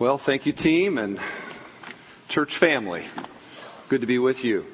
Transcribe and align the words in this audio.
Well, 0.00 0.16
thank 0.16 0.46
you, 0.46 0.54
team 0.54 0.96
and 0.96 1.20
church 2.26 2.56
family. 2.56 3.04
Good 3.90 4.00
to 4.00 4.06
be 4.06 4.18
with 4.18 4.44
you. 4.44 4.64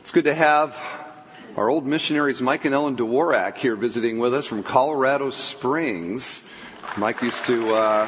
It's 0.00 0.10
good 0.10 0.24
to 0.24 0.34
have 0.34 0.76
our 1.56 1.68
old 1.68 1.86
missionaries 1.86 2.40
Mike 2.42 2.64
and 2.64 2.74
Ellen 2.74 2.96
Dworak 2.96 3.56
here 3.56 3.76
visiting 3.76 4.18
with 4.18 4.34
us 4.34 4.46
from 4.46 4.64
Colorado 4.64 5.30
Springs. 5.30 6.52
Mike 6.96 7.22
used 7.22 7.46
to. 7.46 7.72
Uh, 7.72 8.06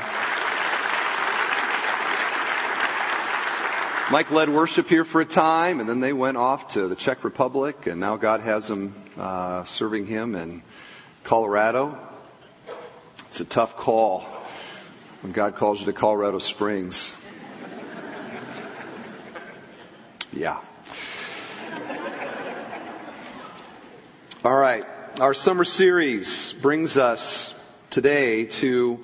Mike 4.11 4.33
led 4.33 4.49
worship 4.49 4.89
here 4.89 5.05
for 5.05 5.21
a 5.21 5.25
time, 5.25 5.79
and 5.79 5.89
then 5.89 6.01
they 6.01 6.13
went 6.13 6.37
off 6.37 6.71
to 6.71 6.89
the 6.89 6.97
Czech 6.97 7.23
Republic, 7.23 7.87
and 7.87 8.01
now 8.01 8.17
God 8.17 8.41
has 8.41 8.67
them 8.67 8.93
uh, 9.17 9.63
serving 9.63 10.07
Him 10.07 10.35
in 10.35 10.65
Colorado. 11.23 11.97
It's 13.29 13.41
a 13.41 13.45
tough 13.45 13.77
call 13.77 14.42
when 15.23 15.31
God 15.31 15.55
calls 15.55 15.79
you 15.79 15.87
to 15.87 15.93
Colorado 15.93 16.41
Springs. 16.41 17.13
Yeah. 20.33 20.61
All 24.45 24.57
right. 24.57 24.85
Our 25.21 25.33
summer 25.33 25.63
series 25.63 26.53
brings 26.55 26.99
us 26.99 27.55
today 27.91 28.47
to 28.47 28.99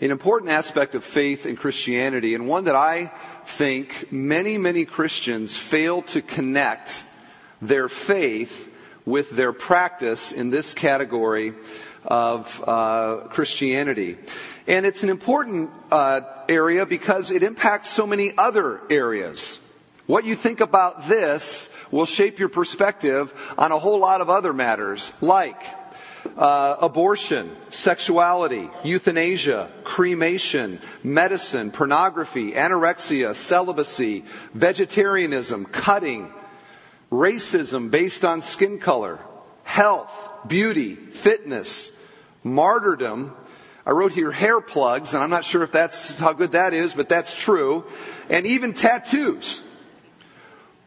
an 0.00 0.12
important 0.12 0.52
aspect 0.52 0.94
of 0.94 1.02
faith 1.02 1.44
and 1.44 1.58
Christianity, 1.58 2.36
and 2.36 2.46
one 2.46 2.64
that 2.64 2.76
I 2.76 3.10
think 3.46 4.12
many, 4.12 4.58
many 4.58 4.84
Christians 4.84 5.56
fail 5.56 6.02
to 6.02 6.22
connect 6.22 7.04
their 7.60 7.88
faith 7.88 8.70
with 9.04 9.30
their 9.30 9.52
practice 9.52 10.30
in 10.30 10.50
this 10.50 10.72
category 10.72 11.54
of 12.04 12.62
uh, 12.66 13.26
Christianity. 13.30 14.18
And 14.66 14.86
it's 14.86 15.02
an 15.02 15.10
important 15.10 15.70
uh, 15.90 16.22
area 16.48 16.86
because 16.86 17.30
it 17.30 17.42
impacts 17.42 17.90
so 17.90 18.06
many 18.06 18.32
other 18.36 18.80
areas. 18.88 19.60
What 20.06 20.24
you 20.24 20.34
think 20.34 20.60
about 20.60 21.08
this 21.08 21.70
will 21.90 22.06
shape 22.06 22.38
your 22.38 22.48
perspective 22.48 23.34
on 23.56 23.72
a 23.72 23.78
whole 23.78 23.98
lot 23.98 24.20
of 24.20 24.28
other 24.28 24.52
matters, 24.52 25.12
like 25.20 25.62
uh, 26.36 26.76
abortion, 26.80 27.54
sexuality, 27.70 28.68
euthanasia, 28.82 29.70
cremation, 29.82 30.80
medicine, 31.02 31.70
pornography, 31.70 32.52
anorexia, 32.52 33.34
celibacy, 33.34 34.24
vegetarianism, 34.52 35.64
cutting, 35.66 36.32
racism 37.10 37.90
based 37.90 38.24
on 38.24 38.40
skin 38.40 38.78
color, 38.78 39.18
health, 39.62 40.30
beauty, 40.46 40.94
fitness, 40.94 41.92
martyrdom. 42.42 43.34
I 43.86 43.90
wrote 43.90 44.12
here 44.12 44.30
hair 44.30 44.60
plugs, 44.60 45.12
and 45.12 45.22
I'm 45.22 45.30
not 45.30 45.44
sure 45.44 45.62
if 45.62 45.70
that's 45.70 46.18
how 46.18 46.32
good 46.32 46.52
that 46.52 46.72
is, 46.72 46.94
but 46.94 47.08
that's 47.08 47.34
true. 47.34 47.84
And 48.30 48.46
even 48.46 48.72
tattoos. 48.72 49.60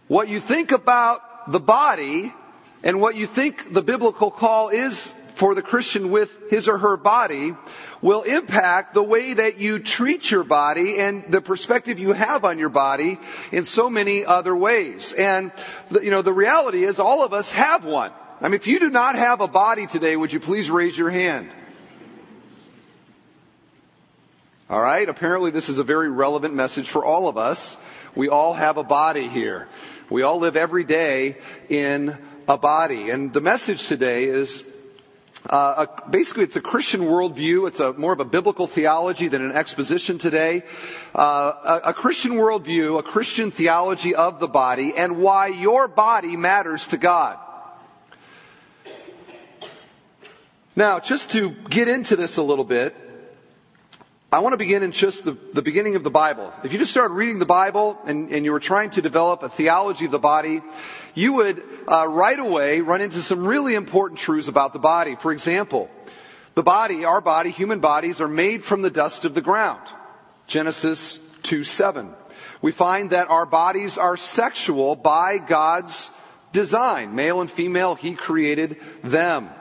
What 0.08 0.30
you 0.30 0.40
think 0.40 0.72
about 0.72 1.52
the 1.52 1.60
body 1.60 2.34
and 2.82 3.02
what 3.02 3.16
you 3.16 3.28
think 3.28 3.74
the 3.74 3.82
biblical 3.82 4.32
call 4.32 4.70
is 4.70 5.12
for 5.36 5.54
the 5.54 5.62
Christian 5.62 6.10
with 6.10 6.50
his 6.50 6.68
or 6.68 6.80
her 6.80 6.98
body 6.98 7.54
will 8.02 8.24
impact 8.24 8.94
the 8.94 9.04
way 9.04 9.34
that 9.34 9.60
you 9.60 9.80
treat 9.80 10.32
your 10.32 10.44
body 10.44 11.00
and 11.00 11.32
the 11.32 11.42
perspective 11.42 12.00
you 12.00 12.14
have 12.14 12.46
on 12.46 12.58
your 12.58 12.70
body 12.70 13.20
in 13.52 13.66
so 13.66 13.90
many 13.90 14.26
other 14.26 14.56
ways. 14.56 15.14
And, 15.14 15.52
the, 15.92 16.04
you 16.04 16.10
know, 16.10 16.22
the 16.22 16.34
reality 16.34 16.84
is 16.84 17.00
all 17.00 17.24
of 17.24 17.34
us 17.34 17.52
have 17.52 17.86
one. 17.86 18.12
I 18.42 18.46
mean, 18.46 18.56
if 18.56 18.68
you 18.68 18.80
do 18.80 18.90
not 18.90 19.16
have 19.16 19.42
a 19.42 19.48
body 19.48 19.88
today, 19.88 20.16
would 20.16 20.32
you 20.32 20.40
please 20.40 20.70
raise 20.70 20.98
your 20.98 21.10
hand? 21.10 21.50
All 24.70 24.82
right. 24.82 25.08
Apparently 25.08 25.50
this 25.50 25.70
is 25.70 25.78
a 25.78 25.84
very 25.84 26.10
relevant 26.10 26.54
message 26.54 26.90
for 26.90 27.06
all 27.06 27.30
of 27.30 27.38
us. 27.38 27.78
We 28.16 28.28
all 28.28 28.54
have 28.54 28.76
a 28.76 28.84
body 28.84 29.30
here. 29.30 29.70
We 30.10 30.24
all 30.24 30.40
live 30.40 30.58
every 30.58 30.84
day 30.84 31.38
in 31.70 32.18
a 32.50 32.58
body. 32.58 33.10
And 33.10 33.32
the 33.32 33.40
message 33.40 33.88
today 33.88 34.26
is 34.26 34.66
uh, 35.50 35.86
a, 35.88 36.10
basically, 36.10 36.44
it's 36.44 36.58
a 36.58 36.62
Christian 36.62 37.00
worldview. 37.00 37.70
It's 37.70 37.80
a 37.80 37.94
more 37.94 38.12
of 38.12 38.20
a 38.20 38.26
biblical 38.26 38.68
theology 38.68 39.30
than 39.30 39.42
an 39.42 39.54
exposition 39.54 40.18
today. 40.18 40.64
Uh, 41.16 41.80
a, 41.86 41.90
a 41.92 41.94
Christian 41.94 42.34
worldview, 42.34 43.00
a 43.00 43.04
Christian 43.04 43.52
theology 43.52 44.16
of 44.16 44.42
the 44.42 44.50
body, 44.50 44.92
and 44.98 45.22
why 45.22 45.48
your 45.48 45.88
body 45.88 46.36
matters 46.36 46.88
to 46.90 46.98
God. 46.98 47.40
Now, 50.76 51.00
just 51.00 51.32
to 51.32 51.52
get 51.70 51.88
into 51.88 52.18
this 52.18 52.36
a 52.36 52.44
little 52.44 52.66
bit, 52.66 53.07
I 54.30 54.40
want 54.40 54.52
to 54.52 54.58
begin 54.58 54.84
in 54.84 54.92
just 54.92 55.24
the, 55.24 55.38
the 55.54 55.62
beginning 55.62 55.96
of 55.96 56.04
the 56.04 56.10
Bible. 56.10 56.54
If 56.62 56.74
you 56.74 56.80
just 56.80 56.92
started 56.92 57.14
reading 57.14 57.40
the 57.40 57.46
Bible 57.46 57.98
and, 58.06 58.30
and 58.30 58.44
you 58.44 58.52
were 58.52 58.60
trying 58.60 58.90
to 58.92 59.02
develop 59.02 59.42
a 59.42 59.48
theology 59.48 60.04
of 60.04 60.12
the 60.12 60.20
body, 60.20 60.62
you 61.16 61.32
would 61.34 61.64
uh, 61.88 62.06
right 62.10 62.38
away 62.38 62.82
run 62.82 63.00
into 63.00 63.22
some 63.22 63.48
really 63.48 63.74
important 63.74 64.20
truths 64.20 64.50
about 64.50 64.74
the 64.74 64.80
body. 64.80 65.16
For 65.16 65.32
example, 65.32 65.90
the 66.56 66.64
body, 66.64 67.06
our 67.06 67.22
body, 67.22 67.52
human 67.52 67.80
bodies, 67.80 68.20
are 68.20 68.28
made 68.28 68.66
from 68.66 68.82
the 68.82 68.90
dust 68.90 69.24
of 69.24 69.34
the 69.34 69.42
ground. 69.42 69.82
Genesis 70.46 71.20
2 71.44 71.64
7. 71.64 72.14
We 72.62 72.74
find 72.74 73.12
that 73.12 73.30
our 73.30 73.46
bodies 73.46 73.98
are 73.98 74.18
sexual 74.18 74.98
by 74.98 75.38
God's 75.38 76.12
design. 76.52 77.16
Male 77.16 77.40
and 77.40 77.50
female, 77.50 77.96
He 77.96 78.14
created 78.14 78.76
them 79.04 79.52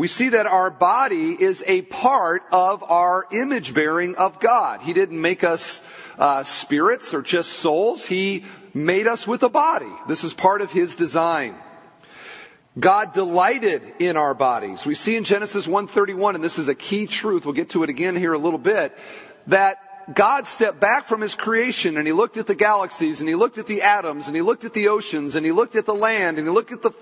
we 0.00 0.08
see 0.08 0.30
that 0.30 0.46
our 0.46 0.70
body 0.70 1.36
is 1.38 1.62
a 1.66 1.82
part 1.82 2.42
of 2.50 2.82
our 2.84 3.26
image 3.32 3.74
bearing 3.74 4.16
of 4.16 4.40
God. 4.40 4.80
He 4.80 4.94
didn't 4.94 5.20
make 5.20 5.44
us 5.44 5.86
uh, 6.18 6.42
spirits 6.42 7.12
or 7.12 7.20
just 7.20 7.50
souls. 7.50 8.06
He 8.06 8.46
made 8.72 9.06
us 9.06 9.26
with 9.26 9.42
a 9.42 9.50
body. 9.50 9.92
This 10.08 10.24
is 10.24 10.32
part 10.32 10.62
of 10.62 10.72
His 10.72 10.96
design. 10.96 11.54
God 12.78 13.12
delighted 13.12 13.82
in 13.98 14.16
our 14.16 14.32
bodies. 14.32 14.86
We 14.86 14.94
see 14.94 15.16
in 15.16 15.24
Genesis 15.24 15.66
1:31 15.66 16.34
and 16.34 16.42
this 16.42 16.58
is 16.58 16.68
a 16.68 16.74
key 16.74 17.06
truth. 17.06 17.44
We'll 17.44 17.52
get 17.52 17.68
to 17.70 17.82
it 17.82 17.90
again 17.90 18.16
here 18.16 18.32
a 18.32 18.38
little 18.38 18.58
bit 18.58 18.96
that 19.48 20.14
God 20.14 20.46
stepped 20.46 20.80
back 20.80 21.08
from 21.08 21.20
his 21.20 21.34
creation 21.34 21.98
and 21.98 22.06
he 22.06 22.14
looked 22.14 22.38
at 22.38 22.46
the 22.46 22.54
galaxies 22.54 23.20
and 23.20 23.28
he 23.28 23.34
looked 23.34 23.58
at 23.58 23.66
the 23.66 23.82
atoms 23.82 24.28
and 24.28 24.34
he 24.34 24.40
looked 24.40 24.64
at 24.64 24.72
the 24.72 24.88
oceans 24.88 25.36
and 25.36 25.44
he 25.44 25.52
looked 25.52 25.76
at 25.76 25.84
the 25.84 25.94
land 25.94 26.38
and 26.38 26.48
he 26.48 26.54
looked 26.54 26.72
at 26.72 26.80
the 26.80 26.92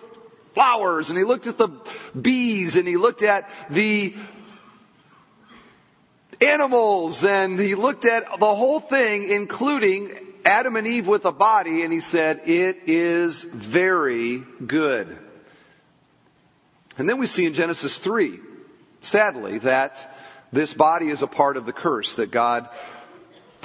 flowers 0.59 1.09
and 1.09 1.17
he 1.17 1.23
looked 1.23 1.47
at 1.47 1.57
the 1.57 1.69
bees 2.21 2.75
and 2.75 2.89
he 2.89 2.97
looked 2.97 3.23
at 3.23 3.49
the 3.71 4.13
animals 6.45 7.25
and 7.25 7.61
he 7.61 7.77
looked 7.77 8.05
at 8.05 8.25
the 8.41 8.55
whole 8.57 8.81
thing, 8.81 9.31
including 9.31 10.11
Adam 10.45 10.75
and 10.75 10.85
Eve 10.85 11.07
with 11.07 11.25
a 11.27 11.31
body, 11.31 11.83
and 11.85 11.93
he 11.93 12.01
said, 12.01 12.41
It 12.45 12.79
is 12.87 13.45
very 13.45 14.39
good. 14.67 15.17
And 16.97 17.09
then 17.09 17.19
we 17.19 17.29
see 17.29 17.47
in 17.47 17.55
Genesis 17.55 17.99
3, 17.99 18.41
sadly, 19.01 19.59
that 19.59 20.13
this 20.51 20.75
body 20.75 21.09
is 21.09 21.23
a 21.23 21.29
part 21.29 21.57
of 21.57 21.67
the 21.67 21.73
curse 21.73 22.17
that 22.17 22.33
God 22.33 22.69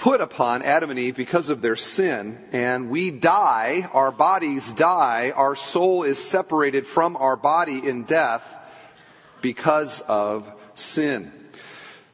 put 0.03 0.19
upon 0.19 0.61
Adam 0.63 0.89
and 0.89 0.99
Eve 0.99 1.15
because 1.15 1.47
of 1.47 1.61
their 1.61 1.77
sin, 1.77 2.37
and 2.51 2.89
we 2.89 3.09
die, 3.09 3.89
our 3.93 4.11
bodies 4.11 4.73
die, 4.73 5.31
our 5.33 5.55
soul 5.55 6.03
is 6.03 6.21
separated 6.21 6.85
from 6.85 7.15
our 7.15 7.37
body 7.37 7.87
in 7.87 8.03
death 8.03 8.45
because 9.39 10.01
of 10.01 10.51
sin. 10.75 11.31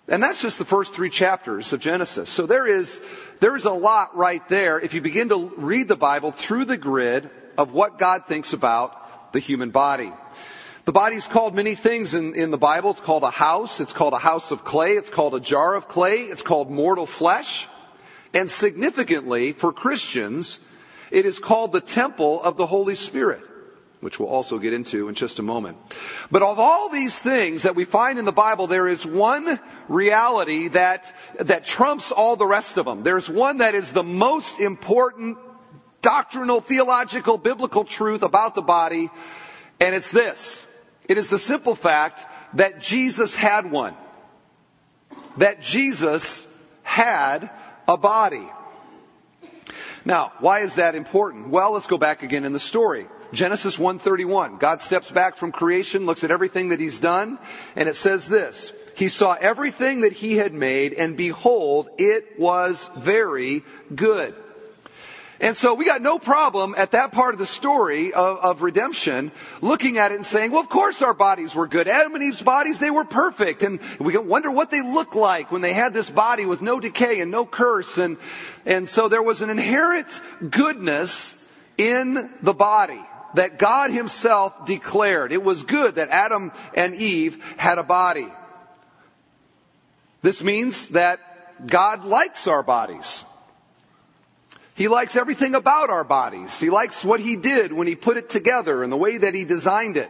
And 0.08 0.22
that's 0.22 0.40
just 0.40 0.60
the 0.60 0.66
first 0.66 0.94
three 0.94 1.10
chapters 1.10 1.74
of 1.74 1.80
Genesis. 1.80 2.30
So 2.30 2.46
there 2.46 2.68
is, 2.68 3.02
there 3.40 3.56
is 3.56 3.66
a 3.66 3.72
lot 3.72 4.16
right 4.16 4.48
there 4.50 4.80
if 4.80 4.94
you 4.94 5.02
begin 5.02 5.30
to 5.30 5.52
read 5.58 5.88
the 5.88 5.96
Bible 5.96 6.30
through 6.30 6.66
the 6.66 6.78
grid 6.78 7.28
of 7.58 7.74
what 7.74 7.98
God 7.98 8.28
thinks 8.28 8.54
about 8.54 9.34
the 9.34 9.40
human 9.40 9.72
body. 9.72 10.14
The 10.86 10.92
body 10.92 11.16
is 11.16 11.26
called 11.26 11.56
many 11.56 11.74
things 11.74 12.14
in, 12.14 12.36
in 12.36 12.52
the 12.52 12.58
Bible. 12.60 12.92
It's 12.92 13.02
called 13.02 13.24
a 13.24 13.32
house. 13.32 13.80
It's 13.80 13.94
called 13.94 14.14
a 14.14 14.20
house 14.20 14.52
of 14.52 14.64
clay. 14.64 14.92
It's 14.92 15.10
called 15.10 15.34
a 15.34 15.40
jar 15.40 15.74
of 15.74 15.88
clay. 15.88 16.18
It's 16.18 16.44
called 16.44 16.70
mortal 16.70 17.08
flesh. 17.08 17.68
And 18.34 18.50
significantly, 18.50 19.54
for 19.54 19.74
Christians, 19.74 20.68
it 21.12 21.26
is 21.26 21.40
called 21.40 21.72
the 21.72 21.82
temple 21.82 22.42
of 22.44 22.58
the 22.58 22.68
Holy 22.68 22.96
Spirit, 22.96 23.42
which 24.02 24.20
we'll 24.20 24.30
also 24.30 24.60
get 24.60 24.74
into 24.74 25.10
in 25.10 25.16
just 25.16 25.40
a 25.40 25.44
moment. 25.44 25.78
But 26.30 26.44
of 26.44 26.60
all 26.60 26.90
these 26.90 27.20
things 27.20 27.64
that 27.64 27.76
we 27.76 27.86
find 27.86 28.20
in 28.20 28.26
the 28.26 28.32
Bible, 28.32 28.68
there 28.68 28.88
is 28.88 29.06
one 29.06 29.60
reality 29.88 30.68
that, 30.70 31.14
that 31.40 31.66
trumps 31.66 32.12
all 32.12 32.36
the 32.36 32.46
rest 32.46 32.78
of 32.78 32.86
them. 32.86 33.04
There's 33.04 33.30
one 33.30 33.58
that 33.58 33.74
is 33.74 33.92
the 33.92 34.04
most 34.04 34.60
important 34.60 35.38
doctrinal, 36.02 36.62
theological, 36.62 37.38
biblical 37.38 37.84
truth 37.84 38.22
about 38.22 38.56
the 38.56 38.62
body, 38.62 39.10
and 39.80 39.96
it's 39.96 40.12
this. 40.12 40.66
It 41.08 41.18
is 41.18 41.30
the 41.30 41.40
simple 41.40 41.76
fact 41.76 42.26
that 42.54 42.80
Jesus 42.80 43.36
had 43.36 43.72
one. 43.72 43.96
That 45.38 45.62
Jesus 45.62 46.56
had 46.84 47.50
a 47.90 47.98
body. 47.98 48.48
Now, 50.06 50.32
why 50.40 50.60
is 50.60 50.76
that 50.76 50.94
important? 50.94 51.50
Well, 51.50 51.72
let's 51.72 51.88
go 51.88 51.98
back 51.98 52.22
again 52.22 52.46
in 52.46 52.54
the 52.54 52.60
story. 52.60 53.08
Genesis 53.34 53.78
1:31. 53.78 54.60
God 54.60 54.80
steps 54.80 55.12
back 55.12 55.38
from 55.38 55.52
creation, 55.52 56.06
looks 56.06 56.24
at 56.24 56.32
everything 56.32 56.70
that 56.70 56.80
he's 56.80 57.00
done, 57.00 57.40
and 57.76 57.90
it 57.90 57.96
says 57.96 58.28
this: 58.28 58.72
he 58.96 59.10
saw 59.10 59.36
everything 59.42 60.02
that 60.02 60.14
he 60.14 60.38
had 60.38 60.54
made, 60.54 60.94
and 60.94 61.18
behold, 61.18 61.90
it 61.98 62.40
was 62.40 62.90
very 62.96 63.64
good. 63.94 64.36
And 65.42 65.56
so 65.56 65.74
we 65.74 65.86
got 65.86 66.02
no 66.02 66.20
problem 66.20 66.76
at 66.78 66.92
that 66.92 67.14
part 67.14 67.34
of 67.34 67.40
the 67.40 67.46
story 67.46 68.12
of, 68.12 68.40
of, 68.40 68.62
redemption 68.62 69.32
looking 69.62 69.98
at 69.98 70.12
it 70.12 70.16
and 70.16 70.26
saying, 70.26 70.52
well, 70.52 70.60
of 70.60 70.68
course 70.68 71.02
our 71.02 71.14
bodies 71.14 71.56
were 71.56 71.66
good. 71.66 71.88
Adam 71.88 72.14
and 72.16 72.24
Eve's 72.24 72.42
bodies, 72.42 72.80
they 72.80 72.90
were 72.90 73.06
perfect. 73.06 73.64
And 73.64 73.80
we 74.00 74.18
wonder 74.18 74.52
what 74.52 74.70
they 74.70 74.82
looked 74.82 75.16
like 75.16 75.50
when 75.50 75.62
they 75.62 75.72
had 75.72 75.94
this 75.94 76.10
body 76.10 76.46
with 76.46 76.62
no 76.62 76.82
decay 76.82 77.22
and 77.22 77.32
no 77.32 77.46
curse. 77.46 77.98
And, 77.98 78.18
and 78.66 78.90
so 78.90 79.08
there 79.08 79.24
was 79.24 79.42
an 79.42 79.50
inherent 79.50 80.22
goodness 80.50 81.36
in 81.78 82.30
the 82.42 82.54
body 82.54 83.00
that 83.36 83.58
God 83.58 83.92
himself 83.92 84.66
declared. 84.66 85.32
It 85.32 85.44
was 85.44 85.64
good 85.64 85.96
that 85.96 86.10
Adam 86.10 86.52
and 86.74 86.94
Eve 86.96 87.42
had 87.58 87.78
a 87.78 87.84
body. 87.84 88.28
This 90.22 90.44
means 90.44 90.90
that 90.90 91.66
God 91.66 92.04
likes 92.04 92.46
our 92.48 92.64
bodies. 92.64 93.24
He 94.80 94.88
likes 94.88 95.18
everything 95.18 95.56
about 95.56 95.90
our 95.90 96.06
bodies. 96.06 96.58
He 96.58 96.70
likes 96.70 97.04
what 97.04 97.20
he 97.20 97.36
did 97.36 97.74
when 97.74 97.86
he 97.86 97.96
put 97.96 98.16
it 98.16 98.30
together 98.30 98.82
and 98.82 98.90
the 98.90 98.96
way 98.96 99.18
that 99.18 99.34
he 99.34 99.44
designed 99.44 99.98
it. 99.98 100.10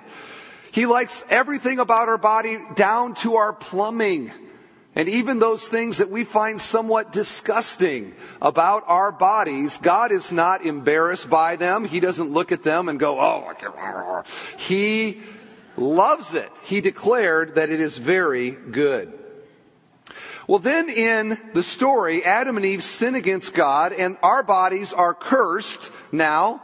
He 0.71 0.86
likes 0.86 1.25
everything 1.31 1.80
about 1.80 2.07
our 2.07 2.19
body 2.19 2.60
down 2.75 3.16
to 3.16 3.38
our 3.38 3.51
plumbing. 3.51 4.31
And 4.94 5.10
even 5.10 5.39
those 5.39 5.68
things 5.68 5.98
that 5.98 6.12
we 6.12 6.24
find 6.24 6.62
somewhat 6.62 7.12
disgusting 7.12 8.13
about 8.44 8.83
our 8.86 9.12
bodies, 9.12 9.80
God 9.80 10.12
is 10.12 10.31
not 10.31 10.63
embarrassed 10.63 11.31
by 11.31 11.56
them. 11.56 11.83
He 11.83 12.00
doesn't 12.00 12.30
look 12.30 12.51
at 12.51 12.62
them 12.62 12.89
and 12.89 13.00
go, 13.00 13.19
oh, 13.19 14.24
he 14.56 15.19
loves 15.77 16.36
it. 16.36 16.51
He 16.62 16.80
declared 16.80 17.56
that 17.56 17.71
it 17.71 17.80
is 17.80 17.98
very 17.98 18.51
good. 18.51 19.19
Well, 20.49 20.57
then 20.57 20.89
in 20.89 21.37
the 21.53 21.61
story, 21.61 22.25
Adam 22.25 22.57
and 22.57 22.65
Eve 22.65 22.83
sin 22.83 23.13
against 23.13 23.53
God, 23.53 23.93
and 23.93 24.17
our 24.23 24.41
bodies 24.41 24.93
are 24.93 25.13
cursed 25.13 25.91
now 26.11 26.63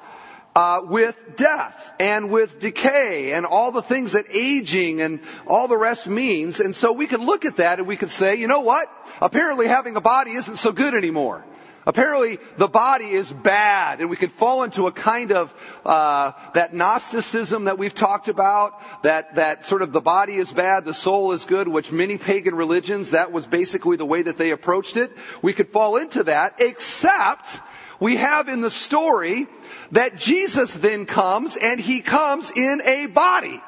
uh, 0.55 0.81
with 0.85 1.35
death 1.35 1.93
and 1.99 2.31
with 2.31 2.59
decay 2.59 3.33
and 3.33 3.45
all 3.45 3.71
the 3.71 3.83
things 3.83 4.13
that 4.13 4.25
aging 4.33 5.01
and 5.01 5.19
all 5.45 5.67
the 5.67 5.77
rest 5.77 6.07
means. 6.07 6.59
And 6.59 6.75
so 6.75 6.93
we 6.93 7.05
could 7.05 7.19
look 7.19 7.45
at 7.45 7.57
that 7.57 7.77
and 7.77 7.87
we 7.87 7.95
could 7.95 8.09
say, 8.09 8.37
you 8.37 8.47
know 8.47 8.61
what? 8.61 8.89
Apparently 9.21 9.67
having 9.67 9.95
a 9.95 10.01
body 10.01 10.31
isn't 10.31 10.55
so 10.55 10.71
good 10.71 10.95
anymore. 10.95 11.45
Apparently, 11.87 12.39
the 12.57 12.67
body 12.67 13.05
is 13.05 13.31
bad, 13.31 14.01
and 14.01 14.09
we 14.09 14.15
could 14.15 14.31
fall 14.31 14.63
into 14.63 14.87
a 14.87 14.91
kind 14.91 15.31
of 15.31 15.53
uh, 15.85 16.31
that 16.55 16.73
Gnosticism 16.73 17.65
that 17.65 17.77
we've 17.77 17.93
talked 17.93 18.27
about. 18.27 18.81
That 19.03 19.35
that 19.35 19.65
sort 19.65 19.83
of 19.83 19.91
the 19.91 20.01
body 20.01 20.35
is 20.35 20.51
bad, 20.51 20.85
the 20.85 20.95
soul 20.95 21.31
is 21.31 21.45
good, 21.45 21.67
which 21.67 21.91
many 21.91 22.17
pagan 22.17 22.55
religions 22.55 23.11
that 23.11 23.31
was 23.31 23.45
basically 23.45 23.97
the 23.97 24.05
way 24.05 24.23
that 24.23 24.37
they 24.37 24.49
approached 24.49 24.97
it. 24.97 25.11
We 25.43 25.53
could 25.53 25.69
fall 25.69 25.97
into 25.97 26.23
that, 26.23 26.55
except 26.59 27.61
we 27.99 28.15
have 28.15 28.49
in 28.49 28.61
the 28.61 28.71
story 28.71 29.45
that 29.91 30.17
Jesus 30.17 30.73
then 30.73 31.05
comes, 31.05 31.55
and 31.55 31.79
he 31.79 32.01
comes 32.01 32.49
in 32.49 32.81
a 32.83 33.05
body, 33.05 33.61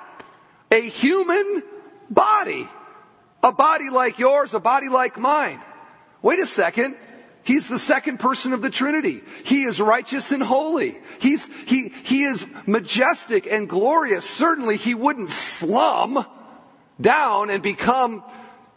a 0.71 0.81
human 0.81 1.61
body, 2.09 2.67
a 3.43 3.51
body 3.51 3.91
like 3.91 4.17
yours, 4.17 4.55
a 4.55 4.59
body 4.59 4.89
like 4.89 5.19
mine. 5.19 5.61
Wait 6.23 6.39
a 6.39 6.47
second. 6.47 6.95
He's 7.47 7.69
the 7.69 7.79
second 7.79 8.19
person 8.19 8.51
of 8.51 8.61
the 8.61 8.69
Trinity. 8.69 9.21
He 9.45 9.63
is 9.63 9.79
righteous 9.79 10.33
and 10.33 10.43
holy. 10.43 10.97
He's, 11.21 11.47
he, 11.63 11.93
he 12.03 12.23
is 12.23 12.45
majestic 12.67 13.47
and 13.47 13.69
glorious. 13.69 14.29
Certainly 14.29 14.75
he 14.75 14.93
wouldn't 14.93 15.29
slum 15.29 16.25
down 16.99 17.49
and 17.49 17.63
become 17.63 18.21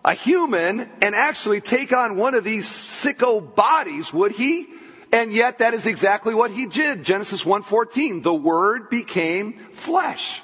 a 0.05 0.15
human 0.15 0.89
and 1.03 1.17
actually 1.17 1.61
take 1.61 1.93
on 1.93 2.17
one 2.17 2.37
of 2.37 2.45
these 2.45 2.67
sicko 2.67 3.57
bodies, 3.57 4.13
would 4.13 4.31
he? 4.31 4.69
And 5.13 5.33
yet 5.33 5.59
that 5.59 5.75
is 5.75 5.87
exactly 5.87 6.33
what 6.33 6.53
he 6.53 6.67
did. 6.67 7.03
Genesis 7.03 7.43
1:14, 7.43 8.23
the 8.23 8.33
word 8.33 8.89
became 8.89 9.55
flesh. 9.73 10.43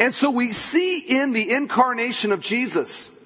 And 0.00 0.12
so 0.12 0.32
we 0.32 0.50
see 0.50 0.98
in 0.98 1.32
the 1.32 1.52
incarnation 1.52 2.32
of 2.32 2.40
Jesus 2.40 3.16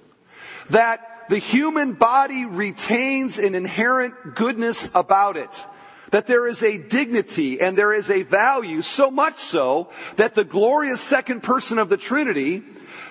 that 0.68 1.13
the 1.28 1.38
human 1.38 1.92
body 1.92 2.44
retains 2.44 3.38
an 3.38 3.54
inherent 3.54 4.34
goodness 4.34 4.90
about 4.94 5.36
it. 5.36 5.66
That 6.10 6.26
there 6.26 6.46
is 6.46 6.62
a 6.62 6.78
dignity 6.78 7.60
and 7.60 7.76
there 7.76 7.92
is 7.92 8.10
a 8.10 8.22
value, 8.22 8.82
so 8.82 9.10
much 9.10 9.34
so 9.34 9.90
that 10.16 10.34
the 10.34 10.44
glorious 10.44 11.00
second 11.00 11.42
person 11.42 11.78
of 11.78 11.88
the 11.88 11.96
Trinity 11.96 12.62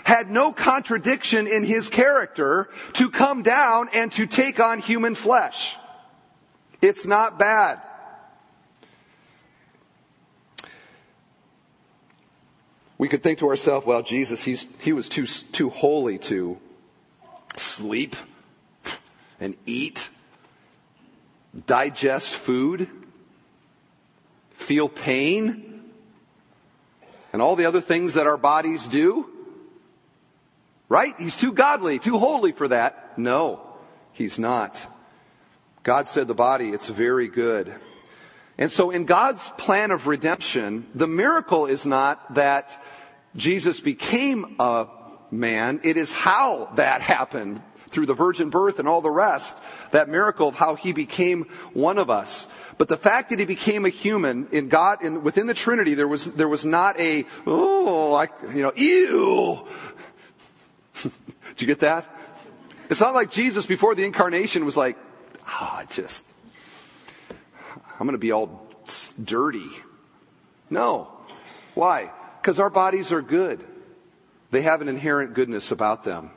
had 0.05 0.29
no 0.29 0.51
contradiction 0.53 1.47
in 1.47 1.63
his 1.63 1.89
character 1.89 2.69
to 2.93 3.09
come 3.09 3.41
down 3.43 3.89
and 3.93 4.11
to 4.13 4.25
take 4.25 4.59
on 4.59 4.79
human 4.79 5.15
flesh. 5.15 5.75
It's 6.81 7.05
not 7.05 7.39
bad. 7.39 7.81
We 12.97 13.09
could 13.09 13.23
think 13.23 13.39
to 13.39 13.49
ourselves, 13.49 13.85
well, 13.85 14.01
Jesus, 14.01 14.43
he 14.43 14.93
was 14.93 15.09
too, 15.09 15.25
too 15.25 15.69
holy 15.69 16.17
to 16.19 16.57
sleep 17.55 18.15
and 19.39 19.55
eat, 19.65 20.09
digest 21.65 22.33
food, 22.33 22.87
feel 24.55 24.89
pain, 24.89 25.81
and 27.31 27.41
all 27.41 27.55
the 27.55 27.65
other 27.65 27.81
things 27.81 28.13
that 28.13 28.27
our 28.27 28.37
bodies 28.37 28.87
do? 28.87 29.29
Right? 30.87 31.13
He's 31.17 31.35
too 31.35 31.51
godly, 31.51 31.99
too 31.99 32.19
holy 32.19 32.51
for 32.51 32.67
that. 32.67 33.17
No, 33.17 33.61
he's 34.11 34.37
not. 34.37 34.85
God 35.81 36.07
said 36.07 36.27
the 36.27 36.33
body, 36.33 36.69
it's 36.69 36.87
very 36.87 37.27
good. 37.27 37.73
And 38.57 38.71
so 38.71 38.91
in 38.91 39.05
God's 39.05 39.49
plan 39.57 39.91
of 39.91 40.07
redemption, 40.07 40.85
the 40.93 41.07
miracle 41.07 41.65
is 41.65 41.85
not 41.85 42.35
that 42.35 42.81
Jesus 43.35 43.79
became 43.79 44.55
a 44.59 44.87
man. 45.33 45.79
It 45.83 45.97
is 45.97 46.13
how 46.13 46.69
that 46.75 47.01
happened 47.01 47.61
through 47.89 48.05
the 48.07 48.13
virgin 48.13 48.49
birth 48.49 48.79
and 48.79 48.87
all 48.87 49.01
the 49.01 49.11
rest, 49.11 49.59
that 49.91 50.09
miracle 50.09 50.47
of 50.47 50.55
how 50.55 50.75
he 50.75 50.91
became 50.91 51.43
one 51.73 51.97
of 51.97 52.09
us. 52.09 52.47
But 52.77 52.87
the 52.87 52.97
fact 52.97 53.29
that 53.29 53.39
he 53.39 53.45
became 53.45 53.85
a 53.85 53.89
human 53.89 54.47
in 54.51 54.67
God, 54.67 55.03
in, 55.03 55.23
within 55.23 55.45
the 55.45 55.53
Trinity, 55.53 55.93
there 55.93 56.07
was, 56.07 56.25
there 56.25 56.49
was 56.49 56.65
not 56.65 56.99
a, 56.99 57.25
oh, 57.45 58.13
I, 58.15 58.29
you 58.53 58.63
know, 58.63 58.73
ew. 58.75 59.67
Did 61.03 61.61
you 61.61 61.67
get 61.67 61.81
that? 61.81 62.05
It's 62.89 62.99
not 62.99 63.13
like 63.13 63.31
Jesus 63.31 63.65
before 63.65 63.95
the 63.95 64.03
incarnation 64.03 64.65
was 64.65 64.75
like, 64.75 64.97
ah, 65.45 65.81
oh, 65.81 65.85
just, 65.93 66.25
I'm 67.99 68.07
going 68.07 68.13
to 68.13 68.17
be 68.17 68.31
all 68.31 68.67
dirty. 69.23 69.69
No. 70.69 71.11
Why? 71.75 72.11
Because 72.41 72.59
our 72.59 72.69
bodies 72.71 73.11
are 73.11 73.21
good. 73.21 73.63
They 74.53 74.61
have 74.61 74.81
an 74.81 74.87
inherent 74.87 75.33
goodness 75.33 75.71
about 75.71 76.03
them. 76.03 76.29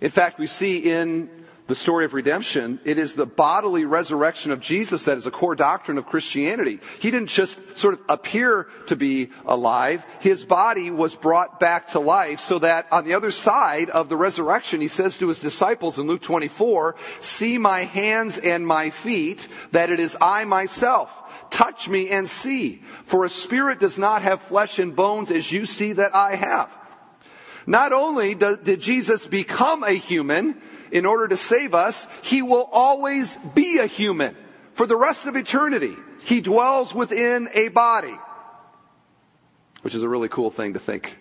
In 0.00 0.10
fact, 0.10 0.40
we 0.40 0.48
see 0.48 0.78
in 0.78 1.30
the 1.68 1.76
story 1.76 2.04
of 2.04 2.12
redemption, 2.12 2.80
it 2.84 2.98
is 2.98 3.14
the 3.14 3.24
bodily 3.24 3.84
resurrection 3.84 4.50
of 4.50 4.58
Jesus 4.58 5.04
that 5.04 5.16
is 5.16 5.28
a 5.28 5.30
core 5.30 5.54
doctrine 5.54 5.96
of 5.96 6.06
Christianity. 6.06 6.80
He 6.98 7.12
didn't 7.12 7.28
just 7.28 7.78
sort 7.78 7.94
of 7.94 8.02
appear 8.08 8.66
to 8.88 8.96
be 8.96 9.30
alive. 9.46 10.04
His 10.18 10.44
body 10.44 10.90
was 10.90 11.14
brought 11.14 11.60
back 11.60 11.86
to 11.90 12.00
life 12.00 12.40
so 12.40 12.58
that 12.58 12.88
on 12.90 13.04
the 13.04 13.14
other 13.14 13.30
side 13.30 13.90
of 13.90 14.08
the 14.08 14.16
resurrection, 14.16 14.80
he 14.80 14.88
says 14.88 15.16
to 15.18 15.28
his 15.28 15.38
disciples 15.38 16.00
in 16.00 16.08
Luke 16.08 16.22
24, 16.22 16.96
see 17.20 17.58
my 17.58 17.84
hands 17.84 18.38
and 18.38 18.66
my 18.66 18.90
feet, 18.90 19.46
that 19.70 19.90
it 19.90 20.00
is 20.00 20.16
I 20.20 20.44
myself. 20.46 21.48
Touch 21.50 21.88
me 21.88 22.10
and 22.10 22.28
see. 22.28 22.82
For 23.04 23.24
a 23.24 23.28
spirit 23.28 23.78
does 23.78 24.00
not 24.00 24.22
have 24.22 24.42
flesh 24.42 24.80
and 24.80 24.96
bones 24.96 25.30
as 25.30 25.52
you 25.52 25.64
see 25.64 25.92
that 25.92 26.12
I 26.12 26.34
have. 26.34 26.76
Not 27.70 27.92
only 27.92 28.34
did 28.34 28.80
Jesus 28.80 29.28
become 29.28 29.84
a 29.84 29.92
human 29.92 30.60
in 30.90 31.06
order 31.06 31.28
to 31.28 31.36
save 31.36 31.72
us, 31.72 32.08
he 32.20 32.42
will 32.42 32.68
always 32.72 33.36
be 33.54 33.78
a 33.78 33.86
human 33.86 34.36
for 34.74 34.88
the 34.88 34.96
rest 34.96 35.26
of 35.26 35.36
eternity. 35.36 35.94
He 36.24 36.40
dwells 36.40 36.92
within 36.92 37.48
a 37.54 37.68
body, 37.68 38.16
which 39.82 39.94
is 39.94 40.02
a 40.02 40.08
really 40.08 40.28
cool 40.28 40.50
thing 40.50 40.72
to 40.72 40.80
think 40.80 41.20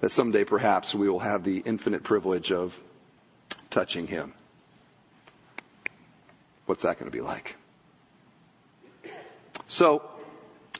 that 0.00 0.08
someday 0.08 0.44
perhaps 0.44 0.94
we 0.94 1.06
will 1.06 1.18
have 1.18 1.44
the 1.44 1.58
infinite 1.66 2.02
privilege 2.02 2.50
of 2.50 2.82
touching 3.68 4.06
him. 4.06 4.32
What's 6.64 6.84
that 6.84 6.98
going 6.98 7.10
to 7.10 7.14
be 7.14 7.20
like? 7.20 7.56
So, 9.66 10.00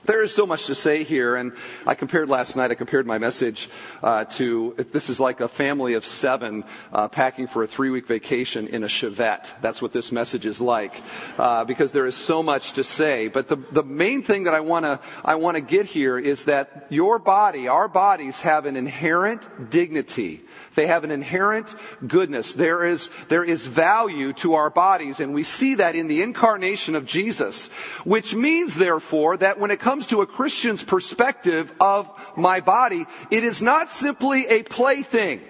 there 0.08 0.22
is 0.22 0.34
so 0.34 0.46
much 0.46 0.66
to 0.66 0.74
say 0.74 1.04
here, 1.04 1.36
and 1.36 1.52
I 1.86 1.94
compared 1.94 2.30
last 2.30 2.56
night, 2.56 2.70
I 2.70 2.74
compared 2.74 3.06
my 3.06 3.18
message 3.18 3.68
uh, 4.02 4.24
to 4.24 4.74
this 4.90 5.10
is 5.10 5.20
like 5.20 5.40
a 5.40 5.48
family 5.48 5.92
of 5.92 6.06
seven 6.06 6.64
uh, 6.94 7.08
packing 7.08 7.46
for 7.46 7.62
a 7.62 7.66
three 7.66 7.90
week 7.90 8.06
vacation 8.06 8.66
in 8.68 8.84
a 8.84 8.86
Chevette. 8.86 9.52
That's 9.60 9.82
what 9.82 9.92
this 9.92 10.10
message 10.10 10.46
is 10.46 10.62
like, 10.62 11.02
uh, 11.36 11.66
because 11.66 11.92
there 11.92 12.06
is 12.06 12.16
so 12.16 12.42
much 12.42 12.72
to 12.72 12.84
say. 12.84 13.28
But 13.28 13.48
the, 13.48 13.56
the 13.56 13.84
main 13.84 14.22
thing 14.22 14.44
that 14.44 14.54
I 14.54 14.60
want 14.60 14.86
to 14.86 14.98
I 15.22 15.34
want 15.34 15.56
to 15.56 15.60
get 15.60 15.84
here 15.84 16.18
is 16.18 16.46
that 16.46 16.86
your 16.88 17.18
body, 17.18 17.68
our 17.68 17.86
bodies 17.86 18.40
have 18.40 18.64
an 18.64 18.76
inherent 18.76 19.70
dignity 19.70 20.42
They 20.78 20.86
have 20.86 21.02
an 21.02 21.10
inherent 21.10 21.74
goodness. 22.06 22.52
There 22.52 22.84
is, 22.84 23.10
there 23.26 23.42
is 23.42 23.66
value 23.66 24.32
to 24.34 24.54
our 24.54 24.70
bodies, 24.70 25.18
and 25.18 25.34
we 25.34 25.42
see 25.42 25.74
that 25.74 25.96
in 25.96 26.06
the 26.06 26.22
incarnation 26.22 26.94
of 26.94 27.04
Jesus, 27.04 27.66
which 28.04 28.32
means, 28.32 28.76
therefore, 28.76 29.36
that 29.38 29.58
when 29.58 29.72
it 29.72 29.80
comes 29.80 29.97
to 30.06 30.22
a 30.22 30.26
Christian's 30.26 30.82
perspective 30.82 31.72
of 31.80 32.10
my 32.36 32.60
body, 32.60 33.06
it 33.30 33.44
is 33.44 33.62
not 33.62 33.90
simply 33.90 34.46
a 34.46 34.62
plaything. 34.62 35.42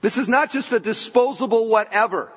This 0.00 0.18
is 0.18 0.28
not 0.28 0.50
just 0.50 0.72
a 0.72 0.80
disposable 0.80 1.68
whatever 1.68 2.32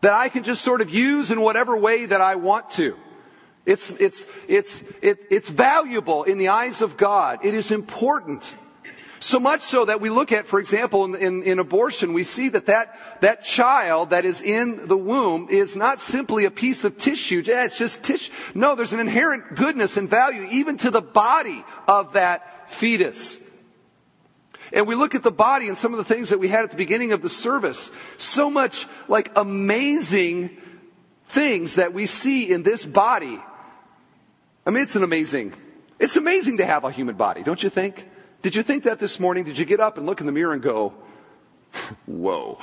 that 0.00 0.12
I 0.12 0.28
can 0.28 0.44
just 0.44 0.62
sort 0.62 0.80
of 0.80 0.90
use 0.90 1.30
in 1.30 1.40
whatever 1.40 1.76
way 1.76 2.06
that 2.06 2.20
I 2.20 2.36
want 2.36 2.70
to. 2.70 2.96
It's, 3.66 3.90
it's, 3.92 4.26
it's, 4.48 4.82
it, 5.02 5.26
it's 5.30 5.48
valuable 5.48 6.24
in 6.24 6.38
the 6.38 6.48
eyes 6.48 6.80
of 6.80 6.96
God. 6.96 7.44
It 7.44 7.54
is 7.54 7.70
important. 7.70 8.54
So 9.22 9.38
much 9.38 9.60
so 9.60 9.84
that 9.84 10.00
we 10.00 10.08
look 10.08 10.32
at, 10.32 10.46
for 10.46 10.58
example, 10.58 11.04
in, 11.04 11.14
in, 11.14 11.42
in, 11.42 11.58
abortion, 11.58 12.14
we 12.14 12.22
see 12.22 12.48
that, 12.48 12.66
that 12.66 12.98
that 13.20 13.44
child 13.44 14.10
that 14.10 14.24
is 14.24 14.40
in 14.40 14.88
the 14.88 14.96
womb 14.96 15.46
is 15.50 15.76
not 15.76 16.00
simply 16.00 16.46
a 16.46 16.50
piece 16.50 16.84
of 16.84 16.96
tissue. 16.96 17.42
Yeah, 17.44 17.66
it's 17.66 17.76
just 17.76 18.02
tissue. 18.02 18.32
No, 18.54 18.74
there's 18.74 18.94
an 18.94 19.00
inherent 19.00 19.56
goodness 19.56 19.98
and 19.98 20.08
value 20.08 20.46
even 20.50 20.78
to 20.78 20.90
the 20.90 21.02
body 21.02 21.62
of 21.86 22.14
that 22.14 22.70
fetus. 22.70 23.38
And 24.72 24.86
we 24.86 24.94
look 24.94 25.14
at 25.14 25.22
the 25.22 25.30
body 25.30 25.68
and 25.68 25.76
some 25.76 25.92
of 25.92 25.98
the 25.98 26.04
things 26.04 26.30
that 26.30 26.38
we 26.38 26.48
had 26.48 26.64
at 26.64 26.70
the 26.70 26.78
beginning 26.78 27.12
of 27.12 27.20
the 27.20 27.28
service. 27.28 27.90
So 28.16 28.48
much 28.48 28.86
like 29.06 29.32
amazing 29.36 30.56
things 31.28 31.74
that 31.74 31.92
we 31.92 32.06
see 32.06 32.50
in 32.50 32.62
this 32.62 32.86
body. 32.86 33.38
I 34.64 34.70
mean, 34.70 34.82
it's 34.82 34.96
an 34.96 35.02
amazing, 35.02 35.52
it's 35.98 36.16
amazing 36.16 36.56
to 36.58 36.64
have 36.64 36.84
a 36.84 36.90
human 36.90 37.16
body, 37.16 37.42
don't 37.42 37.62
you 37.62 37.68
think? 37.68 38.06
Did 38.42 38.54
you 38.54 38.62
think 38.62 38.84
that 38.84 38.98
this 38.98 39.20
morning? 39.20 39.44
Did 39.44 39.58
you 39.58 39.66
get 39.66 39.80
up 39.80 39.98
and 39.98 40.06
look 40.06 40.20
in 40.20 40.26
the 40.26 40.32
mirror 40.32 40.52
and 40.52 40.62
go, 40.62 40.94
whoa? 42.06 42.58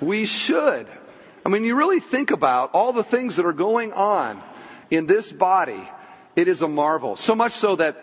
we 0.00 0.24
should. 0.24 0.86
I 1.44 1.48
mean, 1.50 1.64
you 1.64 1.76
really 1.76 2.00
think 2.00 2.30
about 2.30 2.70
all 2.72 2.92
the 2.92 3.04
things 3.04 3.36
that 3.36 3.44
are 3.44 3.52
going 3.52 3.92
on 3.92 4.42
in 4.90 5.06
this 5.06 5.30
body. 5.30 5.88
It 6.36 6.48
is 6.48 6.62
a 6.62 6.68
marvel. 6.68 7.16
So 7.16 7.34
much 7.34 7.52
so 7.52 7.76
that 7.76 8.02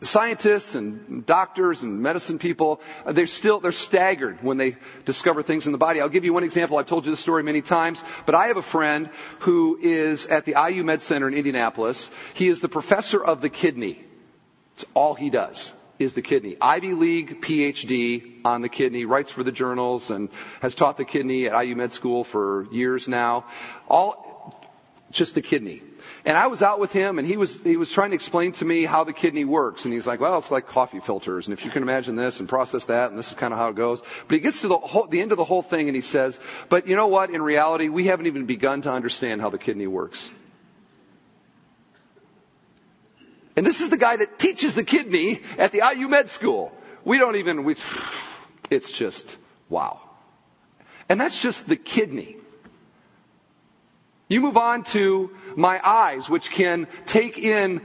scientists 0.00 0.74
and 0.74 1.26
doctors 1.26 1.82
and 1.82 2.00
medicine 2.00 2.38
people, 2.38 2.80
uh, 3.04 3.12
they're 3.12 3.26
still, 3.26 3.60
they're 3.60 3.72
staggered 3.72 4.42
when 4.42 4.56
they 4.56 4.76
discover 5.04 5.42
things 5.42 5.66
in 5.66 5.72
the 5.72 5.78
body. 5.78 6.00
I'll 6.00 6.08
give 6.08 6.24
you 6.24 6.32
one 6.32 6.44
example. 6.44 6.78
I've 6.78 6.86
told 6.86 7.04
you 7.04 7.10
this 7.10 7.20
story 7.20 7.42
many 7.42 7.62
times, 7.62 8.04
but 8.26 8.34
I 8.34 8.46
have 8.46 8.56
a 8.56 8.62
friend 8.62 9.10
who 9.40 9.78
is 9.80 10.26
at 10.26 10.44
the 10.44 10.54
IU 10.70 10.84
Med 10.84 11.02
Center 11.02 11.28
in 11.28 11.34
Indianapolis. 11.34 12.10
He 12.34 12.48
is 12.48 12.60
the 12.60 12.68
professor 12.68 13.22
of 13.22 13.40
the 13.40 13.50
kidney. 13.50 14.04
It's 14.74 14.84
all 14.94 15.14
he 15.14 15.30
does 15.30 15.72
is 15.98 16.14
the 16.14 16.22
kidney. 16.22 16.56
Ivy 16.60 16.94
League 16.94 17.40
PhD 17.40 18.40
on 18.44 18.62
the 18.62 18.68
kidney, 18.68 19.04
writes 19.04 19.30
for 19.30 19.42
the 19.42 19.52
journals 19.52 20.10
and 20.10 20.28
has 20.60 20.74
taught 20.74 20.96
the 20.96 21.04
kidney 21.04 21.46
at 21.48 21.64
IU 21.64 21.76
Med 21.76 21.92
School 21.92 22.24
for 22.24 22.66
years 22.72 23.08
now. 23.08 23.44
All, 23.88 24.60
just 25.10 25.34
the 25.34 25.42
kidney. 25.42 25.82
And 26.26 26.38
I 26.38 26.46
was 26.46 26.62
out 26.62 26.80
with 26.80 26.92
him 26.92 27.18
and 27.18 27.28
he 27.28 27.36
was, 27.36 27.60
he 27.62 27.76
was 27.76 27.92
trying 27.92 28.10
to 28.10 28.14
explain 28.14 28.52
to 28.52 28.64
me 28.64 28.84
how 28.84 29.04
the 29.04 29.12
kidney 29.12 29.44
works. 29.44 29.84
And 29.84 29.92
he's 29.92 30.06
like, 30.06 30.20
well, 30.20 30.38
it's 30.38 30.50
like 30.50 30.66
coffee 30.66 31.00
filters. 31.00 31.46
And 31.46 31.52
if 31.52 31.66
you 31.66 31.70
can 31.70 31.82
imagine 31.82 32.16
this 32.16 32.40
and 32.40 32.48
process 32.48 32.86
that, 32.86 33.10
and 33.10 33.18
this 33.18 33.28
is 33.28 33.34
kind 33.34 33.52
of 33.52 33.58
how 33.58 33.68
it 33.68 33.76
goes. 33.76 34.02
But 34.26 34.36
he 34.36 34.40
gets 34.40 34.62
to 34.62 34.68
the, 34.68 34.78
whole, 34.78 35.06
the 35.06 35.20
end 35.20 35.32
of 35.32 35.38
the 35.38 35.44
whole 35.44 35.60
thing 35.60 35.86
and 35.86 35.94
he 35.94 36.00
says, 36.00 36.40
but 36.70 36.88
you 36.88 36.96
know 36.96 37.08
what? 37.08 37.28
In 37.28 37.42
reality, 37.42 37.90
we 37.90 38.06
haven't 38.06 38.26
even 38.26 38.46
begun 38.46 38.80
to 38.82 38.90
understand 38.90 39.42
how 39.42 39.50
the 39.50 39.58
kidney 39.58 39.86
works. 39.86 40.30
And 43.56 43.66
this 43.66 43.82
is 43.82 43.90
the 43.90 43.98
guy 43.98 44.16
that 44.16 44.38
teaches 44.38 44.74
the 44.74 44.82
kidney 44.82 45.40
at 45.58 45.72
the 45.72 45.82
IU 45.94 46.08
Med 46.08 46.30
School. 46.30 46.72
We 47.04 47.18
don't 47.18 47.36
even, 47.36 47.64
we, 47.64 47.76
it's 48.70 48.90
just, 48.90 49.36
wow. 49.68 50.00
And 51.08 51.20
that's 51.20 51.40
just 51.40 51.68
the 51.68 51.76
kidney. 51.76 52.38
You 54.28 54.40
move 54.40 54.56
on 54.56 54.84
to 54.84 55.30
my 55.54 55.80
eyes, 55.86 56.30
which 56.30 56.50
can 56.50 56.86
take 57.04 57.38
in 57.38 57.82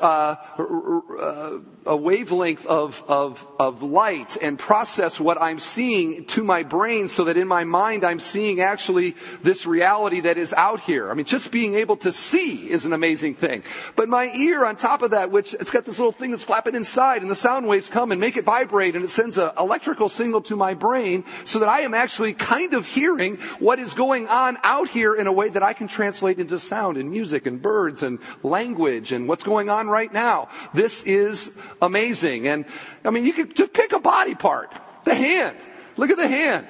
uh, 0.00 0.36
uh, 0.58 1.58
a 1.86 1.96
wavelength 1.96 2.64
of, 2.66 3.02
of, 3.08 3.46
of 3.58 3.82
light 3.82 4.36
and 4.40 4.58
process 4.58 5.18
what 5.18 5.40
I'm 5.40 5.58
seeing 5.58 6.24
to 6.26 6.44
my 6.44 6.62
brain 6.62 7.08
so 7.08 7.24
that 7.24 7.36
in 7.36 7.48
my 7.48 7.64
mind 7.64 8.04
I'm 8.04 8.20
seeing 8.20 8.60
actually 8.60 9.16
this 9.42 9.66
reality 9.66 10.20
that 10.20 10.36
is 10.36 10.52
out 10.52 10.80
here. 10.80 11.10
I 11.10 11.14
mean, 11.14 11.26
just 11.26 11.50
being 11.50 11.74
able 11.74 11.96
to 11.98 12.12
see 12.12 12.70
is 12.70 12.86
an 12.86 12.92
amazing 12.92 13.34
thing. 13.34 13.64
But 13.96 14.08
my 14.08 14.26
ear 14.36 14.64
on 14.64 14.76
top 14.76 15.02
of 15.02 15.10
that, 15.10 15.30
which 15.30 15.54
it's 15.54 15.70
got 15.70 15.84
this 15.84 15.98
little 15.98 16.12
thing 16.12 16.30
that's 16.30 16.44
flapping 16.44 16.74
inside 16.74 17.22
and 17.22 17.30
the 17.30 17.36
sound 17.36 17.66
waves 17.66 17.88
come 17.88 18.12
and 18.12 18.20
make 18.20 18.36
it 18.36 18.44
vibrate 18.44 18.94
and 18.94 19.04
it 19.04 19.10
sends 19.10 19.38
an 19.38 19.50
electrical 19.58 20.08
signal 20.08 20.42
to 20.42 20.56
my 20.56 20.74
brain 20.74 21.24
so 21.44 21.58
that 21.58 21.68
I 21.68 21.80
am 21.80 21.94
actually 21.94 22.32
kind 22.34 22.74
of 22.74 22.86
hearing 22.86 23.36
what 23.58 23.78
is 23.78 23.94
going 23.94 24.28
on 24.28 24.56
out 24.62 24.88
here 24.88 25.14
in 25.14 25.26
a 25.26 25.32
way 25.32 25.48
that 25.48 25.62
I 25.62 25.72
can 25.72 25.88
translate 25.88 26.38
into 26.38 26.58
sound 26.58 26.96
and 26.96 27.10
music 27.10 27.46
and 27.46 27.60
birds 27.60 28.02
and 28.02 28.18
language 28.42 29.12
and 29.12 29.28
what's 29.28 29.44
going 29.44 29.61
on 29.68 29.88
right 29.88 30.12
now. 30.12 30.48
This 30.74 31.02
is 31.02 31.58
amazing. 31.80 32.48
And 32.48 32.64
I 33.04 33.10
mean, 33.10 33.26
you 33.26 33.32
could 33.32 33.54
just 33.54 33.72
pick 33.72 33.92
a 33.92 34.00
body 34.00 34.34
part. 34.34 34.72
The 35.04 35.14
hand. 35.14 35.56
Look 35.96 36.10
at 36.10 36.16
the 36.16 36.28
hand. 36.28 36.66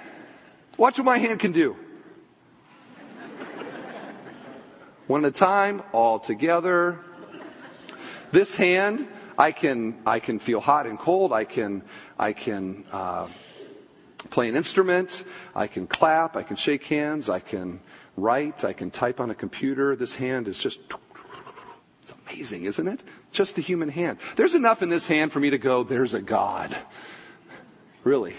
Watch 0.76 0.98
what 0.98 1.04
my 1.04 1.18
hand 1.18 1.40
can 1.40 1.52
do. 1.52 1.76
One 5.06 5.24
at 5.24 5.28
a 5.28 5.34
time, 5.34 5.82
all 5.92 6.18
together. 6.18 6.98
This 8.30 8.56
hand, 8.56 9.06
I 9.36 9.52
can, 9.52 10.00
I 10.06 10.20
can 10.20 10.38
feel 10.38 10.60
hot 10.60 10.86
and 10.86 10.98
cold. 10.98 11.32
I 11.32 11.44
can, 11.44 11.82
I 12.18 12.32
can, 12.32 12.84
uh, 12.90 13.28
play 14.30 14.48
an 14.48 14.56
instrument. 14.56 15.24
I 15.54 15.66
can 15.66 15.86
clap. 15.86 16.36
I 16.36 16.42
can 16.42 16.56
shake 16.56 16.84
hands. 16.84 17.28
I 17.28 17.40
can 17.40 17.80
write. 18.16 18.64
I 18.64 18.72
can 18.72 18.90
type 18.90 19.20
on 19.20 19.30
a 19.30 19.34
computer. 19.34 19.94
This 19.96 20.16
hand 20.16 20.48
is 20.48 20.58
just, 20.58 20.80
it's 22.02 22.14
amazing, 22.26 22.64
isn't 22.64 22.88
it? 22.88 23.00
Just 23.30 23.54
the 23.54 23.62
human 23.62 23.88
hand. 23.88 24.18
There's 24.34 24.54
enough 24.54 24.82
in 24.82 24.88
this 24.88 25.06
hand 25.06 25.32
for 25.32 25.38
me 25.38 25.50
to 25.50 25.58
go, 25.58 25.84
there's 25.84 26.14
a 26.14 26.20
God. 26.20 26.76
Really. 28.02 28.34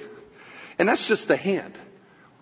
And 0.78 0.90
that's 0.90 1.08
just 1.08 1.30
the 1.30 1.38
hand. 1.38 1.78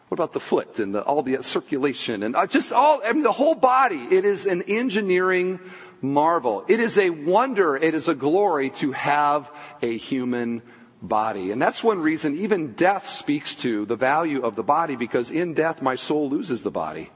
What 0.08 0.20
about 0.20 0.34
the 0.34 0.40
foot 0.40 0.80
and 0.80 0.96
the, 0.96 1.04
all 1.04 1.22
the 1.22 1.42
circulation 1.44 2.24
and 2.24 2.36
uh, 2.36 2.48
just 2.48 2.74
all, 2.74 3.02
I 3.06 3.14
mean, 3.14 3.24
the 3.24 3.32
whole 3.32 3.56
body? 3.56 4.00
It 4.12 4.26
is 4.26 4.46
an 4.46 4.64
engineering 4.64 5.60
marvel. 6.02 6.66
It 6.68 6.80
is 6.80 6.98
a 6.98 7.12
wonder. 7.12 7.78
It 7.78 7.94
is 7.94 8.08
a 8.08 8.16
glory 8.16 8.72
to 8.72 8.92
have 8.92 9.52
a 9.82 9.96
human 9.96 10.64
body. 11.02 11.52
And 11.52 11.62
that's 11.62 11.84
one 11.84 12.00
reason 12.00 12.38
even 12.40 12.74
death 12.74 13.08
speaks 13.08 13.56
to 13.58 13.86
the 13.86 13.96
value 13.96 14.42
of 14.42 14.56
the 14.56 14.64
body 14.64 14.96
because 14.96 15.30
in 15.30 15.54
death 15.54 15.82
my 15.82 15.96
soul 15.96 16.30
loses 16.30 16.64
the 16.64 16.72
body. 16.72 17.12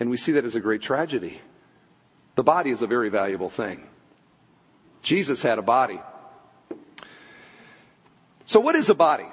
And 0.00 0.10
we 0.10 0.16
see 0.16 0.32
that 0.32 0.44
as 0.44 0.56
a 0.56 0.60
great 0.60 0.82
tragedy. 0.82 1.40
The 2.38 2.44
body 2.44 2.70
is 2.70 2.82
a 2.82 2.86
very 2.86 3.08
valuable 3.08 3.50
thing. 3.50 3.84
Jesus 5.02 5.42
had 5.42 5.58
a 5.58 5.62
body. 5.62 6.00
So 8.46 8.60
what 8.60 8.76
is 8.76 8.88
a 8.88 8.94
body? 8.94 9.26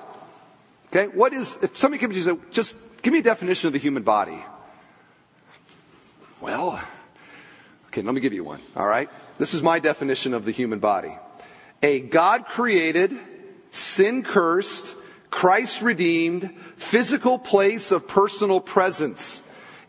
Okay, 0.88 1.06
what 1.16 1.32
is, 1.32 1.56
if 1.62 1.78
somebody 1.78 2.02
comes 2.02 2.16
to 2.16 2.20
you 2.20 2.30
and 2.32 2.52
just 2.52 2.74
give 3.04 3.14
me 3.14 3.20
a 3.20 3.22
definition 3.22 3.68
of 3.68 3.74
the 3.74 3.80
human 3.80 4.02
body. 4.02 4.44
Well, 6.42 6.82
okay, 7.90 8.02
let 8.02 8.16
me 8.16 8.22
give 8.22 8.34
you 8.34 8.44
one, 8.44 8.60
all 8.76 8.88
right? 8.88 9.08
This 9.38 9.54
is 9.54 9.62
my 9.62 9.78
definition 9.78 10.34
of 10.34 10.44
the 10.44 10.52
human 10.52 10.80
body. 10.80 11.16
A 11.84 12.00
God 12.00 12.48
created, 12.48 13.16
sin 13.70 14.24
cursed, 14.24 14.96
Christ 15.30 15.84
redeemed, 15.84 16.50
physical 16.78 17.38
place 17.38 17.92
of 17.92 18.08
personal 18.08 18.62
presence 18.62 19.44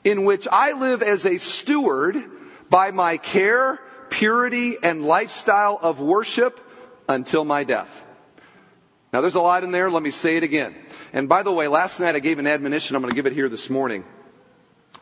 in 0.04 0.26
which 0.26 0.46
I 0.52 0.72
live 0.72 1.02
as 1.02 1.24
a 1.24 1.38
steward 1.38 2.35
by 2.70 2.90
my 2.90 3.16
care, 3.16 3.80
purity, 4.10 4.76
and 4.82 5.04
lifestyle 5.04 5.78
of 5.80 6.00
worship 6.00 6.60
until 7.08 7.44
my 7.44 7.64
death. 7.64 8.04
Now, 9.12 9.20
there's 9.20 9.34
a 9.34 9.40
lot 9.40 9.64
in 9.64 9.70
there. 9.70 9.90
Let 9.90 10.02
me 10.02 10.10
say 10.10 10.36
it 10.36 10.42
again. 10.42 10.74
And 11.12 11.28
by 11.28 11.42
the 11.42 11.52
way, 11.52 11.68
last 11.68 12.00
night 12.00 12.16
I 12.16 12.18
gave 12.18 12.38
an 12.38 12.46
admonition. 12.46 12.96
I'm 12.96 13.02
going 13.02 13.10
to 13.10 13.16
give 13.16 13.26
it 13.26 13.32
here 13.32 13.48
this 13.48 13.70
morning. 13.70 14.04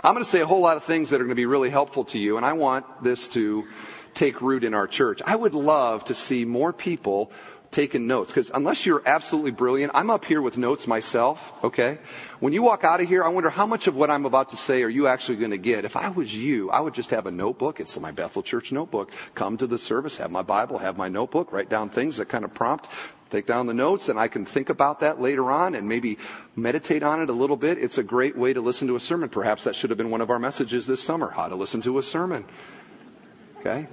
I'm 0.03 0.13
going 0.13 0.23
to 0.23 0.31
say 0.31 0.41
a 0.41 0.47
whole 0.47 0.61
lot 0.61 0.77
of 0.77 0.85
things 0.85 1.11
that 1.11 1.17
are 1.17 1.25
going 1.25 1.31
to 1.31 1.35
be 1.35 1.47
really 1.47 1.71
helpful 1.71 2.05
to 2.07 2.19
you, 2.19 2.37
and 2.37 2.45
I 2.45 2.53
want 2.53 3.03
this 3.03 3.27
to 3.29 3.67
take 4.13 4.43
root 4.43 4.63
in 4.63 4.75
our 4.75 4.87
church. 4.87 5.23
I 5.25 5.35
would 5.35 5.55
love 5.55 6.05
to 6.05 6.15
see 6.15 6.45
more 6.45 6.73
people 6.73 7.33
taking 7.75 8.07
notes. 8.07 8.31
Because 8.31 8.51
unless 8.55 8.87
you're 8.87 9.03
absolutely 9.05 9.51
brilliant, 9.51 9.93
I'm 9.95 10.09
up 10.09 10.25
here 10.25 10.41
with 10.41 10.57
notes 10.57 10.87
myself, 10.87 11.53
okay? 11.65 11.99
When 12.39 12.53
you 12.53 12.63
walk 12.63 12.85
out 12.85 13.01
of 13.01 13.09
here, 13.09 13.25
I 13.25 13.29
wonder 13.29 13.51
how 13.51 13.67
much 13.67 13.87
of 13.89 13.97
what 13.97 14.11
I'm 14.11 14.25
about 14.25 14.51
to 14.51 14.57
say 14.57 14.83
are 14.85 14.89
you 14.89 15.09
actually 15.09 15.37
going 15.37 15.51
to 15.51 15.59
get. 15.59 15.85
If 15.85 15.97
I 15.97 16.09
was 16.09 16.35
you, 16.35 16.71
I 16.71 16.81
would 16.81 16.95
just 16.95 17.11
have 17.11 17.27
a 17.27 17.31
notebook. 17.31 17.81
It's 17.81 17.99
my 17.99 18.13
Bethel 18.13 18.43
Church 18.43 18.71
notebook. 18.71 19.11
Come 19.35 19.59
to 19.59 19.67
the 19.67 19.79
service, 19.79 20.17
have 20.19 20.31
my 20.31 20.43
Bible, 20.43 20.79
have 20.79 20.97
my 20.97 21.09
notebook, 21.09 21.53
write 21.53 21.69
down 21.69 21.91
things 21.91 22.17
that 22.17 22.29
kind 22.29 22.45
of 22.45 22.55
prompt 22.55 22.89
take 23.31 23.47
down 23.47 23.67
the 23.67 23.75
notes 23.75 24.09
and 24.09 24.17
I 24.17 24.29
can 24.29 24.45
think 24.45 24.69
about 24.69 25.01
that 25.01 25.21
later 25.21 25.51
on 25.51 25.75
and 25.75 25.89
maybe 25.89 26.19
meditate 26.55 27.03
on 27.03 27.21
it 27.21 27.31
a 27.31 27.33
little 27.33 27.57
bit. 27.57 27.79
It's 27.79 27.99
a 27.99 28.03
great 28.05 28.37
way 28.37 28.53
to 28.53 28.61
listen 28.61 28.87
to 28.87 28.95
a 28.95 29.01
sermon. 29.01 29.29
Perhaps 29.29 29.65
that 29.65 29.75
should 29.75 29.91
have 29.91 29.97
been 29.97 30.11
one 30.11 30.21
of 30.21 30.31
our 30.31 30.39
messages 30.39 30.87
this 30.87 31.03
summer, 31.03 31.31
how 31.31 31.49
to 31.49 31.57
listen 31.57 31.83
to 31.83 31.99
a 31.99 32.03
sermon. 32.05 32.45
Okay? 33.59 33.89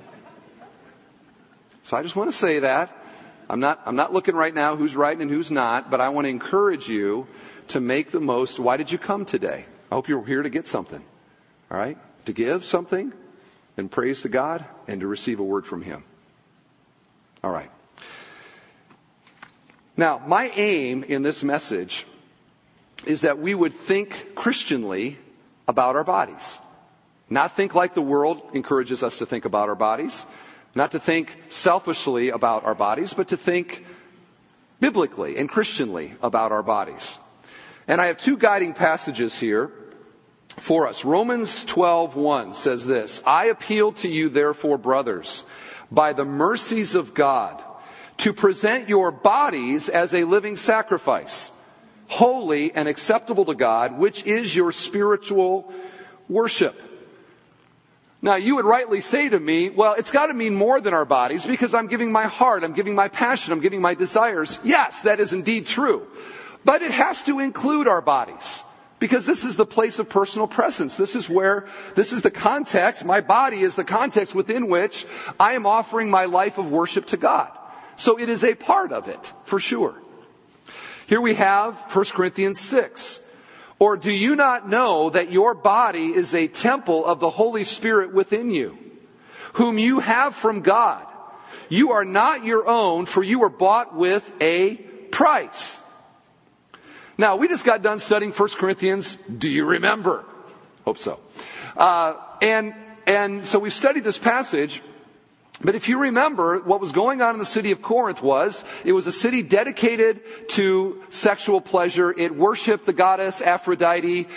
So 1.81 1.97
I 1.97 2.03
just 2.03 2.15
want 2.15 2.29
to 2.29 2.37
say 2.37 2.59
that. 2.59 3.00
I'm 3.51 3.59
not, 3.59 3.81
I'm 3.85 3.97
not 3.97 4.13
looking 4.13 4.33
right 4.33 4.55
now 4.55 4.77
who's 4.77 4.95
right 4.95 5.17
and 5.17 5.29
who's 5.29 5.51
not, 5.51 5.91
but 5.91 5.99
I 5.99 6.07
want 6.07 6.23
to 6.23 6.29
encourage 6.29 6.87
you 6.87 7.27
to 7.67 7.81
make 7.81 8.11
the 8.11 8.21
most. 8.21 8.59
Why 8.59 8.77
did 8.77 8.93
you 8.93 8.97
come 8.97 9.25
today? 9.25 9.65
I 9.91 9.95
hope 9.95 10.07
you're 10.07 10.25
here 10.25 10.41
to 10.41 10.49
get 10.49 10.65
something. 10.65 11.03
All 11.69 11.77
right? 11.77 11.97
To 12.27 12.33
give 12.33 12.63
something 12.63 13.11
and 13.75 13.91
praise 13.91 14.21
to 14.21 14.29
God 14.29 14.63
and 14.87 15.01
to 15.01 15.07
receive 15.07 15.41
a 15.41 15.43
word 15.43 15.65
from 15.65 15.81
Him. 15.81 16.05
All 17.43 17.51
right. 17.51 17.69
Now, 19.97 20.21
my 20.25 20.49
aim 20.55 21.03
in 21.03 21.21
this 21.21 21.43
message 21.43 22.05
is 23.05 23.21
that 23.21 23.37
we 23.37 23.53
would 23.53 23.73
think 23.73 24.33
Christianly 24.33 25.17
about 25.67 25.97
our 25.97 26.05
bodies. 26.05 26.57
Not 27.29 27.53
think 27.53 27.75
like 27.75 27.95
the 27.95 28.01
world 28.01 28.41
encourages 28.53 29.03
us 29.03 29.17
to 29.17 29.25
think 29.25 29.43
about 29.43 29.67
our 29.67 29.75
bodies. 29.75 30.25
Not 30.73 30.91
to 30.91 30.99
think 30.99 31.37
selfishly 31.49 32.29
about 32.29 32.63
our 32.63 32.75
bodies, 32.75 33.13
but 33.13 33.27
to 33.29 33.37
think 33.37 33.85
biblically 34.79 35.37
and 35.37 35.49
Christianly 35.49 36.15
about 36.21 36.51
our 36.51 36.63
bodies. 36.63 37.17
And 37.87 37.99
I 37.99 38.07
have 38.07 38.17
two 38.17 38.37
guiding 38.37 38.73
passages 38.73 39.39
here 39.39 39.71
for 40.57 40.87
us. 40.87 41.03
Romans 41.03 41.65
12:1 41.65 42.53
says 42.53 42.85
this, 42.85 43.21
"I 43.25 43.45
appeal 43.45 43.91
to 43.93 44.07
you 44.07 44.29
therefore, 44.29 44.77
brothers, 44.77 45.43
by 45.91 46.13
the 46.13 46.25
mercies 46.25 46.95
of 46.95 47.13
God, 47.13 47.61
to 48.17 48.31
present 48.31 48.87
your 48.87 49.11
bodies 49.11 49.89
as 49.89 50.13
a 50.13 50.23
living 50.23 50.55
sacrifice, 50.55 51.51
holy 52.07 52.73
and 52.73 52.87
acceptable 52.87 53.45
to 53.45 53.55
God, 53.55 53.97
which 53.97 54.23
is 54.25 54.55
your 54.55 54.71
spiritual 54.71 55.71
worship." 56.29 56.90
Now, 58.23 58.35
you 58.35 58.55
would 58.55 58.65
rightly 58.65 59.01
say 59.01 59.29
to 59.29 59.39
me, 59.39 59.69
well, 59.69 59.93
it's 59.93 60.11
got 60.11 60.27
to 60.27 60.33
mean 60.33 60.53
more 60.53 60.79
than 60.79 60.93
our 60.93 61.05
bodies 61.05 61.45
because 61.45 61.73
I'm 61.73 61.87
giving 61.87 62.11
my 62.11 62.25
heart, 62.25 62.63
I'm 62.63 62.73
giving 62.73 62.93
my 62.93 63.07
passion, 63.07 63.51
I'm 63.51 63.61
giving 63.61 63.81
my 63.81 63.95
desires. 63.95 64.59
Yes, 64.63 65.01
that 65.01 65.19
is 65.19 65.33
indeed 65.33 65.65
true. 65.65 66.07
But 66.63 66.83
it 66.83 66.91
has 66.91 67.23
to 67.23 67.39
include 67.39 67.87
our 67.87 68.01
bodies 68.01 68.63
because 68.99 69.25
this 69.25 69.43
is 69.43 69.55
the 69.55 69.65
place 69.65 69.97
of 69.97 70.07
personal 70.07 70.47
presence. 70.47 70.95
This 70.95 71.15
is 71.15 71.27
where, 71.27 71.65
this 71.95 72.13
is 72.13 72.21
the 72.21 72.29
context, 72.29 73.03
my 73.03 73.21
body 73.21 73.61
is 73.61 73.73
the 73.73 73.83
context 73.83 74.35
within 74.35 74.67
which 74.67 75.07
I 75.39 75.53
am 75.53 75.65
offering 75.65 76.11
my 76.11 76.25
life 76.25 76.59
of 76.59 76.71
worship 76.71 77.07
to 77.07 77.17
God. 77.17 77.51
So 77.95 78.19
it 78.19 78.29
is 78.29 78.43
a 78.43 78.53
part 78.53 78.91
of 78.91 79.07
it, 79.07 79.33
for 79.45 79.59
sure. 79.59 79.95
Here 81.07 81.19
we 81.19 81.33
have 81.33 81.75
1 81.93 82.05
Corinthians 82.05 82.59
6. 82.59 83.19
Or 83.81 83.97
do 83.97 84.11
you 84.11 84.35
not 84.35 84.69
know 84.69 85.09
that 85.09 85.31
your 85.31 85.55
body 85.55 86.13
is 86.13 86.35
a 86.35 86.47
temple 86.47 87.03
of 87.03 87.19
the 87.19 87.31
Holy 87.31 87.63
Spirit 87.63 88.13
within 88.13 88.51
you, 88.51 88.77
whom 89.53 89.79
you 89.79 89.97
have 89.97 90.35
from 90.35 90.61
God? 90.61 91.03
You 91.67 91.93
are 91.93 92.05
not 92.05 92.45
your 92.45 92.67
own, 92.67 93.07
for 93.07 93.23
you 93.23 93.39
were 93.39 93.49
bought 93.49 93.95
with 93.95 94.31
a 94.39 94.75
price. 95.09 95.81
Now, 97.17 97.37
we 97.37 97.47
just 97.47 97.65
got 97.65 97.81
done 97.81 97.99
studying 97.99 98.33
1 98.33 98.49
Corinthians. 98.49 99.15
Do 99.15 99.49
you 99.49 99.65
remember? 99.65 100.25
Hope 100.85 100.99
so. 100.99 101.19
Uh, 101.75 102.17
and, 102.39 102.75
and 103.07 103.47
so 103.47 103.57
we've 103.57 103.73
studied 103.73 104.03
this 104.03 104.19
passage. 104.19 104.83
But 105.63 105.75
if 105.75 105.87
you 105.87 105.99
remember, 105.99 106.59
what 106.59 106.81
was 106.81 106.91
going 106.91 107.21
on 107.21 107.35
in 107.35 107.39
the 107.39 107.45
city 107.45 107.71
of 107.71 107.81
Corinth 107.81 108.21
was, 108.23 108.65
it 108.83 108.93
was 108.93 109.05
a 109.05 109.11
city 109.11 109.43
dedicated 109.43 110.21
to 110.49 111.01
sexual 111.09 111.61
pleasure. 111.61 112.11
It 112.17 112.35
worshiped 112.35 112.85
the 112.85 112.93
goddess 112.93 113.41
Aphrodite. 113.41 114.27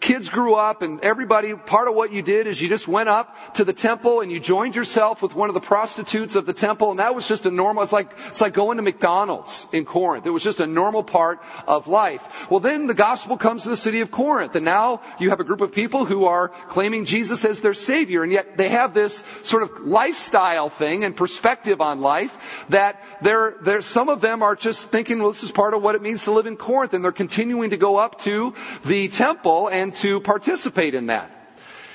Kids 0.00 0.28
grew 0.28 0.54
up 0.54 0.82
and 0.82 1.00
everybody, 1.04 1.54
part 1.54 1.88
of 1.88 1.94
what 1.94 2.12
you 2.12 2.22
did 2.22 2.46
is 2.46 2.60
you 2.60 2.68
just 2.68 2.88
went 2.88 3.08
up 3.08 3.54
to 3.54 3.64
the 3.64 3.72
temple 3.72 4.20
and 4.20 4.32
you 4.32 4.40
joined 4.40 4.74
yourself 4.74 5.22
with 5.22 5.34
one 5.34 5.48
of 5.48 5.54
the 5.54 5.60
prostitutes 5.60 6.34
of 6.34 6.46
the 6.46 6.52
temple 6.52 6.90
and 6.90 6.98
that 6.98 7.14
was 7.14 7.28
just 7.28 7.46
a 7.46 7.50
normal, 7.50 7.82
it's 7.84 7.92
like, 7.92 8.10
it's 8.26 8.40
like 8.40 8.54
going 8.54 8.76
to 8.76 8.82
McDonald's 8.82 9.66
in 9.72 9.84
Corinth. 9.84 10.26
It 10.26 10.30
was 10.30 10.42
just 10.42 10.58
a 10.58 10.66
normal 10.66 11.04
part 11.04 11.40
of 11.68 11.86
life. 11.86 12.50
Well 12.50 12.60
then 12.60 12.88
the 12.88 12.94
gospel 12.94 13.36
comes 13.36 13.62
to 13.62 13.68
the 13.68 13.76
city 13.76 14.00
of 14.00 14.10
Corinth 14.10 14.56
and 14.56 14.64
now 14.64 15.00
you 15.20 15.30
have 15.30 15.40
a 15.40 15.44
group 15.44 15.60
of 15.60 15.72
people 15.72 16.06
who 16.06 16.24
are 16.24 16.48
claiming 16.48 17.04
Jesus 17.04 17.44
as 17.44 17.60
their 17.60 17.74
savior 17.74 18.24
and 18.24 18.32
yet 18.32 18.56
they 18.58 18.68
have 18.68 18.94
this 18.94 19.22
sort 19.42 19.62
of 19.62 19.70
lifestyle 19.80 20.71
thing 20.72 21.04
and 21.04 21.16
perspective 21.16 21.80
on 21.80 22.00
life 22.00 22.64
that 22.68 23.02
there, 23.22 23.56
there, 23.62 23.80
some 23.82 24.08
of 24.08 24.20
them 24.20 24.42
are 24.42 24.56
just 24.56 24.88
thinking, 24.88 25.20
well, 25.20 25.32
this 25.32 25.42
is 25.42 25.50
part 25.50 25.74
of 25.74 25.82
what 25.82 25.94
it 25.94 26.02
means 26.02 26.24
to 26.24 26.32
live 26.32 26.46
in 26.46 26.56
Corinth, 26.56 26.94
and 26.94 27.04
they're 27.04 27.12
continuing 27.12 27.70
to 27.70 27.76
go 27.76 27.96
up 27.96 28.20
to 28.20 28.54
the 28.84 29.08
temple 29.08 29.68
and 29.68 29.94
to 29.96 30.20
participate 30.20 30.94
in 30.94 31.06
that. 31.06 31.30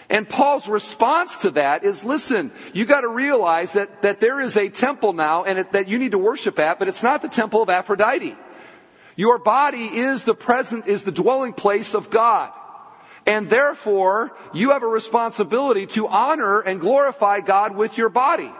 And 0.10 0.28
Paul's 0.28 0.70
response 0.70 1.40
to 1.40 1.52
that 1.52 1.84
is, 1.84 2.06
listen, 2.06 2.52
you 2.74 2.86
got 2.86 3.02
to 3.02 3.10
realize 3.10 3.74
that, 3.74 4.04
that 4.04 4.22
there 4.22 4.40
is 4.40 4.56
a 4.56 4.70
temple 4.70 5.12
now 5.12 5.44
and 5.44 5.60
it, 5.60 5.74
that 5.74 5.90
you 5.90 6.00
need 6.00 6.12
to 6.12 6.18
worship 6.18 6.60
at, 6.60 6.80
but 6.80 6.88
it's 6.88 7.04
not 7.04 7.22
the 7.22 7.28
temple 7.28 7.62
of 7.62 7.70
Aphrodite. 7.70 8.38
Your 9.18 9.38
body 9.38 9.84
is 9.84 10.24
the 10.24 10.36
present, 10.36 10.88
is 10.88 11.04
the 11.04 11.12
dwelling 11.12 11.52
place 11.52 11.94
of 11.94 12.10
God. 12.10 12.54
And 13.26 13.50
therefore, 13.50 14.32
you 14.54 14.72
have 14.72 14.84
a 14.84 14.88
responsibility 14.88 15.86
to 15.88 16.08
honor 16.08 16.62
and 16.62 16.80
glorify 16.80 17.42
God 17.42 17.76
with 17.76 17.98
your 17.98 18.08
body. 18.08 18.52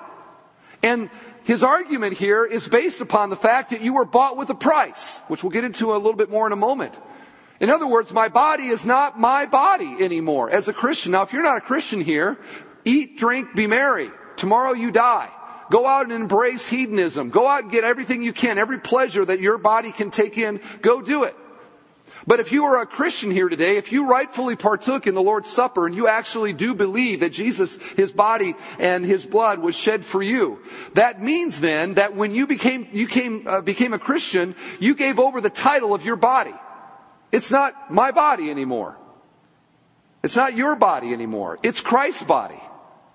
And 0.84 1.10
his 1.44 1.64
argument 1.64 2.18
here 2.18 2.46
is 2.46 2.68
based 2.68 3.02
upon 3.02 3.30
the 3.30 3.36
fact 3.36 3.70
that 3.70 3.82
you 3.82 3.94
were 3.94 4.06
bought 4.06 4.38
with 4.38 4.50
a 4.50 4.56
price, 4.56 5.20
which 5.28 5.44
we'll 5.44 5.52
get 5.52 5.64
into 5.64 5.94
a 5.94 5.98
little 5.98 6.14
bit 6.14 6.30
more 6.30 6.46
in 6.46 6.54
a 6.54 6.58
moment. 6.58 6.94
In 7.60 7.70
other 7.70 7.88
words, 7.88 8.12
my 8.12 8.28
body 8.28 8.68
is 8.68 8.86
not 8.86 9.20
my 9.20 9.46
body 9.46 9.96
anymore 10.00 10.52
as 10.52 10.68
a 10.68 10.74
Christian. 10.74 11.14
Now, 11.14 11.24
if 11.24 11.34
you're 11.34 11.44
not 11.44 11.58
a 11.58 11.62
Christian 11.62 12.02
here, 12.02 12.38
eat, 12.86 13.18
drink, 13.18 13.56
be 13.56 13.66
merry. 13.66 14.12
Tomorrow 14.36 14.74
you 14.74 14.92
die. 14.92 15.30
Go 15.70 15.86
out 15.86 16.04
and 16.04 16.14
embrace 16.14 16.68
hedonism. 16.68 17.30
Go 17.30 17.48
out 17.48 17.64
and 17.64 17.72
get 17.72 17.84
everything 17.84 18.22
you 18.22 18.32
can, 18.32 18.58
every 18.58 18.80
pleasure 18.80 19.26
that 19.26 19.40
your 19.40 19.58
body 19.58 19.92
can 19.92 20.12
take 20.12 20.38
in. 20.38 20.62
Go 20.82 21.02
do 21.02 21.24
it. 21.24 21.36
But 22.28 22.42
if 22.42 22.52
you 22.52 22.66
are 22.66 22.82
a 22.82 22.86
Christian 22.86 23.32
here 23.32 23.48
today, 23.48 23.78
if 23.78 23.94
you 23.94 24.06
rightfully 24.06 24.58
partook 24.58 25.08
in 25.08 25.16
the 25.16 25.22
Lord's 25.22 25.50
Supper 25.50 25.86
and 25.86 25.96
you 25.96 26.10
actually 26.10 26.52
do 26.52 26.74
believe 26.74 27.22
that 27.22 27.32
Jesus, 27.32 27.78
His 27.94 28.12
body 28.12 28.54
and 28.78 29.06
His 29.06 29.26
blood 29.26 29.60
was 29.60 29.76
shed 29.76 30.06
for 30.06 30.22
you, 30.22 30.62
that 30.94 31.22
means 31.22 31.62
then 31.62 31.94
that 31.94 32.18
when 32.18 32.34
you 32.34 32.46
became, 32.46 32.90
you 32.92 33.08
came, 33.08 33.48
uh, 33.48 33.62
became 33.62 33.94
a 33.94 34.00
Christian, 34.00 34.56
you 34.78 34.94
gave 34.94 35.20
over 35.20 35.40
the 35.40 35.50
title 35.50 35.94
of 35.94 36.04
your 36.04 36.18
body. 36.18 36.54
It's 37.32 37.50
not 37.50 37.94
my 37.94 38.12
body 38.12 38.52
anymore. 38.52 38.98
It's 40.22 40.36
not 40.36 40.54
your 40.54 40.76
body 40.76 41.14
anymore. 41.14 41.60
It's 41.64 41.80
Christ's 41.80 42.24
body. 42.24 42.62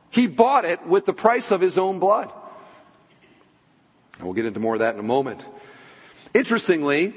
He 0.09 0.27
bought 0.27 0.65
it 0.65 0.87
with 0.87 1.05
the 1.05 1.13
price 1.13 1.51
of 1.51 1.61
His 1.61 1.77
own 1.77 1.99
blood. 1.99 2.33
And 4.17 4.25
we'll 4.25 4.35
get 4.35 4.47
into 4.47 4.61
more 4.61 4.75
of 4.75 4.81
that 4.81 4.95
in 4.95 5.01
a 5.01 5.05
moment. 5.05 5.45
Interestingly, 6.33 7.13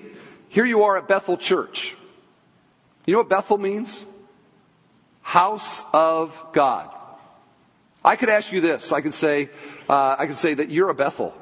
here 0.55 0.63
you 0.63 0.83
are 0.83 0.97
at 0.97 1.09
Bethel 1.09 1.35
Church. 1.35 1.97
You 3.05 3.11
know 3.11 3.19
what 3.19 3.27
Bethel 3.27 3.57
means? 3.57 4.05
House 5.21 5.83
of 5.91 6.33
God. 6.53 6.95
I 8.05 8.15
could 8.15 8.29
ask 8.29 8.53
you 8.53 8.61
this. 8.61 8.93
I 8.93 9.01
could 9.01 9.13
say, 9.13 9.49
uh, 9.89 10.15
I 10.17 10.27
could 10.27 10.37
say 10.37 10.53
that 10.53 10.69
you're 10.69 10.87
a 10.87 10.93
Bethel. 10.93 11.33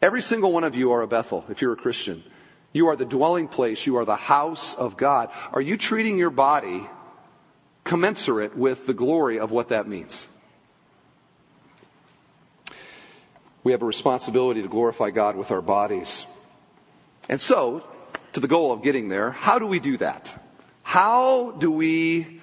Every 0.00 0.22
single 0.22 0.50
one 0.50 0.64
of 0.64 0.74
you 0.74 0.92
are 0.92 1.02
a 1.02 1.06
Bethel 1.06 1.44
if 1.50 1.60
you're 1.60 1.74
a 1.74 1.76
Christian. 1.76 2.24
You 2.72 2.86
are 2.86 2.96
the 2.96 3.04
dwelling 3.04 3.48
place. 3.48 3.84
You 3.84 3.98
are 3.98 4.06
the 4.06 4.16
house 4.16 4.74
of 4.74 4.96
God. 4.96 5.28
Are 5.52 5.60
you 5.60 5.76
treating 5.76 6.16
your 6.16 6.30
body 6.30 6.88
commensurate 7.84 8.56
with 8.56 8.86
the 8.86 8.94
glory 8.94 9.38
of 9.38 9.50
what 9.50 9.68
that 9.68 9.86
means? 9.86 10.26
We 13.62 13.72
have 13.72 13.82
a 13.82 13.86
responsibility 13.86 14.62
to 14.62 14.68
glorify 14.68 15.10
God 15.10 15.36
with 15.36 15.50
our 15.50 15.60
bodies. 15.60 16.24
And 17.28 17.38
so, 17.38 17.84
to 18.34 18.40
the 18.40 18.48
goal 18.48 18.72
of 18.72 18.82
getting 18.82 19.08
there, 19.08 19.30
how 19.30 19.58
do 19.58 19.66
we 19.66 19.80
do 19.80 19.96
that? 19.96 20.34
How 20.82 21.52
do 21.52 21.70
we, 21.70 22.40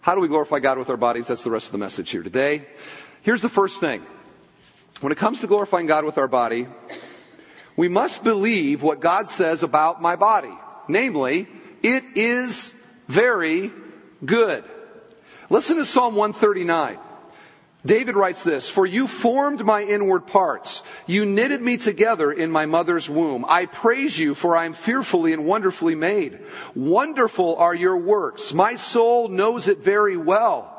how 0.00 0.14
do 0.14 0.20
we 0.20 0.28
glorify 0.28 0.60
God 0.60 0.78
with 0.78 0.88
our 0.90 0.96
bodies? 0.96 1.26
That's 1.26 1.42
the 1.42 1.50
rest 1.50 1.66
of 1.66 1.72
the 1.72 1.78
message 1.78 2.10
here 2.10 2.22
today. 2.22 2.64
Here's 3.22 3.42
the 3.42 3.48
first 3.48 3.80
thing. 3.80 4.02
When 5.00 5.12
it 5.12 5.18
comes 5.18 5.40
to 5.40 5.46
glorifying 5.46 5.86
God 5.86 6.04
with 6.04 6.18
our 6.18 6.28
body, 6.28 6.66
we 7.76 7.88
must 7.88 8.22
believe 8.22 8.82
what 8.82 9.00
God 9.00 9.28
says 9.28 9.62
about 9.62 10.00
my 10.00 10.16
body. 10.16 10.56
Namely, 10.88 11.48
it 11.82 12.04
is 12.14 12.72
very 13.08 13.72
good. 14.24 14.64
Listen 15.50 15.76
to 15.76 15.84
Psalm 15.84 16.14
139. 16.14 16.96
David 17.86 18.16
writes 18.16 18.42
this, 18.42 18.70
For 18.70 18.86
you 18.86 19.06
formed 19.06 19.64
my 19.64 19.82
inward 19.82 20.26
parts. 20.26 20.82
You 21.06 21.26
knitted 21.26 21.60
me 21.60 21.76
together 21.76 22.32
in 22.32 22.50
my 22.50 22.64
mother's 22.64 23.10
womb. 23.10 23.44
I 23.46 23.66
praise 23.66 24.18
you, 24.18 24.34
for 24.34 24.56
I 24.56 24.64
am 24.64 24.72
fearfully 24.72 25.34
and 25.34 25.44
wonderfully 25.44 25.94
made. 25.94 26.40
Wonderful 26.74 27.56
are 27.56 27.74
your 27.74 27.98
works. 27.98 28.54
My 28.54 28.76
soul 28.76 29.28
knows 29.28 29.68
it 29.68 29.78
very 29.78 30.16
well. 30.16 30.70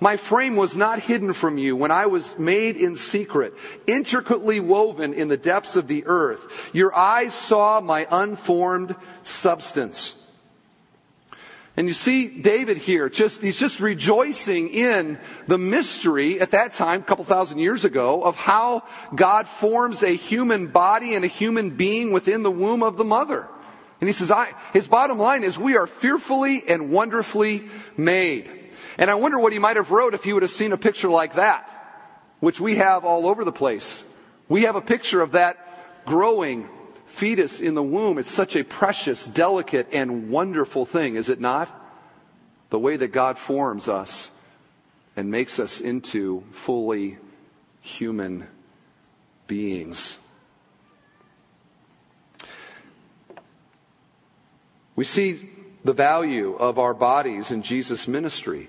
My 0.00 0.16
frame 0.16 0.54
was 0.54 0.76
not 0.76 1.00
hidden 1.00 1.32
from 1.32 1.56
you 1.56 1.76
when 1.76 1.90
I 1.90 2.06
was 2.06 2.38
made 2.38 2.76
in 2.76 2.94
secret, 2.94 3.54
intricately 3.86 4.60
woven 4.60 5.14
in 5.14 5.28
the 5.28 5.36
depths 5.36 5.76
of 5.76 5.88
the 5.88 6.04
earth. 6.06 6.70
Your 6.72 6.94
eyes 6.94 7.34
saw 7.34 7.80
my 7.80 8.06
unformed 8.10 8.94
substance. 9.22 10.23
And 11.76 11.88
you 11.88 11.94
see 11.94 12.28
David 12.28 12.76
here, 12.76 13.08
just, 13.08 13.42
he's 13.42 13.58
just 13.58 13.80
rejoicing 13.80 14.68
in 14.68 15.18
the 15.48 15.58
mystery 15.58 16.40
at 16.40 16.52
that 16.52 16.74
time, 16.74 17.00
a 17.00 17.04
couple 17.04 17.24
thousand 17.24 17.58
years 17.58 17.84
ago, 17.84 18.22
of 18.22 18.36
how 18.36 18.84
God 19.12 19.48
forms 19.48 20.04
a 20.04 20.14
human 20.14 20.68
body 20.68 21.14
and 21.14 21.24
a 21.24 21.28
human 21.28 21.70
being 21.70 22.12
within 22.12 22.44
the 22.44 22.50
womb 22.50 22.84
of 22.84 22.96
the 22.96 23.04
mother. 23.04 23.48
And 24.00 24.08
he 24.08 24.12
says, 24.12 24.30
I, 24.30 24.52
his 24.72 24.86
bottom 24.86 25.18
line 25.18 25.42
is, 25.42 25.58
we 25.58 25.76
are 25.76 25.88
fearfully 25.88 26.62
and 26.68 26.90
wonderfully 26.90 27.64
made. 27.96 28.48
And 28.96 29.10
I 29.10 29.14
wonder 29.14 29.40
what 29.40 29.52
he 29.52 29.58
might 29.58 29.76
have 29.76 29.90
wrote 29.90 30.14
if 30.14 30.22
he 30.22 30.32
would 30.32 30.42
have 30.42 30.52
seen 30.52 30.70
a 30.70 30.76
picture 30.76 31.08
like 31.08 31.34
that, 31.34 31.68
which 32.38 32.60
we 32.60 32.76
have 32.76 33.04
all 33.04 33.26
over 33.26 33.44
the 33.44 33.52
place. 33.52 34.04
We 34.48 34.62
have 34.62 34.76
a 34.76 34.80
picture 34.80 35.20
of 35.20 35.32
that 35.32 36.04
growing 36.04 36.68
fetus 37.14 37.60
in 37.60 37.74
the 37.74 37.82
womb. 37.82 38.18
It's 38.18 38.30
such 38.30 38.56
a 38.56 38.64
precious, 38.64 39.24
delicate, 39.24 39.88
and 39.92 40.28
wonderful 40.30 40.84
thing, 40.84 41.14
is 41.14 41.28
it 41.28 41.40
not? 41.40 41.70
The 42.70 42.78
way 42.78 42.96
that 42.96 43.08
God 43.08 43.38
forms 43.38 43.88
us 43.88 44.32
and 45.16 45.30
makes 45.30 45.60
us 45.60 45.80
into 45.80 46.42
fully 46.50 47.18
human 47.80 48.48
beings. 49.46 50.18
We 54.96 55.04
see 55.04 55.50
the 55.84 55.92
value 55.92 56.54
of 56.54 56.78
our 56.78 56.94
bodies 56.94 57.52
in 57.52 57.62
Jesus' 57.62 58.08
ministry. 58.08 58.68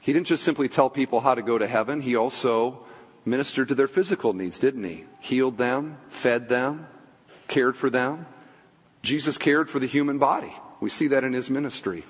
He 0.00 0.12
didn't 0.12 0.26
just 0.26 0.42
simply 0.42 0.68
tell 0.68 0.90
people 0.90 1.20
how 1.20 1.34
to 1.36 1.42
go 1.42 1.56
to 1.56 1.66
heaven, 1.66 2.00
he 2.00 2.16
also 2.16 2.84
ministered 3.24 3.68
to 3.68 3.74
their 3.74 3.86
physical 3.86 4.32
needs, 4.32 4.58
didn't 4.58 4.84
he? 4.84 5.04
Healed 5.20 5.56
them, 5.56 5.98
fed 6.08 6.48
them, 6.48 6.88
cared 7.54 7.76
for 7.76 7.88
them. 7.88 8.26
Jesus 9.02 9.38
cared 9.38 9.70
for 9.70 9.78
the 9.78 9.86
human 9.86 10.18
body. 10.18 10.52
We 10.80 10.90
see 10.90 11.06
that 11.08 11.22
in 11.22 11.32
his 11.32 11.50
ministry. 11.50 12.02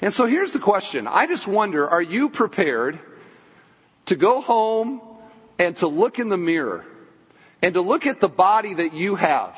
And 0.00 0.12
so 0.12 0.26
here's 0.26 0.50
the 0.50 0.58
question. 0.58 1.06
I 1.06 1.28
just 1.28 1.46
wonder, 1.46 1.88
are 1.88 2.02
you 2.02 2.28
prepared 2.28 2.98
to 4.06 4.16
go 4.16 4.40
home 4.40 5.00
and 5.56 5.76
to 5.76 5.86
look 5.86 6.18
in 6.18 6.30
the 6.30 6.36
mirror 6.36 6.84
and 7.62 7.74
to 7.74 7.80
look 7.80 8.06
at 8.06 8.18
the 8.18 8.28
body 8.28 8.74
that 8.74 8.92
you 8.92 9.14
have? 9.14 9.56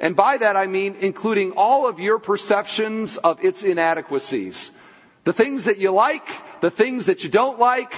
And 0.00 0.16
by 0.16 0.38
that 0.38 0.56
I 0.56 0.68
mean 0.68 0.96
including 1.00 1.52
all 1.52 1.86
of 1.86 2.00
your 2.00 2.18
perceptions 2.18 3.18
of 3.18 3.44
its 3.44 3.62
inadequacies. 3.62 4.70
The 5.24 5.34
things 5.34 5.64
that 5.64 5.76
you 5.76 5.90
like, 5.90 6.26
the 6.62 6.70
things 6.70 7.06
that 7.06 7.24
you 7.24 7.28
don't 7.28 7.58
like, 7.58 7.92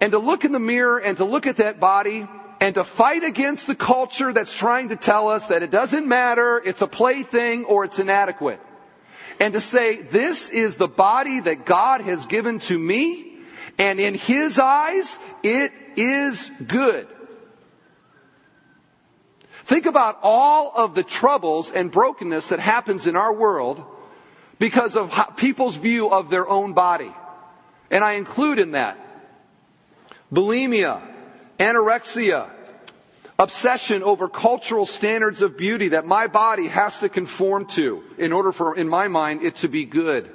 and 0.00 0.12
to 0.12 0.18
look 0.18 0.46
in 0.46 0.52
the 0.52 0.60
mirror 0.60 0.98
and 0.98 1.18
to 1.18 1.26
look 1.26 1.46
at 1.46 1.58
that 1.58 1.78
body 1.78 2.26
and 2.60 2.74
to 2.74 2.84
fight 2.84 3.22
against 3.22 3.66
the 3.66 3.74
culture 3.74 4.32
that's 4.32 4.52
trying 4.52 4.88
to 4.88 4.96
tell 4.96 5.28
us 5.28 5.48
that 5.48 5.62
it 5.62 5.70
doesn't 5.70 6.06
matter, 6.06 6.60
it's 6.64 6.82
a 6.82 6.86
plaything, 6.86 7.64
or 7.64 7.84
it's 7.84 7.98
inadequate. 7.98 8.60
And 9.40 9.54
to 9.54 9.60
say, 9.60 10.02
this 10.02 10.50
is 10.50 10.76
the 10.76 10.88
body 10.88 11.40
that 11.40 11.64
God 11.64 12.00
has 12.00 12.26
given 12.26 12.58
to 12.60 12.76
me, 12.76 13.36
and 13.78 14.00
in 14.00 14.14
His 14.14 14.58
eyes, 14.58 15.20
it 15.44 15.72
is 15.96 16.50
good. 16.66 17.06
Think 19.64 19.86
about 19.86 20.18
all 20.22 20.72
of 20.74 20.94
the 20.94 21.02
troubles 21.02 21.70
and 21.70 21.92
brokenness 21.92 22.48
that 22.48 22.58
happens 22.58 23.06
in 23.06 23.16
our 23.16 23.32
world 23.32 23.84
because 24.58 24.96
of 24.96 25.36
people's 25.36 25.76
view 25.76 26.10
of 26.10 26.30
their 26.30 26.48
own 26.48 26.72
body. 26.72 27.12
And 27.90 28.02
I 28.02 28.14
include 28.14 28.58
in 28.58 28.72
that 28.72 28.98
bulimia, 30.32 31.02
anorexia, 31.58 32.50
obsession 33.38 34.02
over 34.02 34.28
cultural 34.28 34.86
standards 34.86 35.42
of 35.42 35.56
beauty 35.56 35.88
that 35.88 36.06
my 36.06 36.26
body 36.26 36.66
has 36.68 37.00
to 37.00 37.08
conform 37.08 37.66
to 37.66 38.02
in 38.16 38.32
order 38.32 38.52
for, 38.52 38.76
in 38.76 38.88
my 38.88 39.08
mind, 39.08 39.42
it 39.42 39.56
to 39.56 39.68
be 39.68 39.84
good. 39.84 40.30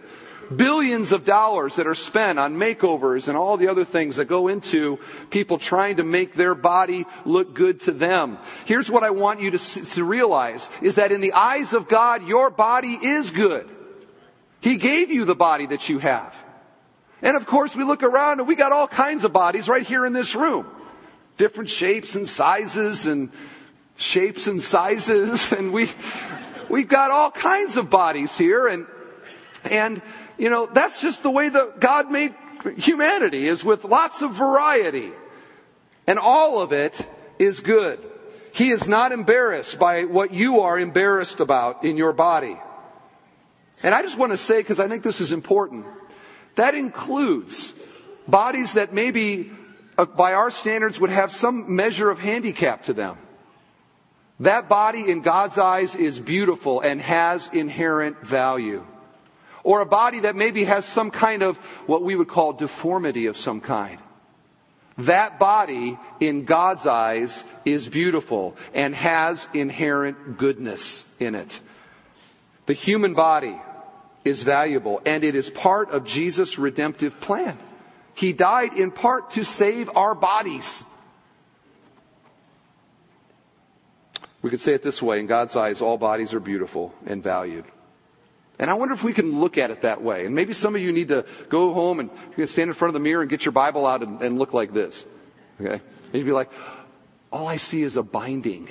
Billions 0.54 1.12
of 1.12 1.26
dollars 1.26 1.78
that 1.78 1.88
are 1.88 1.96
spent 1.96 2.38
on 2.38 2.58
makeovers 2.58 3.28
and 3.28 3.38
all 3.38 3.58
the 3.58 3.70
other 3.70 3.86
things 3.86 4.18
that 4.18 4.26
go 4.26 4.48
into 4.48 5.00
people 5.30 5.58
trying 5.58 5.98
to 5.98 6.04
make 6.04 6.34
their 6.34 6.54
body 6.54 7.06
look 7.26 7.54
good 7.54 7.80
to 7.82 7.92
them. 7.92 8.38
Here's 8.66 8.92
what 8.92 9.04
I 9.04 9.10
want 9.10 9.40
you 9.40 9.52
to, 9.52 9.58
to 9.58 10.04
realize 10.04 10.70
is 10.82 10.96
that 10.96 11.12
in 11.12 11.22
the 11.22 11.34
eyes 11.34 11.74
of 11.74 11.88
God, 11.88 12.28
your 12.28 12.50
body 12.50 13.00
is 13.02 13.32
good. 13.32 13.70
He 14.60 14.78
gave 14.78 15.12
you 15.12 15.26
the 15.26 15.36
body 15.36 15.66
that 15.68 15.90
you 15.90 16.00
have. 16.00 16.36
And 17.22 17.38
of 17.38 17.46
course, 17.46 17.76
we 17.76 17.84
look 17.84 18.04
around 18.04 18.40
and 18.40 18.48
we 18.48 18.56
got 18.56 18.74
all 18.74 18.88
kinds 18.88 19.24
of 19.24 19.34
bodies 19.34 19.70
right 19.70 19.86
here 19.86 20.06
in 20.06 20.14
this 20.14 20.36
room. 20.36 20.68
Different 21.38 21.70
shapes 21.70 22.16
and 22.16 22.28
sizes 22.28 23.08
and 23.08 23.32
shapes 23.96 24.48
and 24.48 24.62
sizes. 24.62 25.52
And 25.58 25.74
we, 25.74 25.90
we've 26.70 26.88
got 26.88 27.12
all 27.12 27.32
kinds 27.32 27.78
of 27.78 27.90
bodies 27.90 28.38
here. 28.38 28.68
And, 28.68 28.88
and, 29.64 30.02
you 30.38 30.50
know, 30.50 30.68
that's 30.72 31.02
just 31.02 31.24
the 31.24 31.32
way 31.32 31.50
that 31.50 31.80
God 31.80 32.12
made 32.12 32.34
humanity 32.78 33.48
is 33.48 33.64
with 33.64 33.84
lots 33.84 34.22
of 34.22 34.34
variety. 34.34 35.12
And 36.08 36.20
all 36.20 36.62
of 36.62 36.72
it 36.72 37.06
is 37.40 37.60
good. 37.60 38.00
He 38.54 38.70
is 38.70 38.88
not 38.88 39.12
embarrassed 39.12 39.80
by 39.80 40.04
what 40.04 40.32
you 40.32 40.60
are 40.62 40.80
embarrassed 40.80 41.40
about 41.40 41.84
in 41.84 41.98
your 41.98 42.14
body. 42.14 42.60
And 43.82 43.94
I 43.94 44.02
just 44.02 44.18
want 44.18 44.32
to 44.32 44.38
say, 44.38 44.60
because 44.60 44.80
I 44.80 44.88
think 44.88 45.04
this 45.04 45.20
is 45.20 45.32
important, 45.32 45.86
that 46.56 46.76
includes 46.76 47.74
bodies 48.28 48.74
that 48.74 48.94
maybe, 48.94 49.52
uh, 49.98 50.06
by 50.06 50.34
our 50.34 50.52
standards, 50.52 51.00
would 51.00 51.10
have 51.10 51.32
some 51.32 51.76
measure 51.76 52.10
of 52.10 52.20
handicap 52.20 52.84
to 52.84 52.94
them. 52.94 53.18
That 54.40 54.68
body 54.68 55.10
in 55.10 55.22
God's 55.22 55.58
eyes 55.58 55.96
is 55.96 56.20
beautiful 56.20 56.82
and 56.82 57.02
has 57.02 57.50
inherent 57.54 58.20
value. 58.22 58.86
Or 59.64 59.82
a 59.82 59.86
body 59.86 60.22
that 60.22 60.36
maybe 60.36 60.66
has 60.66 60.86
some 60.86 61.12
kind 61.12 61.44
of 61.44 61.58
what 61.88 62.04
we 62.04 62.16
would 62.16 62.28
call 62.28 62.54
deformity 62.54 63.28
of 63.28 63.36
some 63.36 63.62
kind. 63.62 64.00
That 64.98 65.40
body 65.40 65.98
in 66.20 66.46
God's 66.46 66.86
eyes 66.86 67.44
is 67.66 67.88
beautiful 67.88 68.58
and 68.74 68.94
has 68.94 69.48
inherent 69.54 70.38
goodness 70.38 71.06
in 71.20 71.36
it. 71.36 71.60
The 72.66 72.74
human 72.74 73.14
body, 73.14 73.60
is 74.24 74.44
valuable, 74.44 75.02
and 75.06 75.24
it 75.24 75.36
is 75.36 75.50
part 75.50 75.92
of 75.92 76.06
Jesus' 76.06 76.58
redemptive 76.58 77.20
plan. 77.20 77.58
He 78.14 78.34
died 78.34 78.74
in 78.74 78.92
part 78.92 79.32
to 79.32 79.44
save 79.44 79.90
our 79.96 80.14
bodies. 80.16 80.86
We 84.42 84.50
could 84.50 84.60
say 84.60 84.74
it 84.74 84.84
this 84.84 85.02
way 85.02 85.20
in 85.20 85.28
God's 85.28 85.56
eyes, 85.56 85.82
all 85.82 85.98
bodies 85.98 86.34
are 86.34 86.40
beautiful 86.40 86.94
and 87.06 87.24
valued. 87.24 87.66
And 88.60 88.70
I 88.70 88.76
wonder 88.76 88.94
if 88.94 89.04
we 89.04 89.14
can 89.14 89.40
look 89.40 89.58
at 89.58 89.72
it 89.72 89.82
that 89.82 90.02
way. 90.02 90.26
And 90.26 90.36
maybe 90.36 90.54
some 90.54 90.76
of 90.76 90.82
you 90.82 90.92
need 90.92 91.08
to 91.08 91.26
go 91.50 91.74
home 91.74 92.00
and 92.00 92.10
stand 92.50 92.70
in 92.70 92.74
front 92.74 92.90
of 92.90 92.94
the 92.94 93.00
mirror 93.00 93.22
and 93.22 93.30
get 93.30 93.46
your 93.46 93.52
Bible 93.52 93.88
out 93.88 94.04
and, 94.04 94.22
and 94.22 94.38
look 94.38 94.54
like 94.54 94.74
this. 94.74 95.06
Okay? 95.60 95.74
And 95.74 96.14
you'd 96.14 96.26
be 96.26 96.32
like, 96.34 96.52
all 97.32 97.48
I 97.48 97.58
see 97.58 97.82
is 97.82 97.98
a 97.98 98.04
binding 98.04 98.70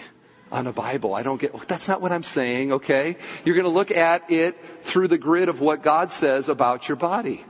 on 0.53 0.67
a 0.67 0.73
Bible. 0.73 1.15
I 1.15 1.23
don't 1.23 1.41
get, 1.41 1.59
that's 1.67 1.89
not 1.89 2.01
what 2.01 2.13
I'm 2.13 2.23
saying, 2.23 2.73
okay? 2.75 3.17
You're 3.45 3.57
going 3.57 3.65
to 3.65 3.71
look 3.71 3.91
at 3.91 4.31
it 4.31 4.57
through 4.83 5.09
the 5.09 5.19
grid 5.19 5.49
of 5.49 5.61
what 5.61 5.83
God 5.83 6.11
says 6.11 6.49
about 6.49 6.89
your 6.89 6.97
body. 6.97 7.45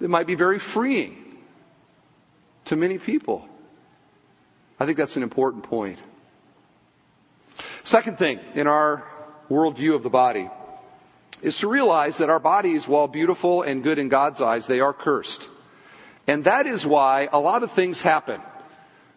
It 0.00 0.10
might 0.10 0.26
be 0.26 0.34
very 0.34 0.58
freeing 0.58 1.38
to 2.66 2.76
many 2.76 2.98
people. 2.98 3.48
I 4.78 4.86
think 4.86 4.98
that's 4.98 5.16
an 5.16 5.22
important 5.22 5.64
point. 5.64 5.98
Second 7.82 8.18
thing 8.18 8.40
in 8.54 8.66
our 8.66 9.04
worldview 9.50 9.94
of 9.94 10.02
the 10.02 10.10
body 10.10 10.50
is 11.42 11.58
to 11.58 11.68
realize 11.68 12.18
that 12.18 12.30
our 12.30 12.40
bodies, 12.40 12.88
while 12.88 13.06
beautiful 13.06 13.62
and 13.62 13.82
good 13.82 13.98
in 13.98 14.08
God's 14.08 14.40
eyes, 14.40 14.66
they 14.66 14.80
are 14.80 14.92
cursed. 14.92 15.48
And 16.26 16.44
that 16.44 16.66
is 16.66 16.86
why 16.86 17.28
a 17.32 17.38
lot 17.38 17.62
of 17.62 17.70
things 17.70 18.02
happen. 18.02 18.40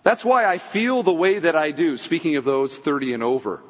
That's 0.04 0.26
why 0.26 0.46
I 0.46 0.58
feel 0.58 1.04
the 1.04 1.14
way 1.14 1.40
that 1.40 1.56
I 1.56 1.72
do, 1.72 1.98
speaking 1.98 2.36
of 2.36 2.44
those 2.44 2.78
30 2.78 3.14
and 3.14 3.24
over. 3.24 3.62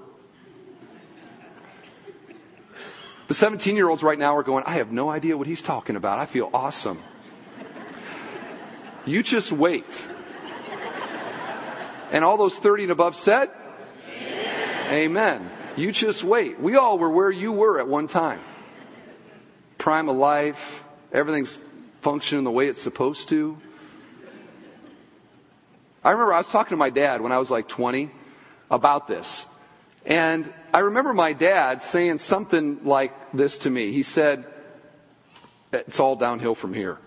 The 3.28 3.34
17 3.34 3.76
year 3.76 3.90
olds 3.90 4.04
right 4.04 4.18
now 4.18 4.36
are 4.38 4.44
going, 4.44 4.63
I 4.66 4.76
have 4.76 4.92
no 4.92 5.10
idea 5.10 5.38
what 5.38 5.48
he's 5.48 5.62
talking 5.62 5.96
about. 5.96 6.20
I 6.20 6.26
feel 6.26 6.50
awesome. 6.54 7.02
You 9.06 9.24
just 9.24 9.52
wait. 9.52 10.08
And 12.12 12.24
all 12.24 12.38
those 12.38 12.58
30 12.58 12.84
and 12.84 12.92
above 12.92 13.16
said, 13.16 13.50
Amen. 14.10 14.94
Amen. 14.94 15.52
You 15.76 15.92
just 15.92 16.24
wait. 16.24 16.60
We 16.60 16.76
all 16.76 16.98
were 16.98 17.10
where 17.10 17.30
you 17.30 17.52
were 17.52 17.80
at 17.80 17.88
one 17.88 18.08
time. 18.08 18.40
Prime 19.78 20.08
of 20.10 20.16
life, 20.16 20.84
everything's 21.12 21.58
functioning 22.02 22.46
the 22.46 22.52
way 22.52 22.68
it's 22.68 22.82
supposed 22.82 23.30
to. 23.30 23.58
I 26.04 26.12
remember 26.12 26.34
I 26.34 26.38
was 26.38 26.48
talking 26.48 26.70
to 26.70 26.78
my 26.78 26.90
dad 26.90 27.22
when 27.22 27.34
I 27.34 27.38
was 27.38 27.52
like 27.52 27.68
20 27.68 28.10
about 28.72 29.08
this. 29.08 29.46
And 30.06 30.52
I 30.73 30.80
remember 30.80 31.13
my 31.13 31.34
dad 31.34 31.82
saying 31.82 32.19
something 32.19 32.84
like 32.84 33.13
this 33.32 33.60
to 33.60 33.69
me. 33.69 33.91
He 33.91 34.03
said, 34.03 34.45
It's 35.71 35.99
all 35.99 36.15
downhill 36.15 36.56
from 36.56 36.73
here. 36.73 36.97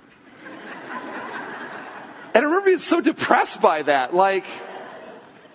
and 2.34 2.36
I 2.36 2.40
remember 2.40 2.66
being 2.66 2.78
so 2.78 3.00
depressed 3.00 3.60
by 3.60 3.82
that. 3.82 4.14
Like, 4.14 4.44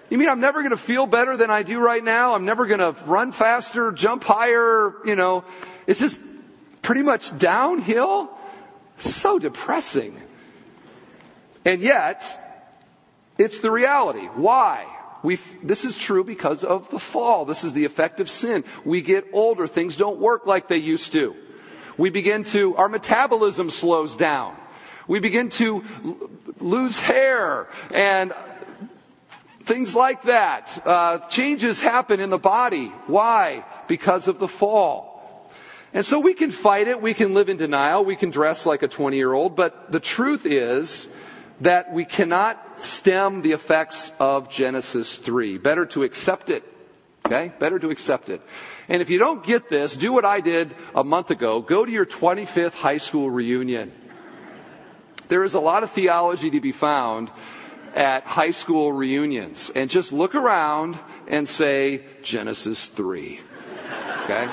you 0.09 0.17
mean 0.17 0.29
I'm 0.29 0.39
never 0.39 0.61
going 0.61 0.71
to 0.71 0.77
feel 0.77 1.07
better 1.07 1.35
than 1.35 1.49
I 1.49 1.63
do 1.63 1.79
right 1.79 2.03
now? 2.03 2.35
I'm 2.35 2.45
never 2.45 2.67
going 2.67 2.79
to 2.79 2.95
run 3.05 3.31
faster, 3.31 3.91
jump 3.91 4.23
higher, 4.23 4.93
you 5.03 5.15
know. 5.15 5.43
It's 5.87 5.99
just, 5.99 6.21
pretty 6.85 7.01
much 7.01 7.35
downhill. 7.37 8.29
So 8.97 9.39
depressing. 9.39 10.15
And 11.65 11.81
yet, 11.81 12.39
it's 13.39 13.59
the 13.59 13.71
reality. 13.71 14.27
Why? 14.27 14.85
We, 15.25 15.39
this 15.63 15.85
is 15.85 15.97
true 15.97 16.23
because 16.23 16.63
of 16.63 16.89
the 16.91 16.99
fall. 16.99 17.45
This 17.45 17.63
is 17.63 17.73
the 17.73 17.83
effect 17.83 18.19
of 18.19 18.29
sin. 18.29 18.63
We 18.85 19.01
get 19.01 19.25
older. 19.33 19.67
Things 19.67 19.97
don't 19.97 20.19
work 20.19 20.45
like 20.45 20.67
they 20.67 20.77
used 20.77 21.13
to. 21.13 21.35
We 21.97 22.11
begin 22.11 22.43
to, 22.45 22.75
our 22.75 22.87
metabolism 22.87 23.71
slows 23.71 24.15
down. 24.15 24.55
We 25.07 25.19
begin 25.19 25.49
to 25.49 25.83
lose 26.59 26.99
hair 26.99 27.67
and 27.91 28.33
things 29.63 29.95
like 29.95 30.21
that. 30.23 30.79
Uh, 30.85 31.17
changes 31.27 31.81
happen 31.81 32.19
in 32.19 32.29
the 32.29 32.37
body. 32.37 32.89
Why? 33.07 33.65
Because 33.87 34.27
of 34.27 34.37
the 34.37 34.47
fall. 34.47 35.49
And 35.91 36.05
so 36.05 36.19
we 36.19 36.35
can 36.35 36.51
fight 36.51 36.87
it. 36.87 37.01
We 37.01 37.15
can 37.15 37.33
live 37.33 37.49
in 37.49 37.57
denial. 37.57 38.05
We 38.05 38.15
can 38.15 38.29
dress 38.29 38.67
like 38.67 38.83
a 38.83 38.87
20 38.87 39.17
year 39.17 39.33
old. 39.33 39.55
But 39.55 39.91
the 39.91 39.99
truth 39.99 40.45
is 40.45 41.07
that 41.61 41.91
we 41.91 42.05
cannot 42.05 42.61
stem 42.81 43.41
the 43.41 43.51
effects 43.51 44.11
of 44.19 44.49
Genesis 44.49 45.17
3. 45.17 45.57
Better 45.57 45.85
to 45.87 46.03
accept 46.03 46.49
it. 46.49 46.63
Okay? 47.25 47.51
Better 47.59 47.79
to 47.79 47.89
accept 47.89 48.29
it. 48.29 48.41
And 48.87 49.01
if 49.01 49.09
you 49.09 49.17
don't 49.17 49.43
get 49.43 49.69
this, 49.69 49.95
do 49.95 50.13
what 50.13 50.25
I 50.25 50.41
did 50.41 50.75
a 50.93 51.03
month 51.03 51.31
ago. 51.31 51.61
Go 51.61 51.85
to 51.85 51.91
your 51.91 52.05
25th 52.05 52.73
high 52.73 52.97
school 52.99 53.29
reunion. 53.29 53.91
There 55.27 55.43
is 55.43 55.55
a 55.55 55.59
lot 55.59 55.83
of 55.83 55.91
theology 55.91 56.51
to 56.51 56.61
be 56.61 56.71
found 56.71 57.31
at 57.95 58.23
high 58.23 58.51
school 58.51 58.91
reunions. 58.91 59.71
And 59.73 59.89
just 59.89 60.11
look 60.11 60.35
around 60.35 60.99
and 61.27 61.47
say, 61.49 62.03
Genesis 62.21 62.87
3. 62.87 63.39
Okay? 64.23 64.49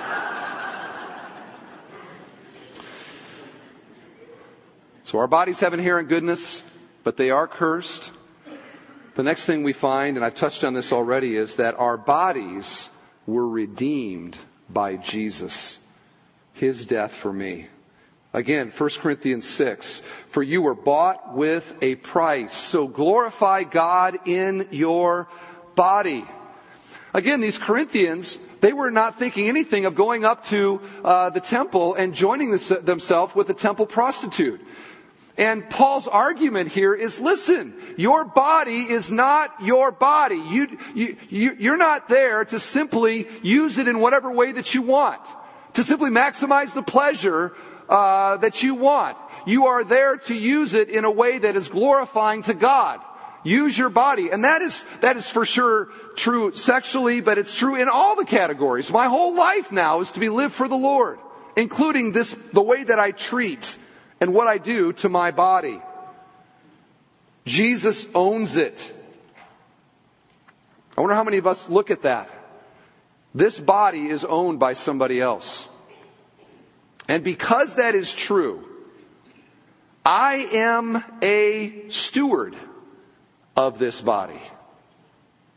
So 5.02 5.18
our 5.18 5.26
bodies 5.26 5.60
have 5.60 5.74
inherent 5.74 6.08
goodness, 6.08 6.62
but 7.04 7.16
they 7.16 7.30
are 7.30 7.46
cursed. 7.46 8.10
The 9.14 9.22
next 9.22 9.44
thing 9.44 9.62
we 9.62 9.72
find, 9.72 10.16
and 10.16 10.24
I've 10.24 10.34
touched 10.34 10.64
on 10.64 10.74
this 10.74 10.92
already, 10.92 11.36
is 11.36 11.56
that 11.56 11.78
our 11.78 11.98
bodies 11.98 12.88
were 13.26 13.48
redeemed 13.48 14.38
by 14.70 14.96
Jesus, 14.96 15.78
his 16.54 16.86
death 16.86 17.12
for 17.12 17.32
me. 17.32 17.68
Again, 18.34 18.70
1 18.70 18.90
Corinthians 19.00 19.46
6. 19.46 20.00
For 20.28 20.42
you 20.42 20.62
were 20.62 20.74
bought 20.74 21.34
with 21.34 21.76
a 21.82 21.96
price. 21.96 22.56
So 22.56 22.88
glorify 22.88 23.64
God 23.64 24.26
in 24.26 24.68
your 24.70 25.28
body. 25.74 26.24
Again, 27.12 27.42
these 27.42 27.58
Corinthians, 27.58 28.38
they 28.62 28.72
were 28.72 28.90
not 28.90 29.18
thinking 29.18 29.48
anything 29.48 29.84
of 29.84 29.94
going 29.94 30.24
up 30.24 30.46
to 30.46 30.80
uh, 31.04 31.28
the 31.28 31.40
temple 31.40 31.94
and 31.94 32.14
joining 32.14 32.52
themselves 32.52 33.34
with 33.34 33.50
a 33.50 33.54
temple 33.54 33.84
prostitute. 33.84 34.64
And 35.42 35.68
Paul's 35.68 36.06
argument 36.06 36.70
here 36.70 36.94
is 36.94 37.18
listen, 37.18 37.74
your 37.96 38.24
body 38.24 38.82
is 38.82 39.10
not 39.10 39.52
your 39.60 39.90
body. 39.90 40.36
You, 40.36 40.78
you, 40.94 41.16
you, 41.28 41.56
you're 41.58 41.76
not 41.76 42.06
there 42.08 42.44
to 42.44 42.60
simply 42.60 43.26
use 43.42 43.78
it 43.78 43.88
in 43.88 43.98
whatever 43.98 44.30
way 44.30 44.52
that 44.52 44.72
you 44.72 44.82
want, 44.82 45.20
to 45.72 45.82
simply 45.82 46.10
maximize 46.10 46.74
the 46.74 46.82
pleasure 46.84 47.56
uh, 47.88 48.36
that 48.36 48.62
you 48.62 48.76
want. 48.76 49.18
You 49.44 49.66
are 49.66 49.82
there 49.82 50.16
to 50.16 50.34
use 50.36 50.74
it 50.74 50.90
in 50.90 51.04
a 51.04 51.10
way 51.10 51.38
that 51.38 51.56
is 51.56 51.68
glorifying 51.68 52.44
to 52.44 52.54
God. 52.54 53.00
Use 53.42 53.76
your 53.76 53.90
body. 53.90 54.30
And 54.30 54.44
that 54.44 54.62
is, 54.62 54.84
that 55.00 55.16
is 55.16 55.28
for 55.28 55.44
sure 55.44 55.86
true 56.14 56.54
sexually, 56.54 57.20
but 57.20 57.36
it's 57.36 57.58
true 57.58 57.74
in 57.74 57.88
all 57.88 58.14
the 58.14 58.24
categories. 58.24 58.92
My 58.92 59.08
whole 59.08 59.34
life 59.34 59.72
now 59.72 60.02
is 60.02 60.12
to 60.12 60.20
be 60.20 60.28
lived 60.28 60.54
for 60.54 60.68
the 60.68 60.76
Lord, 60.76 61.18
including 61.56 62.12
this, 62.12 62.32
the 62.52 62.62
way 62.62 62.84
that 62.84 63.00
I 63.00 63.10
treat 63.10 63.76
and 64.22 64.32
what 64.32 64.46
I 64.46 64.56
do 64.58 64.92
to 64.92 65.08
my 65.08 65.32
body. 65.32 65.82
Jesus 67.44 68.06
owns 68.14 68.56
it. 68.56 68.94
I 70.96 71.00
wonder 71.00 71.16
how 71.16 71.24
many 71.24 71.38
of 71.38 71.46
us 71.48 71.68
look 71.68 71.90
at 71.90 72.02
that. 72.02 72.30
This 73.34 73.58
body 73.58 74.06
is 74.06 74.24
owned 74.24 74.60
by 74.60 74.74
somebody 74.74 75.20
else. 75.20 75.68
And 77.08 77.24
because 77.24 77.74
that 77.74 77.96
is 77.96 78.14
true, 78.14 78.64
I 80.06 80.46
am 80.52 81.02
a 81.20 81.86
steward 81.88 82.54
of 83.56 83.80
this 83.80 84.00
body. 84.00 84.40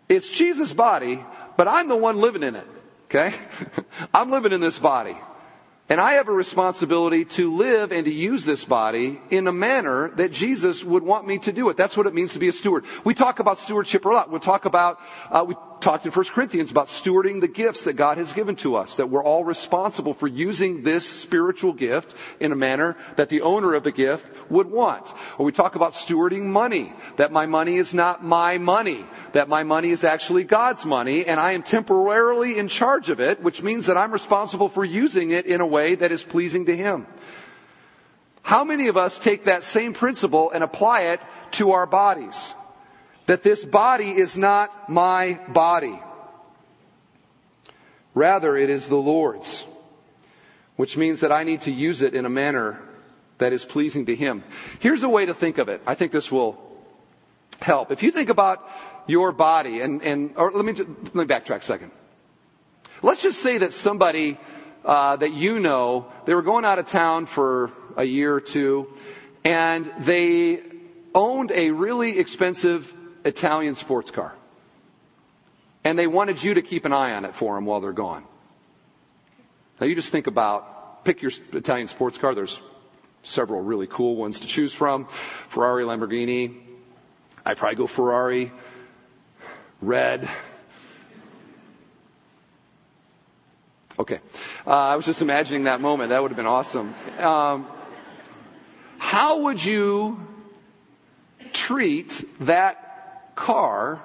It's 0.10 0.32
Jesus' 0.32 0.74
body, 0.74 1.24
but 1.56 1.68
I'm 1.68 1.88
the 1.88 1.96
one 1.96 2.18
living 2.18 2.42
in 2.42 2.56
it. 2.56 2.68
Okay? 3.12 3.32
I'm 4.14 4.32
living 4.32 4.54
in 4.54 4.60
this 4.60 4.80
body. 4.80 5.16
And 5.88 6.02
I 6.02 6.14
have 6.14 6.28
a 6.28 6.34
responsibility 6.34 7.26
to 7.26 7.56
live 7.56 7.92
and 7.92 8.06
to 8.06 8.12
use 8.12 8.44
this 8.44 8.66
body 8.66 9.22
in 9.30 9.48
a 9.48 9.52
manner 9.52 10.10
that 10.16 10.32
Jesus 10.32 10.84
would 10.84 11.04
want 11.04 11.28
me 11.28 11.38
to 11.40 11.52
do 11.52 11.70
it. 11.70 11.78
That's 11.78 11.96
what 11.96 12.08
it 12.08 12.14
means 12.14 12.34
to 12.34 12.40
be 12.40 12.48
a 12.48 12.52
steward. 12.52 12.86
We 13.04 13.14
talk 13.14 13.38
about 13.38 13.60
stewardship 13.60 14.04
a 14.06 14.10
lot. 14.10 14.32
We'll 14.32 14.40
talk 14.40 14.66
about, 14.66 15.00
uh, 15.30 15.46
we 15.48 15.56
talked 15.82 16.06
in 16.06 16.12
1 16.12 16.26
Corinthians 16.26 16.72
about 16.72 16.88
stewarding 16.88 17.42
the 17.42 17.48
gifts 17.48 17.84
that 17.84 17.94
God 17.94 18.18
has 18.18 18.34
given 18.34 18.56
to 18.58 18.76
us, 18.76 18.96
that 18.96 19.10
we're 19.10 19.24
all 19.24 19.44
responsible 19.44 20.14
for 20.14 20.28
using 20.28 20.84
this 20.84 21.08
spiritual 21.08 21.74
gift 21.74 22.16
in 22.40 22.52
a 22.52 22.56
manner 22.56 22.98
that 23.16 23.30
the 23.30 23.42
owner 23.42 23.74
of 23.74 23.84
the 23.84 23.92
gift 23.92 24.28
would 24.50 24.70
want. 24.70 25.14
Or 25.38 25.46
we 25.46 25.52
talk 25.52 25.76
about 25.76 25.92
stewarding 25.92 26.44
money, 26.44 26.94
that 27.18 27.32
my 27.32 27.46
money 27.46 27.76
is 27.76 27.94
not 27.94 28.24
my 28.24 28.58
money, 28.58 29.06
that 29.34 29.50
my 29.50 29.64
money 29.64 29.90
is 29.90 30.04
actually 30.04 30.44
God's 30.44 30.86
money, 30.86 31.26
and 31.26 31.40
I 31.40 31.52
am 31.52 31.64
temporarily 31.64 32.58
in 32.58 32.68
charge 32.68 33.10
of 33.10 33.20
it, 33.20 33.42
which 33.42 33.62
means 33.62 33.86
that 33.86 33.98
I'm 33.98 34.12
responsible 34.12 34.70
for 34.70 34.86
using 34.86 35.32
it 35.32 35.46
in 35.46 35.62
a 35.62 35.68
way 35.68 35.96
that 35.96 36.12
is 36.12 36.24
pleasing 36.24 36.66
to 36.66 36.76
Him. 36.76 37.08
How 38.42 38.64
many 38.64 38.88
of 38.88 38.98
us 38.98 39.18
take 39.18 39.46
that 39.46 39.64
same 39.64 39.94
principle 39.94 40.52
and 40.52 40.64
apply 40.64 41.02
it 41.02 41.22
to 41.52 41.72
our 41.72 41.88
bodies? 41.88 42.54
That 43.28 43.44
this 43.44 43.66
body 43.66 44.12
is 44.12 44.38
not 44.38 44.90
my 44.90 45.40
body. 45.48 46.00
Rather, 48.14 48.56
it 48.56 48.70
is 48.70 48.88
the 48.88 48.96
Lord's, 48.96 49.66
which 50.76 50.96
means 50.96 51.20
that 51.20 51.32
I 51.32 51.44
need 51.44 51.62
to 51.62 51.72
use 51.72 52.02
it 52.02 52.14
in 52.14 52.26
a 52.26 52.30
manner 52.30 52.82
that 53.40 53.52
is 53.52 53.66
pleasing 53.66 54.06
to 54.06 54.16
Him. 54.16 54.44
Here's 54.80 55.04
a 55.04 55.10
way 55.10 55.26
to 55.26 55.34
think 55.34 55.58
of 55.58 55.68
it. 55.68 55.82
I 55.86 55.96
think 55.96 56.12
this 56.12 56.32
will 56.32 56.62
help. 57.62 57.92
If 57.92 58.04
you 58.04 58.12
think 58.12 58.30
about 58.30 58.70
your 59.08 59.32
body, 59.32 59.82
and, 59.82 60.02
and 60.02 60.34
or 60.38 60.52
let 60.52 60.66
me, 60.66 60.72
let 60.74 61.16
me 61.16 61.26
backtrack 61.26 61.60
a 61.60 61.64
second. 61.64 61.92
Let's 63.02 63.22
just 63.22 63.42
say 63.42 63.58
that 63.58 63.74
somebody 63.74 64.38
uh, 64.86 65.16
that 65.18 65.34
you 65.34 65.60
know, 65.60 66.06
they 66.26 66.36
were 66.36 66.42
going 66.42 66.64
out 66.64 66.80
of 66.80 66.88
town 66.88 67.26
for 67.26 67.72
a 67.98 68.04
year 68.04 68.34
or 68.34 68.42
two, 68.42 68.88
and 69.44 69.86
they 70.00 70.62
owned 71.14 71.52
a 71.52 71.72
really 71.72 72.20
expensive 72.20 72.96
Italian 73.26 73.76
sports 73.76 74.12
car. 74.12 74.36
And 75.84 76.00
they 76.00 76.08
wanted 76.08 76.42
you 76.42 76.54
to 76.54 76.62
keep 76.62 76.86
an 76.86 76.94
eye 76.94 77.14
on 77.14 77.26
it 77.26 77.36
for 77.36 77.56
them 77.56 77.66
while 77.66 77.82
they're 77.82 77.92
gone. 77.92 78.24
Now 79.80 79.88
you 79.88 79.96
just 79.96 80.12
think 80.12 80.28
about, 80.28 81.04
pick 81.04 81.22
your 81.22 81.32
Italian 81.54 81.88
sports 81.88 82.18
car. 82.18 82.34
There's 82.34 82.62
several 83.24 83.62
really 83.62 83.88
cool 83.88 84.16
ones 84.16 84.40
to 84.40 84.48
choose 84.48 84.74
from 84.74 85.06
Ferrari, 85.06 85.84
Lamborghini. 85.84 86.56
I 87.46 87.54
probably 87.56 87.76
go 87.76 87.88
Ferrari, 87.88 88.52
red. 89.82 90.30
Okay. 94.00 94.20
Uh, 94.66 94.72
I 94.72 94.96
was 94.96 95.06
just 95.06 95.22
imagining 95.22 95.66
that 95.66 95.82
moment. 95.82 96.10
That 96.10 96.22
would 96.22 96.32
have 96.32 96.38
been 96.38 96.46
awesome. 96.46 96.94
Um, 97.20 97.68
how 98.98 99.42
would 99.42 99.64
you 99.64 100.20
treat 101.54 102.24
that 102.42 102.85
car 103.36 104.02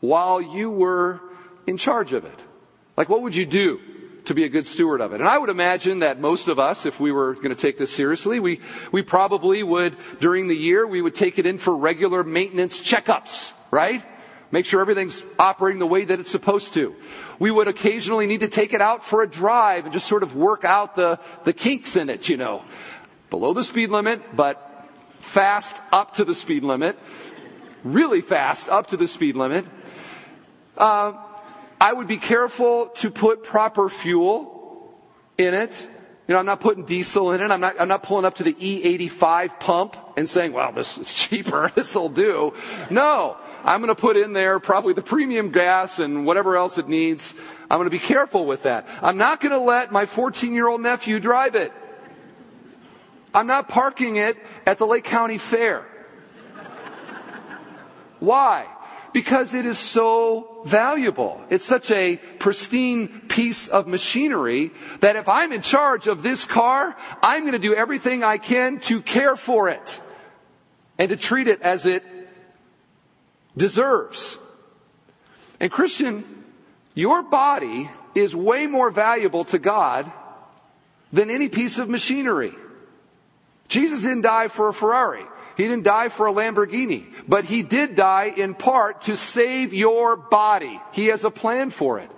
while 0.00 0.40
you 0.40 0.70
were 0.70 1.20
in 1.66 1.76
charge 1.76 2.12
of 2.12 2.24
it? 2.24 2.40
Like, 2.96 3.08
what 3.08 3.22
would 3.22 3.36
you 3.36 3.46
do? 3.46 3.80
to 4.28 4.34
be 4.34 4.44
a 4.44 4.48
good 4.48 4.66
steward 4.66 5.00
of 5.00 5.12
it. 5.12 5.20
And 5.20 5.28
I 5.28 5.38
would 5.38 5.48
imagine 5.48 6.00
that 6.00 6.20
most 6.20 6.48
of 6.48 6.58
us, 6.58 6.86
if 6.86 7.00
we 7.00 7.12
were 7.12 7.34
going 7.34 7.48
to 7.48 7.54
take 7.54 7.78
this 7.78 7.90
seriously, 7.90 8.38
we, 8.40 8.60
we 8.92 9.00
probably 9.02 9.62
would, 9.62 9.96
during 10.20 10.48
the 10.48 10.54
year, 10.54 10.86
we 10.86 11.00
would 11.00 11.14
take 11.14 11.38
it 11.38 11.46
in 11.46 11.56
for 11.56 11.74
regular 11.74 12.22
maintenance 12.22 12.80
checkups, 12.80 13.52
right? 13.70 14.04
Make 14.50 14.66
sure 14.66 14.80
everything's 14.80 15.22
operating 15.38 15.78
the 15.78 15.86
way 15.86 16.04
that 16.04 16.20
it's 16.20 16.30
supposed 16.30 16.74
to. 16.74 16.94
We 17.38 17.50
would 17.50 17.68
occasionally 17.68 18.26
need 18.26 18.40
to 18.40 18.48
take 18.48 18.72
it 18.72 18.80
out 18.80 19.02
for 19.02 19.22
a 19.22 19.28
drive 19.28 19.84
and 19.84 19.92
just 19.92 20.06
sort 20.06 20.22
of 20.22 20.36
work 20.36 20.64
out 20.64 20.94
the, 20.94 21.18
the 21.44 21.52
kinks 21.52 21.96
in 21.96 22.08
it, 22.08 22.28
you 22.28 22.36
know. 22.36 22.64
Below 23.30 23.52
the 23.52 23.64
speed 23.64 23.90
limit, 23.90 24.36
but 24.36 24.88
fast 25.20 25.80
up 25.92 26.14
to 26.14 26.24
the 26.24 26.34
speed 26.34 26.64
limit. 26.64 26.98
Really 27.84 28.20
fast 28.20 28.68
up 28.68 28.88
to 28.88 28.96
the 28.96 29.08
speed 29.08 29.36
limit. 29.36 29.64
Uh, 30.76 31.12
I 31.80 31.92
would 31.92 32.08
be 32.08 32.16
careful 32.16 32.86
to 32.96 33.10
put 33.10 33.44
proper 33.44 33.88
fuel 33.88 34.94
in 35.36 35.54
it. 35.54 35.86
You 36.26 36.34
know, 36.34 36.40
I'm 36.40 36.46
not 36.46 36.60
putting 36.60 36.84
diesel 36.84 37.32
in 37.32 37.40
it. 37.40 37.50
I'm 37.50 37.60
not, 37.60 37.80
I'm 37.80 37.88
not 37.88 38.02
pulling 38.02 38.24
up 38.24 38.34
to 38.36 38.42
the 38.42 38.52
E85 38.52 39.60
pump 39.60 39.96
and 40.16 40.28
saying, 40.28 40.52
well, 40.52 40.72
this 40.72 40.98
is 40.98 41.14
cheaper. 41.14 41.70
This 41.74 41.94
will 41.94 42.10
do. 42.10 42.52
No, 42.90 43.36
I'm 43.64 43.80
going 43.80 43.94
to 43.94 44.00
put 44.00 44.16
in 44.16 44.32
there 44.32 44.58
probably 44.60 44.92
the 44.92 45.02
premium 45.02 45.50
gas 45.50 46.00
and 46.00 46.26
whatever 46.26 46.56
else 46.56 46.76
it 46.76 46.88
needs. 46.88 47.34
I'm 47.70 47.78
going 47.78 47.86
to 47.86 47.90
be 47.90 47.98
careful 47.98 48.44
with 48.44 48.64
that. 48.64 48.86
I'm 49.00 49.16
not 49.16 49.40
going 49.40 49.52
to 49.52 49.58
let 49.58 49.90
my 49.90 50.04
14 50.04 50.52
year 50.52 50.68
old 50.68 50.82
nephew 50.82 51.18
drive 51.20 51.54
it. 51.54 51.72
I'm 53.32 53.46
not 53.46 53.68
parking 53.68 54.16
it 54.16 54.36
at 54.66 54.78
the 54.78 54.86
Lake 54.86 55.04
County 55.04 55.38
Fair. 55.38 55.86
Why? 58.20 58.66
Because 59.12 59.54
it 59.54 59.64
is 59.64 59.78
so 59.78 60.62
valuable. 60.64 61.42
It's 61.50 61.64
such 61.64 61.90
a 61.90 62.18
pristine 62.38 63.08
piece 63.28 63.68
of 63.68 63.86
machinery 63.86 64.70
that 65.00 65.16
if 65.16 65.28
I'm 65.28 65.52
in 65.52 65.62
charge 65.62 66.06
of 66.06 66.22
this 66.22 66.44
car, 66.44 66.96
I'm 67.22 67.42
going 67.42 67.52
to 67.52 67.58
do 67.58 67.74
everything 67.74 68.22
I 68.22 68.38
can 68.38 68.80
to 68.80 69.00
care 69.00 69.36
for 69.36 69.68
it 69.68 70.00
and 70.98 71.08
to 71.08 71.16
treat 71.16 71.48
it 71.48 71.62
as 71.62 71.86
it 71.86 72.04
deserves. 73.56 74.38
And 75.60 75.72
Christian, 75.72 76.44
your 76.94 77.22
body 77.22 77.90
is 78.14 78.34
way 78.34 78.66
more 78.66 78.90
valuable 78.90 79.44
to 79.46 79.58
God 79.58 80.10
than 81.12 81.30
any 81.30 81.48
piece 81.48 81.78
of 81.78 81.88
machinery. 81.88 82.52
Jesus 83.68 84.02
didn't 84.02 84.22
die 84.22 84.48
for 84.48 84.68
a 84.68 84.74
Ferrari. 84.74 85.24
He 85.58 85.64
didn't 85.64 85.82
die 85.82 86.08
for 86.08 86.28
a 86.28 86.32
Lamborghini, 86.32 87.06
but 87.26 87.44
he 87.44 87.64
did 87.64 87.96
die 87.96 88.32
in 88.34 88.54
part 88.54 89.02
to 89.02 89.16
save 89.16 89.74
your 89.74 90.14
body. 90.14 90.80
He 90.92 91.06
has 91.06 91.24
a 91.24 91.32
plan 91.32 91.70
for 91.70 91.98
it. 91.98 92.08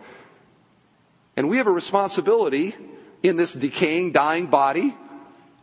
And 1.38 1.48
we 1.48 1.57
have 1.57 1.66
a 1.66 1.72
responsibility 1.72 2.74
in 3.22 3.37
this 3.37 3.55
decaying, 3.55 4.12
dying 4.12 4.48
body 4.48 4.94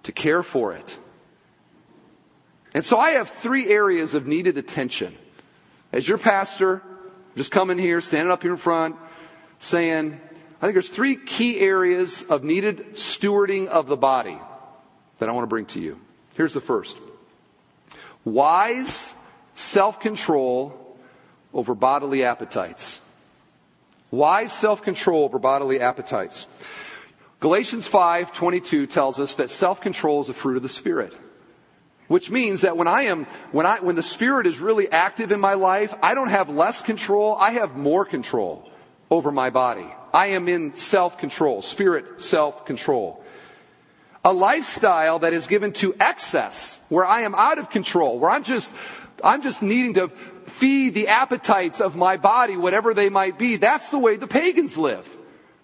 to 0.03 0.11
care 0.11 0.41
for 0.41 0.73
it. 0.73 0.97
And 2.73 2.83
so 2.83 2.97
I 2.97 3.11
have 3.11 3.29
three 3.29 3.67
areas 3.67 4.15
of 4.15 4.25
needed 4.25 4.57
attention. 4.57 5.15
As 5.91 6.07
your 6.07 6.17
pastor, 6.17 6.81
just 7.35 7.51
coming 7.51 7.77
here, 7.77 8.01
standing 8.01 8.31
up 8.31 8.41
here 8.41 8.53
in 8.53 8.57
front, 8.57 8.95
saying, 9.59 10.19
I 10.57 10.61
think 10.61 10.73
there's 10.73 10.89
three 10.89 11.15
key 11.15 11.59
areas 11.59 12.23
of 12.23 12.43
needed 12.43 12.93
stewarding 12.93 13.67
of 13.67 13.85
the 13.85 13.97
body 13.97 14.39
that 15.19 15.29
I 15.29 15.31
want 15.31 15.43
to 15.43 15.47
bring 15.47 15.65
to 15.67 15.79
you. 15.79 16.01
Here's 16.33 16.55
the 16.55 16.61
first 16.61 16.97
wise 18.33 19.13
self 19.55 19.99
control 19.99 20.97
over 21.53 21.73
bodily 21.75 22.23
appetites. 22.23 22.99
Wise 24.11 24.53
self 24.53 24.81
control 24.81 25.23
over 25.23 25.39
bodily 25.39 25.79
appetites. 25.79 26.47
Galatians 27.39 27.87
5:22 27.87 28.87
tells 28.87 29.19
us 29.19 29.35
that 29.35 29.49
self-control 29.49 30.21
is 30.21 30.29
a 30.29 30.33
fruit 30.33 30.57
of 30.57 30.63
the 30.63 30.69
spirit. 30.69 31.15
Which 32.07 32.31
means 32.31 32.61
that 32.61 32.77
when 32.77 32.87
I 32.87 33.03
am 33.03 33.27
when 33.51 33.65
I 33.65 33.79
when 33.79 33.95
the 33.95 34.03
spirit 34.03 34.47
is 34.47 34.59
really 34.59 34.89
active 34.91 35.31
in 35.31 35.39
my 35.39 35.53
life, 35.53 35.93
I 36.01 36.15
don't 36.15 36.29
have 36.29 36.49
less 36.49 36.81
control, 36.81 37.35
I 37.39 37.51
have 37.51 37.75
more 37.75 38.05
control 38.05 38.71
over 39.11 39.31
my 39.31 39.49
body. 39.49 39.85
I 40.13 40.27
am 40.27 40.47
in 40.47 40.73
self-control, 40.73 41.61
spirit 41.61 42.21
self-control. 42.21 43.23
A 44.27 44.33
lifestyle 44.33 45.19
that 45.19 45.31
is 45.31 45.47
given 45.47 45.71
to 45.73 45.95
excess, 46.01 46.85
where 46.89 47.05
I 47.05 47.21
am 47.21 47.33
out 47.33 47.59
of 47.59 47.69
control, 47.69 48.19
where 48.19 48.29
I'm 48.29 48.43
just, 48.43 48.73
I'm 49.23 49.41
just 49.41 49.63
needing 49.63 49.93
to 49.93 50.09
feed 50.09 50.95
the 50.95 51.07
appetites 51.07 51.79
of 51.79 51.95
my 51.95 52.17
body, 52.17 52.57
whatever 52.57 52.93
they 52.93 53.07
might 53.07 53.37
be. 53.37 53.55
That's 53.55 53.89
the 53.89 53.97
way 53.97 54.17
the 54.17 54.27
pagans 54.27 54.77
live. 54.77 55.07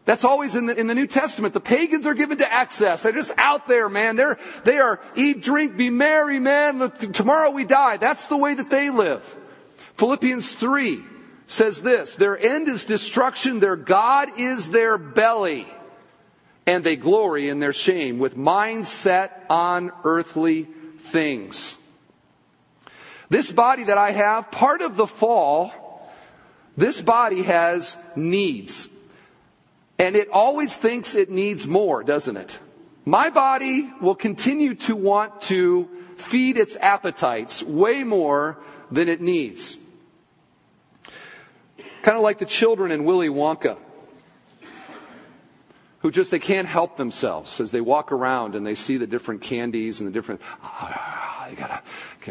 That's 0.05 0.23
always 0.23 0.55
in 0.55 0.67
the, 0.67 0.79
in 0.79 0.87
the 0.87 0.95
New 0.95 1.07
Testament. 1.07 1.53
The 1.53 1.59
pagans 1.59 2.05
are 2.05 2.13
given 2.13 2.37
to 2.37 2.53
excess. 2.53 3.03
They're 3.03 3.11
just 3.11 3.33
out 3.37 3.67
there, 3.67 3.89
man. 3.89 4.15
They're, 4.15 4.39
they 4.63 4.77
are 4.77 5.01
eat, 5.17 5.43
drink, 5.43 5.75
be 5.75 5.89
merry, 5.89 6.39
man. 6.39 6.89
Tomorrow 7.11 7.51
we 7.51 7.65
die. 7.65 7.97
That's 7.97 8.29
the 8.29 8.37
way 8.37 8.53
that 8.53 8.69
they 8.69 8.89
live. 8.89 9.25
Philippians 9.95 10.53
3 10.55 11.03
says 11.47 11.81
this, 11.81 12.15
their 12.15 12.39
end 12.39 12.69
is 12.69 12.85
destruction. 12.85 13.59
Their 13.59 13.75
God 13.75 14.29
is 14.37 14.69
their 14.69 14.97
belly 14.97 15.67
and 16.65 16.83
they 16.83 16.95
glory 16.95 17.49
in 17.49 17.59
their 17.59 17.73
shame 17.73 18.19
with 18.19 18.37
minds 18.37 18.87
set 18.87 19.45
on 19.49 19.91
earthly 20.03 20.67
things. 20.97 21.77
This 23.29 23.51
body 23.51 23.85
that 23.85 23.97
I 23.97 24.11
have, 24.11 24.51
part 24.51 24.81
of 24.81 24.95
the 24.95 25.07
fall, 25.07 26.11
this 26.77 27.01
body 27.01 27.43
has 27.43 27.97
needs. 28.15 28.87
And 29.99 30.15
it 30.15 30.29
always 30.29 30.75
thinks 30.75 31.15
it 31.15 31.29
needs 31.29 31.67
more, 31.67 32.03
doesn't 32.03 32.37
it? 32.37 32.59
My 33.05 33.29
body 33.29 33.91
will 34.01 34.15
continue 34.15 34.75
to 34.75 34.95
want 34.95 35.41
to 35.43 35.89
feed 36.15 36.57
its 36.57 36.75
appetites 36.77 37.61
way 37.61 38.03
more 38.03 38.57
than 38.91 39.09
it 39.09 39.19
needs. 39.21 39.77
Kind 42.01 42.17
of 42.17 42.23
like 42.23 42.39
the 42.39 42.45
children 42.45 42.91
in 42.91 43.03
Willy 43.03 43.29
Wonka 43.29 43.77
who 46.03 46.11
just 46.11 46.31
they 46.31 46.39
can't 46.39 46.67
help 46.67 46.97
themselves 46.97 47.59
as 47.59 47.71
they 47.71 47.81
walk 47.81 48.11
around 48.11 48.55
and 48.55 48.67
they 48.67 48.75
see 48.75 48.97
the 48.97 49.07
different 49.07 49.41
candies 49.41 50.01
and 50.01 50.07
the 50.07 50.11
different 50.11 50.41
oh, 50.61 50.67
I 50.69 51.55
gotta 51.57 51.81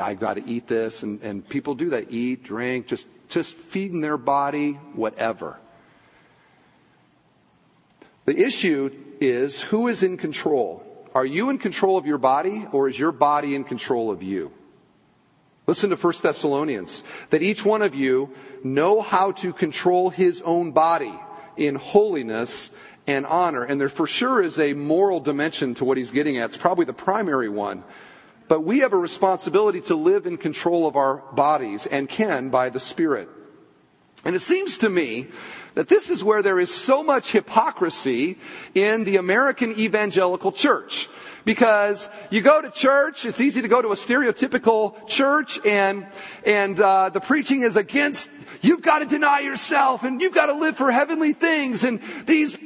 I 0.01 0.15
gotta 0.15 0.43
eat 0.47 0.69
this. 0.69 1.03
And, 1.03 1.21
and 1.23 1.49
people 1.49 1.75
do 1.75 1.91
that 1.91 2.13
eat 2.13 2.45
drink 2.45 2.87
just 2.87 3.09
just 3.29 3.55
feeding 3.55 4.03
their 4.03 4.19
body 4.19 4.73
whatever. 4.93 5.59
The 8.27 8.39
issue 8.39 8.95
is 9.21 9.63
who 9.63 9.89
is 9.89 10.03
in 10.03 10.19
control? 10.19 10.85
Are 11.15 11.27
you 11.27 11.49
in 11.49 11.59
control 11.59 11.97
of 11.97 12.07
your 12.07 12.19
body 12.19 12.67
or 12.73 12.89
is 12.91 12.99
your 12.99 13.11
body 13.11 13.55
in 13.55 13.65
control 13.65 14.11
of 14.11 14.23
you? 14.23 14.53
Listen 15.67 15.91
to 15.91 15.97
1 15.97 16.15
thessalonians 16.23 17.05
that 17.31 17.43
each 17.43 17.65
one 17.65 17.81
of 17.81 17.95
you 17.95 18.31
know 18.63 19.01
how 19.01 19.33
to 19.33 19.53
control 19.55 20.11
his 20.11 20.43
own 20.43 20.73
body 20.73 21.15
in 21.57 21.75
holiness 21.75 22.71
and 23.07 23.27
honor. 23.27 23.65
And 23.65 23.81
there 23.81 23.88
for 23.88 24.07
sure 24.07 24.43
is 24.43 24.59
a 24.59 24.75
moral 24.75 25.21
dimension 25.21 25.75
to 25.75 25.85
what 25.85 25.97
he's 25.97 26.11
getting 26.11 26.37
at. 26.37 26.51
It's 26.51 26.57
probably 26.57 26.85
the 26.85 26.93
primary 26.93 27.49
one. 27.49 27.85
But 28.49 28.61
we 28.61 28.81
have 28.81 28.93
a 28.93 28.99
responsibility 28.99 29.81
to 29.83 29.95
live 29.95 30.27
in 30.27 30.37
control 30.37 30.87
of 30.87 30.97
our 30.97 31.19
bodies 31.33 31.87
and 31.87 32.09
can 32.09 32.51
by 32.51 32.71
the 32.71 32.81
Spirit. 32.81 33.29
And 34.25 34.37
it 34.37 34.41
seems 34.41 34.79
to 34.79 34.88
me 34.88 35.29
that 35.75 35.88
this 35.88 36.11
is 36.11 36.23
where 36.23 36.43
there 36.43 36.61
is 36.61 36.73
so 36.73 37.03
much 37.03 37.33
hypocrisy 37.33 38.38
in 38.75 39.05
the 39.05 39.17
American 39.17 39.73
evangelical 39.79 40.53
church. 40.53 41.09
Because 41.45 42.09
you 42.31 42.41
go 42.41 42.62
to 42.62 42.71
church, 42.71 43.25
it's 43.25 43.41
easy 43.41 43.62
to 43.62 43.69
go 43.69 43.83
to 43.83 43.88
a 43.88 43.97
stereotypical 43.97 45.09
church, 45.09 45.59
and 45.67 46.07
and 46.47 46.79
uh, 46.79 47.09
the 47.09 47.21
preaching 47.21 47.62
is 47.62 47.77
against. 47.77 48.31
You've 48.61 48.83
got 48.83 49.01
to 49.01 49.07
deny 49.07 49.41
yourself, 49.41 50.05
and 50.05 50.23
you've 50.23 50.35
got 50.35 50.47
to 50.47 50.53
live 50.53 50.77
for 50.77 50.93
heavenly 50.93 51.33
things. 51.33 51.83
And 51.83 52.01
these 52.27 52.57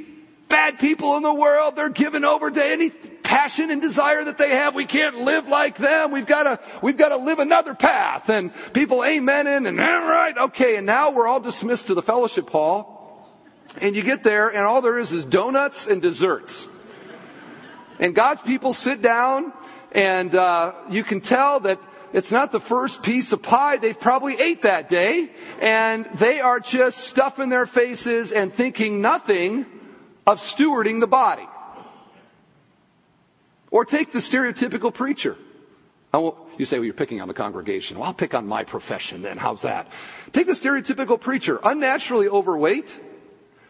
bad 0.49 0.79
people 0.79 1.17
in 1.17 1.23
the 1.23 1.35
world. 1.35 1.77
They're 1.77 1.89
given 1.89 2.25
over 2.25 2.51
to 2.51 2.65
any 2.65 2.91
passion 2.91 3.71
and 3.71 3.81
desire 3.81 4.25
that 4.25 4.39
they 4.39 4.51
have. 4.51 4.75
We 4.75 4.85
can't 4.85 5.19
live 5.19 5.49
like 5.49 5.77
them. 5.77 6.13
We've 6.13 6.27
got 6.27 6.45
to, 6.45 6.61
we've 6.83 6.97
got 6.97 7.09
to 7.09 7.17
live 7.17 7.39
another 7.39 7.75
path. 7.75 8.29
And 8.29 8.53
people 8.73 8.99
amening 8.99 9.67
and, 9.67 9.81
all 9.81 9.87
right, 9.87 10.37
okay. 10.39 10.77
And 10.77 10.87
now 10.87 11.11
we're 11.11 11.27
all 11.27 11.41
dismissed 11.41 11.89
to 11.89 11.95
the 11.95 12.03
fellowship 12.03 12.49
hall. 12.51 12.95
And 13.81 13.97
you 13.97 14.03
get 14.03 14.23
there 14.23 14.49
and 14.49 14.59
all 14.59 14.81
there 14.81 14.99
is 14.99 15.13
is 15.13 15.25
donuts 15.25 15.89
and 15.89 16.01
desserts. 16.01 16.69
And 17.99 18.15
God's 18.15 18.43
people 18.43 18.73
sit 18.73 19.03
down 19.03 19.53
and, 19.93 20.35
uh, 20.35 20.73
you 20.91 21.03
can 21.03 21.21
tell 21.21 21.61
that 21.61 21.81
it's 22.13 22.31
not 22.31 22.53
the 22.53 22.61
first 22.61 23.03
piece 23.03 23.33
of 23.33 23.43
pie 23.43 23.79
they've 23.79 23.99
probably 23.99 24.41
ate 24.41 24.63
that 24.63 24.89
day. 24.89 25.31
And 25.61 26.05
they 26.15 26.41
are 26.41 26.61
just 26.61 26.99
stuffing 26.99 27.49
their 27.49 27.67
faces 27.67 28.33
and 28.33 28.53
thinking 28.53 29.01
nothing 29.01 29.67
of 30.27 30.39
stewarding 30.39 31.01
the 31.01 31.07
body. 31.07 31.49
Or 33.71 33.85
take 33.85 34.13
the 34.13 34.19
stereotypical 34.19 34.93
preacher. 34.93 35.37
you 36.15 36.65
say, 36.65 36.79
well, 36.79 36.85
you're 36.85 36.95
picking 36.95 37.21
on 37.21 37.29
the 37.29 37.35
congregation. 37.35 37.99
Well, 37.99 38.09
I'll 38.09 38.15
pick 38.15 38.35
on 38.35 38.47
my 38.47 38.65
profession 38.65 39.23
then. 39.23 39.37
How's 39.37 39.63
that? 39.63 39.91
Take 40.33 40.47
the 40.47 40.55
stereotypical 40.55 41.21
preacher, 41.21 41.61
unnaturally 41.63 42.29
overweight, 42.29 42.99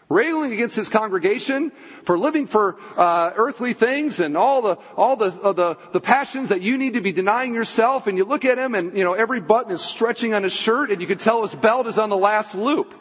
railing 0.08 0.52
against 0.52 0.76
his 0.76 0.88
congregation 0.88 1.72
for 2.04 2.16
living 2.16 2.46
for 2.46 2.76
uh, 2.96 3.32
earthly 3.36 3.72
things 3.72 4.20
and 4.20 4.36
all 4.36 4.62
the 4.62 4.78
all 4.96 5.16
the, 5.16 5.32
uh, 5.42 5.52
the 5.52 5.76
the 5.92 6.00
passions 6.00 6.50
that 6.50 6.62
you 6.62 6.78
need 6.78 6.94
to 6.94 7.00
be 7.00 7.10
denying 7.10 7.52
yourself. 7.54 8.06
And 8.06 8.16
you 8.16 8.24
look 8.24 8.44
at 8.44 8.58
him, 8.58 8.74
and 8.74 8.96
you 8.96 9.02
know 9.02 9.14
every 9.14 9.40
button 9.40 9.72
is 9.72 9.82
stretching 9.82 10.32
on 10.32 10.44
his 10.44 10.52
shirt, 10.52 10.90
and 10.90 11.00
you 11.00 11.06
can 11.08 11.18
tell 11.18 11.42
his 11.42 11.54
belt 11.54 11.88
is 11.88 11.98
on 11.98 12.10
the 12.10 12.16
last 12.16 12.54
loop. 12.54 12.94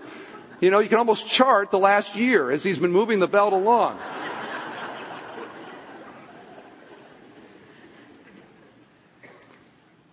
You 0.60 0.72
know, 0.72 0.80
you 0.80 0.90
can 0.90 0.98
almost 0.98 1.28
chart 1.28 1.72
the 1.72 1.80
last 1.80 2.16
year 2.16 2.52
as 2.52 2.64
he's 2.64 2.80
been 2.80 2.92
moving 2.92 3.20
the 3.20 3.28
belt 3.28 3.54
along. 3.54 4.00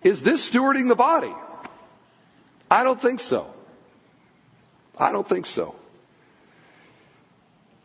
Is 0.03 0.21
this 0.21 0.49
stewarding 0.49 0.89
the 0.89 0.95
body? 0.95 1.33
I 2.69 2.83
don't 2.83 2.99
think 2.99 3.21
so. 3.21 3.53
I 4.97 5.11
don't 5.11 5.27
think 5.27 5.45
so. 5.45 5.75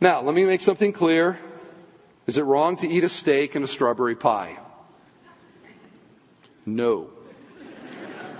Now, 0.01 0.21
let 0.21 0.35
me 0.35 0.45
make 0.45 0.61
something 0.61 0.91
clear. 0.91 1.39
Is 2.27 2.37
it 2.37 2.43
wrong 2.43 2.75
to 2.77 2.87
eat 2.87 3.03
a 3.03 3.09
steak 3.09 3.55
and 3.55 3.63
a 3.63 3.67
strawberry 3.67 4.15
pie? 4.15 4.57
No. 6.65 7.09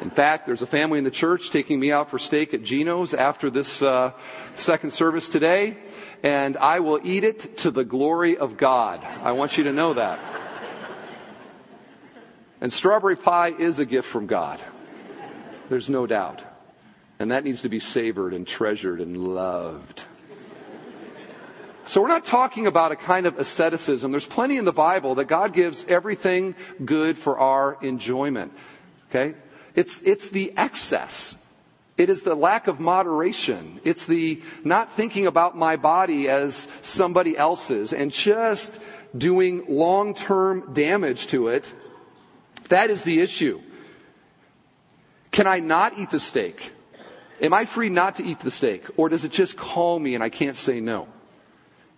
In 0.01 0.09
fact, 0.09 0.45
there's 0.45 0.61
a 0.61 0.67
family 0.67 0.97
in 0.97 1.03
the 1.03 1.11
church 1.11 1.49
taking 1.49 1.79
me 1.79 1.91
out 1.91 2.09
for 2.09 2.17
steak 2.17 2.53
at 2.53 2.63
Geno's 2.63 3.13
after 3.13 3.49
this 3.49 3.81
uh, 3.81 4.13
second 4.55 4.91
service 4.91 5.27
today, 5.27 5.77
and 6.23 6.55
I 6.55 6.79
will 6.79 7.01
eat 7.03 7.25
it 7.25 7.57
to 7.59 7.71
the 7.71 7.83
glory 7.83 8.37
of 8.37 8.55
God. 8.55 9.03
I 9.23 9.33
want 9.33 9.57
you 9.57 9.65
to 9.65 9.73
know 9.73 9.93
that. 9.93 10.19
And 12.61 12.71
strawberry 12.71 13.17
pie 13.17 13.53
is 13.57 13.79
a 13.79 13.85
gift 13.85 14.07
from 14.07 14.25
God. 14.25 14.59
There's 15.69 15.89
no 15.89 16.07
doubt. 16.07 16.43
And 17.19 17.31
that 17.31 17.43
needs 17.43 17.61
to 17.63 17.69
be 17.69 17.79
savored 17.79 18.33
and 18.33 18.47
treasured 18.47 19.01
and 19.01 19.17
loved. 19.17 20.03
So 21.83 22.01
we're 22.01 22.07
not 22.07 22.23
talking 22.23 22.67
about 22.67 22.91
a 22.91 22.95
kind 22.95 23.25
of 23.25 23.37
asceticism. 23.37 24.11
There's 24.11 24.25
plenty 24.25 24.57
in 24.57 24.65
the 24.65 24.71
Bible 24.71 25.15
that 25.15 25.25
God 25.25 25.53
gives 25.53 25.85
everything 25.85 26.55
good 26.85 27.17
for 27.17 27.37
our 27.39 27.77
enjoyment. 27.81 28.53
Okay? 29.09 29.35
It's, 29.75 30.01
it's 30.01 30.29
the 30.29 30.53
excess. 30.57 31.45
It 31.97 32.09
is 32.09 32.23
the 32.23 32.35
lack 32.35 32.67
of 32.67 32.79
moderation. 32.79 33.81
It's 33.83 34.05
the 34.05 34.41
not 34.63 34.91
thinking 34.91 35.27
about 35.27 35.57
my 35.57 35.75
body 35.75 36.29
as 36.29 36.67
somebody 36.81 37.37
else's 37.37 37.91
and 37.91 38.11
just 38.11 38.81
doing 39.17 39.65
long 39.67 40.13
term 40.13 40.73
damage 40.73 41.27
to 41.27 41.49
it. 41.49 41.73
That 42.69 42.89
is 42.89 43.03
the 43.03 43.19
issue. 43.19 43.61
Can 45.31 45.45
I 45.45 45.59
not 45.59 45.97
eat 45.97 46.09
the 46.09 46.19
steak? 46.19 46.71
Am 47.41 47.53
I 47.53 47.65
free 47.65 47.89
not 47.89 48.15
to 48.15 48.23
eat 48.23 48.39
the 48.39 48.51
steak? 48.51 48.85
Or 48.97 49.09
does 49.09 49.25
it 49.25 49.31
just 49.31 49.57
call 49.57 49.99
me 49.99 50.15
and 50.15 50.23
I 50.23 50.29
can't 50.29 50.55
say 50.55 50.79
no? 50.79 51.07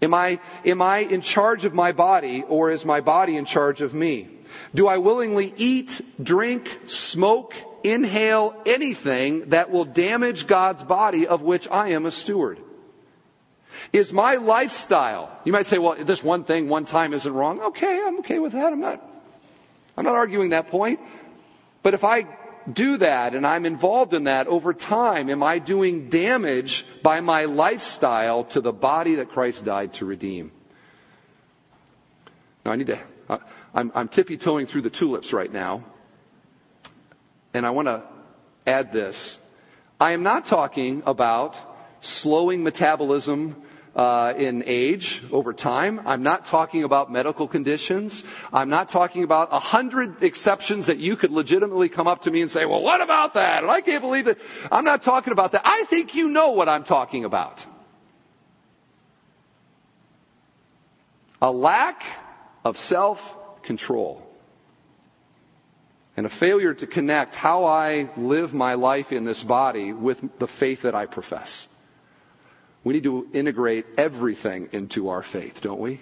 Am 0.01 0.13
I, 0.13 0.39
am 0.65 0.81
I 0.81 0.99
in 0.99 1.21
charge 1.21 1.63
of 1.63 1.73
my 1.73 1.91
body 1.91 2.43
or 2.47 2.71
is 2.71 2.85
my 2.85 3.01
body 3.01 3.37
in 3.37 3.45
charge 3.45 3.81
of 3.81 3.93
me? 3.93 4.29
Do 4.73 4.87
I 4.87 4.97
willingly 4.97 5.53
eat, 5.57 6.01
drink, 6.21 6.79
smoke, 6.87 7.55
inhale 7.83 8.55
anything 8.65 9.49
that 9.49 9.71
will 9.71 9.85
damage 9.85 10.47
God's 10.47 10.83
body 10.83 11.27
of 11.27 11.41
which 11.41 11.67
I 11.69 11.89
am 11.89 12.05
a 12.05 12.11
steward? 12.11 12.59
Is 13.93 14.13
my 14.13 14.35
lifestyle, 14.35 15.31
you 15.43 15.51
might 15.51 15.65
say, 15.65 15.77
well, 15.77 15.95
this 15.95 16.23
one 16.23 16.43
thing, 16.43 16.69
one 16.69 16.85
time 16.85 17.13
isn't 17.13 17.33
wrong. 17.33 17.61
Okay, 17.61 18.01
I'm 18.05 18.19
okay 18.19 18.39
with 18.39 18.53
that. 18.53 18.71
I'm 18.71 18.79
not, 18.79 19.01
I'm 19.97 20.05
not 20.05 20.15
arguing 20.15 20.49
that 20.49 20.67
point. 20.67 20.99
But 21.83 21.93
if 21.93 22.03
I 22.03 22.27
do 22.71 22.97
that 22.97 23.33
and 23.33 23.45
I'm 23.45 23.65
involved 23.65 24.13
in 24.13 24.25
that 24.25 24.47
over 24.47 24.73
time, 24.73 25.29
am 25.29 25.43
I 25.43 25.59
doing 25.59 26.09
damage 26.09 26.85
by 27.01 27.19
my 27.19 27.45
lifestyle 27.45 28.43
to 28.45 28.61
the 28.61 28.73
body 28.73 29.15
that 29.15 29.29
Christ 29.29 29.65
died 29.65 29.93
to 29.93 30.05
redeem? 30.05 30.51
Now 32.65 32.71
I 32.71 32.75
need 32.75 32.87
to, 32.87 32.99
I'm, 33.73 33.91
I'm 33.95 34.07
tippy 34.07 34.37
toeing 34.37 34.65
through 34.65 34.81
the 34.81 34.89
tulips 34.89 35.33
right 35.33 35.51
now. 35.51 35.83
And 37.53 37.65
I 37.65 37.71
want 37.71 37.87
to 37.87 38.03
add 38.67 38.91
this. 38.91 39.39
I 39.99 40.11
am 40.11 40.23
not 40.23 40.45
talking 40.45 41.03
about 41.05 41.57
slowing 42.01 42.63
metabolism 42.63 43.55
uh, 43.95 44.33
in 44.37 44.63
age 44.65 45.21
over 45.31 45.53
time. 45.53 46.01
I'm 46.05 46.23
not 46.23 46.45
talking 46.45 46.83
about 46.83 47.11
medical 47.11 47.47
conditions. 47.47 48.23
I'm 48.53 48.69
not 48.69 48.89
talking 48.89 49.23
about 49.23 49.49
a 49.51 49.59
hundred 49.59 50.23
exceptions 50.23 50.85
that 50.85 50.97
you 50.97 51.15
could 51.15 51.31
legitimately 51.31 51.89
come 51.89 52.07
up 52.07 52.21
to 52.23 52.31
me 52.31 52.41
and 52.41 52.49
say, 52.49 52.65
well, 52.65 52.81
what 52.81 53.01
about 53.01 53.33
that? 53.33 53.63
And 53.63 53.71
I 53.71 53.81
can't 53.81 54.01
believe 54.01 54.25
that. 54.25 54.37
I'm 54.71 54.85
not 54.85 55.03
talking 55.03 55.33
about 55.33 55.51
that. 55.51 55.61
I 55.65 55.83
think 55.83 56.15
you 56.15 56.29
know 56.29 56.51
what 56.51 56.69
I'm 56.69 56.83
talking 56.83 57.25
about. 57.25 57.65
A 61.41 61.51
lack 61.51 62.03
of 62.63 62.77
self 62.77 63.37
control 63.63 64.27
and 66.17 66.25
a 66.25 66.29
failure 66.29 66.73
to 66.73 66.87
connect 66.87 67.35
how 67.35 67.65
I 67.65 68.09
live 68.17 68.53
my 68.53 68.73
life 68.73 69.11
in 69.11 69.23
this 69.23 69.43
body 69.43 69.93
with 69.93 70.39
the 70.39 70.47
faith 70.47 70.81
that 70.81 70.93
I 70.93 71.05
profess. 71.05 71.67
We 72.83 72.93
need 72.93 73.03
to 73.03 73.27
integrate 73.33 73.85
everything 73.97 74.69
into 74.71 75.09
our 75.09 75.23
faith, 75.23 75.61
don't 75.61 75.79
we? 75.79 75.99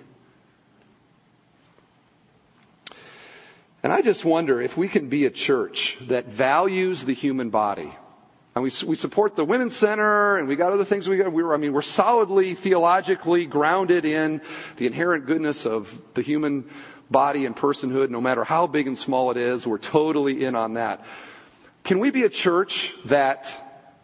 And 3.83 3.93
I 3.93 4.01
just 4.01 4.25
wonder 4.25 4.61
if 4.61 4.75
we 4.75 4.87
can 4.87 5.07
be 5.07 5.25
a 5.25 5.29
church 5.29 5.97
that 6.01 6.25
values 6.25 7.05
the 7.05 7.13
human 7.13 7.49
body. 7.49 7.95
And 8.55 8.63
we, 8.63 8.71
we 8.85 8.95
support 8.95 9.35
the 9.37 9.45
Women's 9.45 9.75
Center 9.75 10.37
and 10.37 10.47
we 10.47 10.57
got 10.57 10.73
other 10.73 10.83
things 10.83 11.07
we 11.07 11.17
got. 11.17 11.31
We 11.31 11.43
were, 11.43 11.53
I 11.53 11.57
mean, 11.57 11.71
we're 11.71 11.81
solidly 11.81 12.55
theologically 12.55 13.45
grounded 13.45 14.05
in 14.05 14.41
the 14.75 14.87
inherent 14.87 15.25
goodness 15.27 15.65
of 15.65 16.01
the 16.13 16.21
human 16.21 16.69
body 17.09 17.45
and 17.45 17.55
personhood, 17.55 18.09
no 18.09 18.21
matter 18.21 18.43
how 18.43 18.67
big 18.67 18.87
and 18.87 18.97
small 18.97 19.31
it 19.31 19.37
is. 19.37 19.65
We're 19.65 19.77
totally 19.77 20.43
in 20.43 20.55
on 20.55 20.75
that. 20.75 21.03
Can 21.83 21.99
we 21.99 22.11
be 22.11 22.23
a 22.23 22.29
church 22.29 22.93
that 23.05 23.55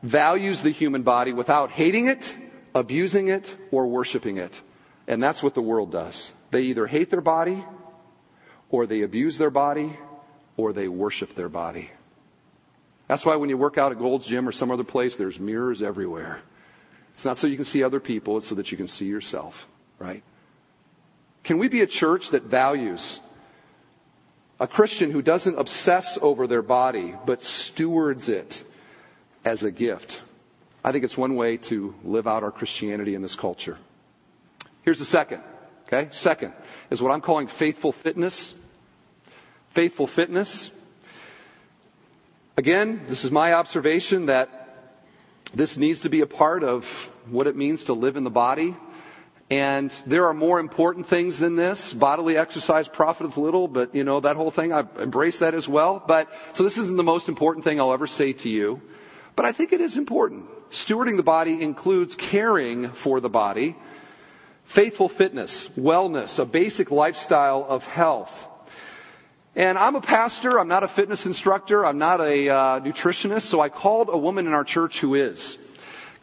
values 0.01 0.61
the 0.61 0.69
human 0.69 1.03
body 1.03 1.33
without 1.33 1.71
hating 1.71 2.05
it 2.05 2.35
abusing 2.75 3.29
it 3.29 3.55
or 3.71 3.87
worshiping 3.87 4.37
it. 4.37 4.61
And 5.07 5.23
that's 5.23 5.41
what 5.41 5.55
the 5.55 5.61
world 5.61 5.91
does. 5.91 6.33
They 6.51 6.63
either 6.63 6.85
hate 6.85 7.09
their 7.09 7.21
body, 7.21 7.63
or 8.69 8.85
they 8.85 9.01
abuse 9.01 9.37
their 9.37 9.49
body, 9.49 9.97
or 10.57 10.73
they 10.73 10.87
worship 10.87 11.33
their 11.33 11.49
body. 11.49 11.89
That's 13.07 13.25
why 13.25 13.35
when 13.37 13.49
you 13.49 13.57
work 13.57 13.77
out 13.77 13.91
at 13.91 13.99
Gold's 13.99 14.27
Gym 14.27 14.47
or 14.47 14.51
some 14.51 14.71
other 14.71 14.83
place, 14.83 15.15
there's 15.15 15.39
mirrors 15.39 15.81
everywhere. 15.81 16.41
It's 17.11 17.23
not 17.23 17.37
so 17.37 17.47
you 17.47 17.55
can 17.55 17.65
see 17.65 17.83
other 17.83 17.99
people, 17.99 18.37
it's 18.37 18.47
so 18.47 18.55
that 18.55 18.71
you 18.71 18.77
can 18.77 18.87
see 18.87 19.05
yourself, 19.05 19.67
right? 19.99 20.23
Can 21.45 21.59
we 21.59 21.67
be 21.67 21.81
a 21.81 21.87
church 21.87 22.31
that 22.31 22.43
values 22.43 23.19
a 24.59 24.67
Christian 24.67 25.11
who 25.11 25.21
doesn't 25.21 25.59
obsess 25.59 26.17
over 26.21 26.47
their 26.47 26.63
body, 26.63 27.13
but 27.27 27.43
stewards 27.43 28.29
it 28.29 28.63
as 29.45 29.63
a 29.63 29.69
gift? 29.69 30.23
I 30.83 30.91
think 30.91 31.03
it's 31.03 31.15
one 31.15 31.35
way 31.35 31.57
to 31.57 31.93
live 32.03 32.27
out 32.27 32.41
our 32.41 32.51
Christianity 32.51 33.13
in 33.13 33.21
this 33.21 33.35
culture. 33.35 33.77
Here's 34.81 34.97
the 34.97 35.05
second. 35.05 35.43
Okay? 35.87 36.09
Second 36.11 36.53
is 36.89 36.99
what 36.99 37.11
I'm 37.11 37.21
calling 37.21 37.45
faithful 37.45 37.91
fitness. 37.91 38.55
Faithful 39.69 40.07
fitness. 40.07 40.71
Again, 42.57 43.01
this 43.07 43.23
is 43.23 43.29
my 43.29 43.53
observation 43.53 44.25
that 44.25 44.95
this 45.53 45.77
needs 45.77 46.01
to 46.01 46.09
be 46.09 46.21
a 46.21 46.27
part 46.27 46.63
of 46.63 46.85
what 47.29 47.45
it 47.45 47.55
means 47.55 47.83
to 47.85 47.93
live 47.93 48.15
in 48.15 48.23
the 48.23 48.31
body. 48.31 48.75
And 49.51 49.91
there 50.07 50.25
are 50.27 50.33
more 50.33 50.59
important 50.59 51.05
things 51.05 51.37
than 51.37 51.55
this. 51.55 51.93
Bodily 51.93 52.35
exercise 52.35 52.87
profiteth 52.87 53.37
little, 53.37 53.67
but 53.67 53.93
you 53.93 54.03
know, 54.03 54.19
that 54.19 54.35
whole 54.35 54.49
thing, 54.49 54.73
I 54.73 54.85
embrace 54.99 55.39
that 55.39 55.53
as 55.53 55.67
well. 55.67 56.03
But, 56.05 56.29
so 56.53 56.63
this 56.63 56.77
isn't 56.79 56.97
the 56.97 57.03
most 57.03 57.29
important 57.29 57.63
thing 57.63 57.79
I'll 57.79 57.93
ever 57.93 58.07
say 58.07 58.33
to 58.33 58.49
you. 58.49 58.81
But 59.35 59.45
I 59.45 59.51
think 59.51 59.71
it 59.71 59.81
is 59.81 59.97
important. 59.97 60.47
Stewarding 60.71 61.17
the 61.17 61.23
body 61.23 61.61
includes 61.61 62.15
caring 62.15 62.89
for 62.89 63.19
the 63.19 63.29
body, 63.29 63.75
faithful 64.63 65.09
fitness, 65.09 65.69
wellness, 65.69 66.39
a 66.39 66.45
basic 66.45 66.89
lifestyle 66.89 67.65
of 67.69 67.85
health. 67.85 68.47
And 69.55 69.77
I'm 69.77 69.95
a 69.95 70.01
pastor, 70.01 70.59
I'm 70.59 70.67
not 70.67 70.83
a 70.83 70.87
fitness 70.87 71.25
instructor, 71.25 71.85
I'm 71.85 71.97
not 71.97 72.19
a 72.19 72.49
uh, 72.49 72.79
nutritionist, 72.81 73.43
so 73.43 73.61
I 73.61 73.69
called 73.69 74.09
a 74.11 74.17
woman 74.17 74.47
in 74.47 74.53
our 74.53 74.65
church 74.65 74.99
who 74.99 75.13
is. 75.13 75.57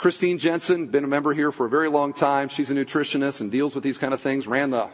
Christine 0.02 0.38
Jensen, 0.38 0.88
been 0.88 1.04
a 1.04 1.06
member 1.06 1.32
here 1.32 1.52
for 1.52 1.66
a 1.66 1.68
very 1.68 1.88
long 1.88 2.12
time. 2.12 2.48
She's 2.48 2.72
a 2.72 2.74
nutritionist 2.74 3.40
and 3.40 3.52
deals 3.52 3.72
with 3.72 3.84
these 3.84 3.98
kind 3.98 4.12
of 4.12 4.20
things, 4.20 4.48
ran 4.48 4.70
the 4.70 4.88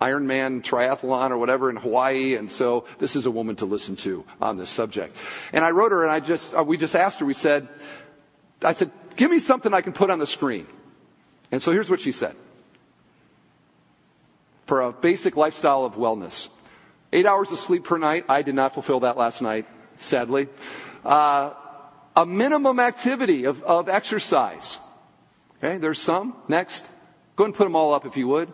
Ironman 0.00 0.62
triathlon 0.62 1.32
or 1.32 1.36
whatever 1.36 1.68
in 1.68 1.74
Hawaii, 1.74 2.36
and 2.36 2.48
so 2.48 2.84
this 3.00 3.16
is 3.16 3.26
a 3.26 3.30
woman 3.32 3.56
to 3.56 3.64
listen 3.64 3.96
to 3.96 4.24
on 4.40 4.56
this 4.56 4.70
subject. 4.70 5.16
And 5.52 5.64
I 5.64 5.72
wrote 5.72 5.90
her, 5.90 6.04
and 6.04 6.12
I 6.12 6.20
just 6.20 6.54
uh, 6.54 6.62
we 6.62 6.76
just 6.76 6.94
asked 6.94 7.18
her. 7.18 7.26
We 7.26 7.34
said, 7.34 7.66
I 8.62 8.70
said, 8.70 8.92
give 9.16 9.32
me 9.32 9.40
something 9.40 9.74
I 9.74 9.80
can 9.80 9.92
put 9.92 10.10
on 10.10 10.20
the 10.20 10.28
screen. 10.28 10.68
And 11.50 11.60
so 11.60 11.72
here's 11.72 11.90
what 11.90 12.00
she 12.00 12.12
said. 12.12 12.36
For 14.66 14.80
a 14.80 14.92
basic 14.92 15.36
lifestyle 15.36 15.84
of 15.84 15.96
wellness, 15.96 16.50
eight 17.12 17.26
hours 17.26 17.50
of 17.50 17.58
sleep 17.58 17.82
per 17.82 17.98
night. 17.98 18.26
I 18.28 18.42
did 18.42 18.54
not 18.54 18.74
fulfill 18.74 19.00
that 19.00 19.16
last 19.16 19.42
night, 19.42 19.66
sadly. 19.98 20.46
Uh, 21.04 21.54
a 22.16 22.26
minimum 22.26 22.80
activity 22.80 23.44
of, 23.44 23.62
of 23.62 23.88
exercise. 23.88 24.78
Okay, 25.58 25.78
there's 25.78 26.00
some. 26.00 26.34
Next. 26.48 26.88
Go 27.36 27.44
and 27.44 27.54
put 27.54 27.64
them 27.64 27.76
all 27.76 27.92
up 27.92 28.06
if 28.06 28.16
you 28.16 28.28
would. 28.28 28.52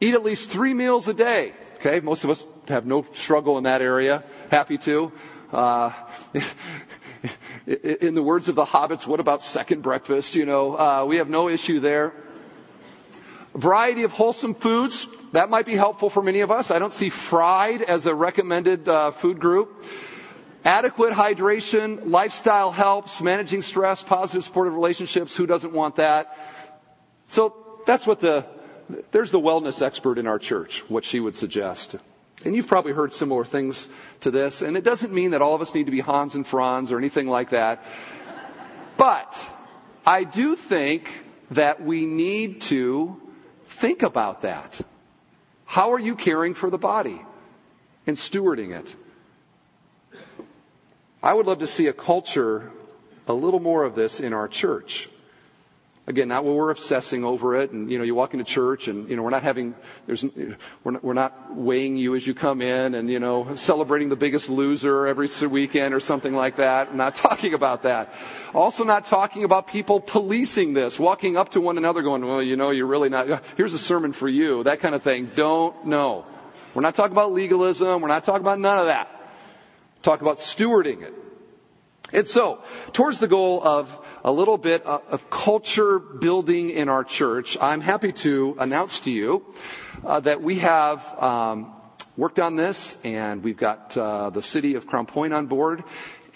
Eat 0.00 0.14
at 0.14 0.22
least 0.22 0.50
three 0.50 0.74
meals 0.74 1.08
a 1.08 1.14
day. 1.14 1.52
Okay, 1.76 2.00
most 2.00 2.24
of 2.24 2.30
us 2.30 2.44
have 2.68 2.86
no 2.86 3.02
struggle 3.12 3.58
in 3.58 3.64
that 3.64 3.82
area. 3.82 4.24
Happy 4.50 4.78
to. 4.78 5.12
Uh, 5.52 5.92
in 7.66 8.14
the 8.14 8.22
words 8.22 8.48
of 8.48 8.54
the 8.54 8.64
hobbits, 8.64 9.06
what 9.06 9.20
about 9.20 9.42
second 9.42 9.82
breakfast? 9.82 10.34
You 10.34 10.46
know, 10.46 10.78
uh, 10.78 11.04
we 11.06 11.16
have 11.16 11.28
no 11.28 11.48
issue 11.48 11.80
there. 11.80 12.12
Variety 13.54 14.02
of 14.02 14.12
wholesome 14.12 14.54
foods. 14.54 15.06
That 15.32 15.50
might 15.50 15.66
be 15.66 15.74
helpful 15.74 16.08
for 16.08 16.22
many 16.22 16.40
of 16.40 16.50
us. 16.50 16.70
I 16.70 16.78
don't 16.78 16.92
see 16.92 17.10
fried 17.10 17.82
as 17.82 18.06
a 18.06 18.14
recommended 18.14 18.88
uh, 18.88 19.10
food 19.10 19.40
group. 19.40 19.84
Adequate 20.64 21.12
hydration, 21.12 22.08
lifestyle 22.08 22.70
helps, 22.70 23.20
managing 23.20 23.62
stress, 23.62 24.02
positive 24.02 24.44
supportive 24.44 24.74
relationships. 24.74 25.34
Who 25.34 25.46
doesn't 25.46 25.72
want 25.72 25.96
that? 25.96 26.38
So 27.26 27.80
that's 27.84 28.06
what 28.06 28.20
the, 28.20 28.46
there's 29.10 29.32
the 29.32 29.40
wellness 29.40 29.82
expert 29.82 30.18
in 30.18 30.26
our 30.28 30.38
church, 30.38 30.88
what 30.88 31.04
she 31.04 31.18
would 31.18 31.34
suggest. 31.34 31.96
And 32.44 32.54
you've 32.54 32.68
probably 32.68 32.92
heard 32.92 33.12
similar 33.12 33.44
things 33.44 33.88
to 34.20 34.30
this. 34.30 34.62
And 34.62 34.76
it 34.76 34.84
doesn't 34.84 35.12
mean 35.12 35.32
that 35.32 35.42
all 35.42 35.54
of 35.54 35.62
us 35.62 35.74
need 35.74 35.86
to 35.86 35.92
be 35.92 36.00
Hans 36.00 36.34
and 36.34 36.46
Franz 36.46 36.92
or 36.92 36.98
anything 36.98 37.28
like 37.28 37.50
that. 37.50 37.84
But 38.96 39.50
I 40.06 40.24
do 40.24 40.54
think 40.54 41.24
that 41.50 41.82
we 41.82 42.06
need 42.06 42.60
to 42.62 43.20
think 43.64 44.02
about 44.02 44.42
that. 44.42 44.80
How 45.64 45.92
are 45.92 45.98
you 45.98 46.14
caring 46.14 46.54
for 46.54 46.70
the 46.70 46.78
body 46.78 47.20
and 48.06 48.16
stewarding 48.16 48.76
it? 48.76 48.94
I 51.22 51.34
would 51.34 51.46
love 51.46 51.60
to 51.60 51.68
see 51.68 51.86
a 51.86 51.92
culture, 51.92 52.72
a 53.28 53.32
little 53.32 53.60
more 53.60 53.84
of 53.84 53.94
this 53.94 54.18
in 54.18 54.32
our 54.32 54.48
church. 54.48 55.08
Again, 56.08 56.26
not 56.26 56.44
where 56.44 56.52
we're 56.52 56.70
obsessing 56.70 57.22
over 57.22 57.54
it, 57.54 57.70
and 57.70 57.88
you 57.88 57.96
know, 57.96 58.02
you 58.02 58.16
walk 58.16 58.34
into 58.34 58.44
church, 58.44 58.88
and 58.88 59.08
you 59.08 59.14
know, 59.14 59.22
we're 59.22 59.30
not 59.30 59.44
having, 59.44 59.76
there's, 60.08 60.24
we're 60.82 60.90
not, 60.90 61.04
we're 61.04 61.12
not 61.12 61.54
weighing 61.54 61.96
you 61.96 62.16
as 62.16 62.26
you 62.26 62.34
come 62.34 62.60
in, 62.60 62.96
and 62.96 63.08
you 63.08 63.20
know, 63.20 63.54
celebrating 63.54 64.08
the 64.08 64.16
biggest 64.16 64.50
loser 64.50 65.06
every 65.06 65.28
weekend 65.48 65.94
or 65.94 66.00
something 66.00 66.34
like 66.34 66.56
that. 66.56 66.88
I'm 66.88 66.96
not 66.96 67.14
talking 67.28 67.54
about 67.54 67.84
that. 67.84 68.12
Also, 68.52 68.82
not 68.82 69.04
talking 69.04 69.44
about 69.44 69.68
people 69.68 70.00
policing 70.00 70.74
this, 70.74 70.98
walking 70.98 71.36
up 71.36 71.50
to 71.50 71.60
one 71.60 71.78
another, 71.78 72.02
going, 72.02 72.26
"Well, 72.26 72.42
you 72.42 72.56
know, 72.56 72.70
you're 72.70 72.86
really 72.86 73.08
not." 73.08 73.44
Here's 73.56 73.72
a 73.72 73.78
sermon 73.78 74.12
for 74.12 74.28
you, 74.28 74.64
that 74.64 74.80
kind 74.80 74.96
of 74.96 75.04
thing. 75.04 75.30
Don't 75.36 75.86
know. 75.86 76.26
We're 76.74 76.82
not 76.82 76.96
talking 76.96 77.12
about 77.12 77.32
legalism. 77.32 78.02
We're 78.02 78.08
not 78.08 78.24
talking 78.24 78.40
about 78.40 78.58
none 78.58 78.78
of 78.78 78.86
that. 78.86 79.11
Talk 80.02 80.20
about 80.20 80.36
stewarding 80.36 81.02
it. 81.02 81.14
And 82.12 82.28
so, 82.28 82.62
towards 82.92 83.20
the 83.20 83.28
goal 83.28 83.62
of 83.64 83.98
a 84.24 84.30
little 84.30 84.58
bit 84.58 84.84
of 84.84 85.30
culture 85.30 85.98
building 85.98 86.68
in 86.70 86.88
our 86.88 87.04
church, 87.04 87.56
I'm 87.60 87.80
happy 87.80 88.12
to 88.12 88.54
announce 88.58 89.00
to 89.00 89.10
you 89.10 89.46
uh, 90.04 90.20
that 90.20 90.42
we 90.42 90.58
have 90.58 91.22
um, 91.22 91.72
worked 92.16 92.38
on 92.38 92.56
this, 92.56 92.98
and 93.04 93.42
we've 93.42 93.56
got 93.56 93.96
uh, 93.96 94.30
the 94.30 94.42
city 94.42 94.74
of 94.74 94.86
Crown 94.86 95.06
Point 95.06 95.32
on 95.32 95.46
board. 95.46 95.84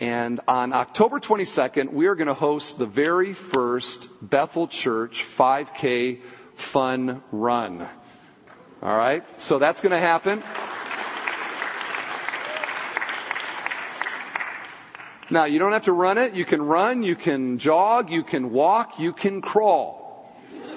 And 0.01 0.41
on 0.49 0.73
October 0.73 1.21
22nd, 1.21 1.93
we 1.93 2.07
are 2.07 2.15
going 2.15 2.29
to 2.29 2.35
host 2.35 2.79
the 2.79 2.87
very 2.87 3.33
first 3.33 4.09
Bethel 4.23 4.69
Church 4.69 5.25
5K 5.25 6.21
fun 6.55 7.23
run. 7.33 7.87
All 8.83 8.97
right? 8.97 9.25
So 9.41 9.59
that's 9.59 9.81
going 9.81 9.93
to 9.93 9.99
happen. 9.99 10.43
Now, 15.29 15.45
you 15.45 15.59
don't 15.59 15.73
have 15.73 15.85
to 15.85 15.93
run 15.93 16.19
it. 16.19 16.35
You 16.35 16.45
can 16.45 16.63
run, 16.63 17.03
you 17.03 17.17
can 17.17 17.59
jog, 17.59 18.11
you 18.11 18.23
can 18.23 18.53
walk, 18.53 19.01
you 19.01 19.13
can 19.13 19.41
crawl. 19.41 20.33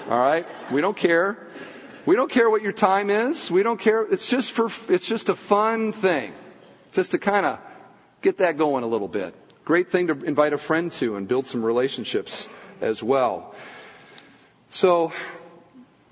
All 0.08 0.18
right? 0.18 0.46
We 0.72 0.80
don't 0.80 0.96
care. 0.96 1.46
We 2.04 2.16
don't 2.16 2.30
care 2.30 2.50
what 2.50 2.62
your 2.62 2.72
time 2.72 3.10
is. 3.10 3.50
We 3.50 3.62
don't 3.62 3.78
care. 3.78 4.02
It's 4.02 4.28
just 4.28 4.50
for 4.50 4.68
it's 4.92 5.06
just 5.06 5.28
a 5.28 5.36
fun 5.36 5.92
thing. 5.92 6.32
Just 6.92 7.12
to 7.12 7.18
kind 7.18 7.46
of 7.46 7.60
get 8.22 8.38
that 8.38 8.56
going 8.56 8.82
a 8.82 8.86
little 8.86 9.06
bit. 9.06 9.34
Great 9.64 9.90
thing 9.90 10.08
to 10.08 10.14
invite 10.24 10.52
a 10.52 10.58
friend 10.58 10.90
to 10.94 11.14
and 11.14 11.28
build 11.28 11.46
some 11.46 11.62
relationships 11.62 12.48
as 12.80 13.02
well. 13.02 13.54
So, 14.70 15.12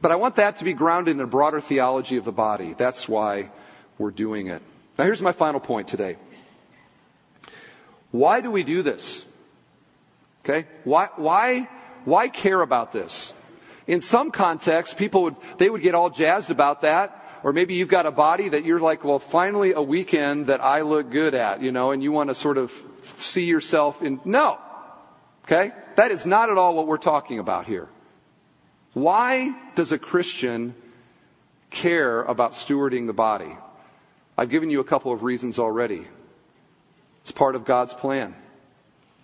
but 0.00 0.12
I 0.12 0.16
want 0.16 0.36
that 0.36 0.58
to 0.58 0.64
be 0.64 0.74
grounded 0.74 1.16
in 1.16 1.20
a 1.20 1.26
broader 1.26 1.60
theology 1.60 2.16
of 2.16 2.24
the 2.24 2.32
body. 2.32 2.74
That's 2.78 3.08
why 3.08 3.50
we're 3.96 4.12
doing 4.12 4.46
it. 4.46 4.62
Now 4.96 5.04
here's 5.04 5.22
my 5.22 5.32
final 5.32 5.58
point 5.58 5.88
today. 5.88 6.16
Why 8.10 8.40
do 8.40 8.50
we 8.50 8.62
do 8.62 8.82
this? 8.82 9.24
Okay? 10.44 10.66
Why, 10.84 11.08
why, 11.16 11.68
why 12.04 12.28
care 12.28 12.62
about 12.62 12.92
this? 12.92 13.32
In 13.86 14.00
some 14.00 14.30
contexts, 14.30 14.94
people 14.94 15.22
would, 15.24 15.36
they 15.58 15.70
would 15.70 15.82
get 15.82 15.94
all 15.94 16.10
jazzed 16.10 16.50
about 16.50 16.82
that. 16.82 17.14
Or 17.42 17.52
maybe 17.52 17.74
you've 17.74 17.88
got 17.88 18.06
a 18.06 18.10
body 18.10 18.48
that 18.48 18.64
you're 18.64 18.80
like, 18.80 19.04
well, 19.04 19.18
finally 19.18 19.72
a 19.72 19.82
weekend 19.82 20.48
that 20.48 20.60
I 20.60 20.82
look 20.82 21.10
good 21.10 21.34
at, 21.34 21.62
you 21.62 21.70
know, 21.70 21.92
and 21.92 22.02
you 22.02 22.10
want 22.10 22.30
to 22.30 22.34
sort 22.34 22.58
of 22.58 22.72
see 23.02 23.44
yourself 23.44 24.02
in. 24.02 24.20
No. 24.24 24.58
Okay? 25.44 25.72
That 25.96 26.10
is 26.10 26.26
not 26.26 26.50
at 26.50 26.58
all 26.58 26.74
what 26.74 26.86
we're 26.86 26.98
talking 26.98 27.38
about 27.38 27.66
here. 27.66 27.88
Why 28.92 29.54
does 29.76 29.92
a 29.92 29.98
Christian 29.98 30.74
care 31.70 32.22
about 32.22 32.52
stewarding 32.52 33.06
the 33.06 33.12
body? 33.12 33.56
I've 34.36 34.50
given 34.50 34.70
you 34.70 34.80
a 34.80 34.84
couple 34.84 35.12
of 35.12 35.22
reasons 35.22 35.58
already. 35.58 36.06
It's 37.28 37.36
part 37.36 37.56
of 37.56 37.66
God's 37.66 37.92
plan. 37.92 38.34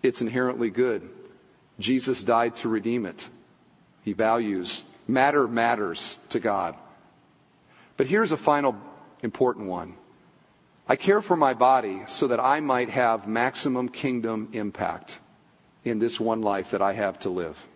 It's 0.02 0.20
inherently 0.20 0.68
good. 0.68 1.08
Jesus 1.78 2.22
died 2.22 2.54
to 2.56 2.68
redeem 2.68 3.06
it. 3.06 3.26
He 4.02 4.12
values. 4.12 4.84
Matter 5.08 5.48
matters 5.48 6.18
to 6.28 6.38
God. 6.38 6.76
But 7.96 8.06
here's 8.06 8.30
a 8.30 8.36
final 8.36 8.76
important 9.22 9.68
one. 9.68 9.94
I 10.86 10.96
care 10.96 11.22
for 11.22 11.34
my 11.34 11.54
body 11.54 12.02
so 12.06 12.26
that 12.26 12.40
I 12.40 12.60
might 12.60 12.90
have 12.90 13.26
maximum 13.26 13.88
kingdom 13.88 14.50
impact 14.52 15.18
in 15.82 15.98
this 15.98 16.20
one 16.20 16.42
life 16.42 16.72
that 16.72 16.82
I 16.82 16.92
have 16.92 17.18
to 17.20 17.30
live. 17.30 17.66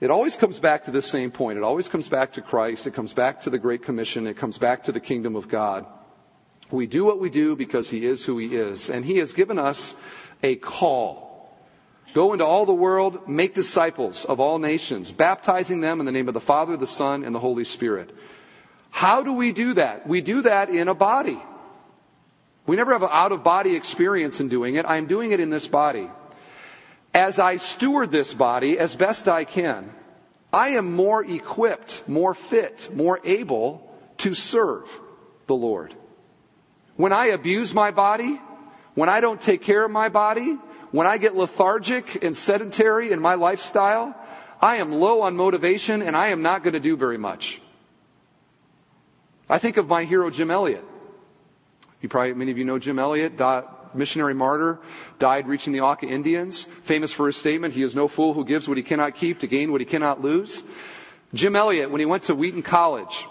It 0.00 0.10
always 0.10 0.36
comes 0.36 0.58
back 0.58 0.84
to 0.84 0.90
this 0.90 1.06
same 1.06 1.30
point. 1.30 1.56
It 1.56 1.64
always 1.64 1.88
comes 1.88 2.10
back 2.10 2.34
to 2.34 2.42
Christ. 2.42 2.86
It 2.86 2.92
comes 2.92 3.14
back 3.14 3.40
to 3.40 3.48
the 3.48 3.58
Great 3.58 3.82
Commission. 3.82 4.26
It 4.26 4.36
comes 4.36 4.58
back 4.58 4.84
to 4.84 4.92
the 4.92 5.00
kingdom 5.00 5.34
of 5.34 5.48
God. 5.48 5.86
We 6.70 6.86
do 6.86 7.04
what 7.04 7.20
we 7.20 7.30
do 7.30 7.56
because 7.56 7.90
He 7.90 8.04
is 8.04 8.24
who 8.24 8.38
He 8.38 8.54
is. 8.56 8.90
And 8.90 9.04
He 9.04 9.18
has 9.18 9.32
given 9.32 9.58
us 9.58 9.94
a 10.42 10.56
call. 10.56 11.26
Go 12.14 12.32
into 12.32 12.46
all 12.46 12.66
the 12.66 12.72
world, 12.72 13.28
make 13.28 13.54
disciples 13.54 14.24
of 14.24 14.40
all 14.40 14.58
nations, 14.58 15.12
baptizing 15.12 15.80
them 15.80 16.00
in 16.00 16.06
the 16.06 16.12
name 16.12 16.28
of 16.28 16.34
the 16.34 16.40
Father, 16.40 16.76
the 16.76 16.86
Son, 16.86 17.24
and 17.24 17.34
the 17.34 17.40
Holy 17.40 17.64
Spirit. 17.64 18.10
How 18.90 19.22
do 19.22 19.34
we 19.34 19.52
do 19.52 19.74
that? 19.74 20.06
We 20.06 20.22
do 20.22 20.42
that 20.42 20.70
in 20.70 20.88
a 20.88 20.94
body. 20.94 21.38
We 22.66 22.74
never 22.74 22.92
have 22.92 23.02
an 23.02 23.10
out 23.12 23.32
of 23.32 23.44
body 23.44 23.76
experience 23.76 24.40
in 24.40 24.48
doing 24.48 24.74
it. 24.74 24.86
I'm 24.88 25.06
doing 25.06 25.30
it 25.32 25.40
in 25.40 25.50
this 25.50 25.68
body. 25.68 26.10
As 27.14 27.38
I 27.38 27.58
steward 27.58 28.10
this 28.10 28.34
body 28.34 28.78
as 28.78 28.96
best 28.96 29.28
I 29.28 29.44
can, 29.44 29.90
I 30.52 30.70
am 30.70 30.94
more 30.94 31.24
equipped, 31.24 32.08
more 32.08 32.34
fit, 32.34 32.88
more 32.92 33.20
able 33.24 33.94
to 34.18 34.34
serve 34.34 34.88
the 35.46 35.54
Lord. 35.54 35.94
When 36.96 37.12
I 37.12 37.26
abuse 37.26 37.74
my 37.74 37.90
body, 37.90 38.40
when 38.94 39.08
I 39.08 39.20
don't 39.20 39.40
take 39.40 39.62
care 39.62 39.84
of 39.84 39.90
my 39.90 40.08
body, 40.08 40.58
when 40.90 41.06
I 41.06 41.18
get 41.18 41.36
lethargic 41.36 42.24
and 42.24 42.36
sedentary 42.36 43.12
in 43.12 43.20
my 43.20 43.34
lifestyle, 43.34 44.14
I 44.60 44.76
am 44.76 44.92
low 44.92 45.20
on 45.20 45.36
motivation 45.36 46.00
and 46.00 46.16
I 46.16 46.28
am 46.28 46.40
not 46.40 46.62
going 46.62 46.74
to 46.74 46.80
do 46.80 46.96
very 46.96 47.18
much. 47.18 47.60
I 49.48 49.58
think 49.58 49.76
of 49.76 49.88
my 49.88 50.04
hero, 50.04 50.30
Jim 50.30 50.50
Elliot. 50.50 50.84
You 52.00 52.08
probably, 52.08 52.34
many 52.34 52.50
of 52.50 52.58
you 52.58 52.64
know 52.64 52.78
Jim 52.78 52.98
Elliot, 52.98 53.38
missionary 53.94 54.34
martyr, 54.34 54.78
died 55.18 55.46
reaching 55.46 55.72
the 55.72 55.80
Auca 55.80 56.06
Indians, 56.06 56.64
famous 56.64 57.12
for 57.12 57.26
his 57.26 57.36
statement, 57.36 57.74
he 57.74 57.82
is 57.82 57.94
no 57.94 58.08
fool 58.08 58.32
who 58.32 58.44
gives 58.44 58.68
what 58.68 58.76
he 58.76 58.82
cannot 58.82 59.14
keep 59.14 59.40
to 59.40 59.46
gain 59.46 59.72
what 59.72 59.80
he 59.80 59.84
cannot 59.84 60.22
lose. 60.22 60.62
Jim 61.34 61.56
Elliot, 61.56 61.90
when 61.90 62.00
he 62.00 62.06
went 62.06 62.24
to 62.24 62.34
Wheaton 62.34 62.62
College, 62.62 63.26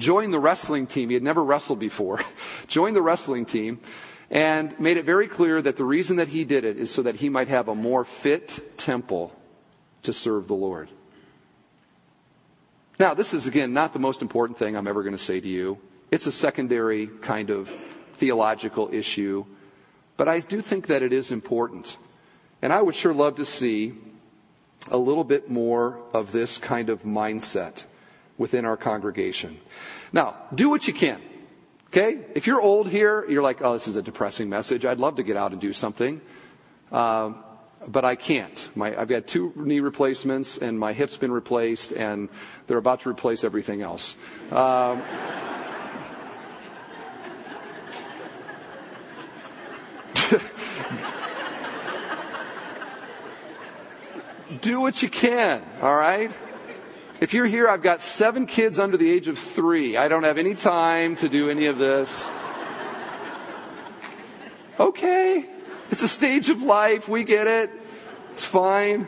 joined 0.00 0.34
the 0.34 0.38
wrestling 0.38 0.86
team. 0.86 1.10
He 1.10 1.14
had 1.14 1.22
never 1.22 1.44
wrestled 1.44 1.78
before. 1.78 2.20
joined 2.66 2.96
the 2.96 3.02
wrestling 3.02 3.44
team 3.44 3.80
and 4.30 4.78
made 4.78 4.96
it 4.96 5.04
very 5.04 5.26
clear 5.26 5.60
that 5.60 5.76
the 5.76 5.84
reason 5.84 6.16
that 6.16 6.28
he 6.28 6.44
did 6.44 6.64
it 6.64 6.78
is 6.78 6.90
so 6.90 7.02
that 7.02 7.16
he 7.16 7.28
might 7.28 7.48
have 7.48 7.68
a 7.68 7.74
more 7.74 8.04
fit 8.04 8.76
temple 8.76 9.34
to 10.02 10.12
serve 10.12 10.48
the 10.48 10.54
Lord. 10.54 10.88
Now, 12.98 13.14
this 13.14 13.34
is 13.34 13.46
again 13.46 13.72
not 13.72 13.92
the 13.92 13.98
most 13.98 14.22
important 14.22 14.58
thing 14.58 14.76
I'm 14.76 14.86
ever 14.86 15.02
going 15.02 15.16
to 15.16 15.22
say 15.22 15.40
to 15.40 15.48
you. 15.48 15.78
It's 16.10 16.26
a 16.26 16.32
secondary 16.32 17.06
kind 17.06 17.50
of 17.50 17.70
theological 18.14 18.90
issue, 18.92 19.46
but 20.16 20.28
I 20.28 20.40
do 20.40 20.60
think 20.60 20.88
that 20.88 21.02
it 21.02 21.12
is 21.12 21.32
important. 21.32 21.96
And 22.62 22.72
I 22.72 22.82
would 22.82 22.94
sure 22.94 23.14
love 23.14 23.36
to 23.36 23.44
see 23.44 23.94
a 24.90 24.98
little 24.98 25.24
bit 25.24 25.50
more 25.50 25.98
of 26.12 26.32
this 26.32 26.58
kind 26.58 26.90
of 26.90 27.02
mindset 27.02 27.86
within 28.40 28.64
our 28.64 28.78
congregation. 28.78 29.60
Now, 30.14 30.34
do 30.54 30.70
what 30.70 30.88
you 30.88 30.94
can. 30.94 31.20
Okay? 31.88 32.24
If 32.34 32.46
you're 32.46 32.60
old 32.60 32.88
here, 32.88 33.26
you're 33.28 33.42
like, 33.42 33.60
oh, 33.60 33.74
this 33.74 33.86
is 33.86 33.96
a 33.96 34.02
depressing 34.02 34.48
message. 34.48 34.86
I'd 34.86 34.98
love 34.98 35.16
to 35.16 35.22
get 35.22 35.36
out 35.36 35.52
and 35.52 35.60
do 35.60 35.74
something. 35.74 36.22
Uh, 36.90 37.34
but 37.86 38.06
I 38.06 38.14
can't. 38.14 38.70
My, 38.74 38.98
I've 38.98 39.08
got 39.08 39.26
two 39.26 39.52
knee 39.56 39.80
replacements, 39.80 40.56
and 40.56 40.78
my 40.78 40.94
hip's 40.94 41.18
been 41.18 41.32
replaced, 41.32 41.92
and 41.92 42.30
they're 42.66 42.78
about 42.78 43.02
to 43.02 43.10
replace 43.10 43.44
everything 43.44 43.82
else. 43.82 44.16
Um, 44.50 45.02
do 54.62 54.80
what 54.80 55.02
you 55.02 55.10
can, 55.10 55.62
all 55.82 55.94
right? 55.94 56.30
If 57.20 57.34
you're 57.34 57.46
here, 57.46 57.68
I've 57.68 57.82
got 57.82 58.00
seven 58.00 58.46
kids 58.46 58.78
under 58.78 58.96
the 58.96 59.10
age 59.10 59.28
of 59.28 59.38
three. 59.38 59.94
I 59.98 60.08
don't 60.08 60.22
have 60.22 60.38
any 60.38 60.54
time 60.54 61.16
to 61.16 61.28
do 61.28 61.50
any 61.50 61.66
of 61.66 61.76
this. 61.76 62.30
Okay. 64.78 65.44
It's 65.90 66.02
a 66.02 66.08
stage 66.08 66.48
of 66.48 66.62
life. 66.62 67.10
We 67.10 67.24
get 67.24 67.46
it. 67.46 67.70
It's 68.30 68.46
fine. 68.46 69.06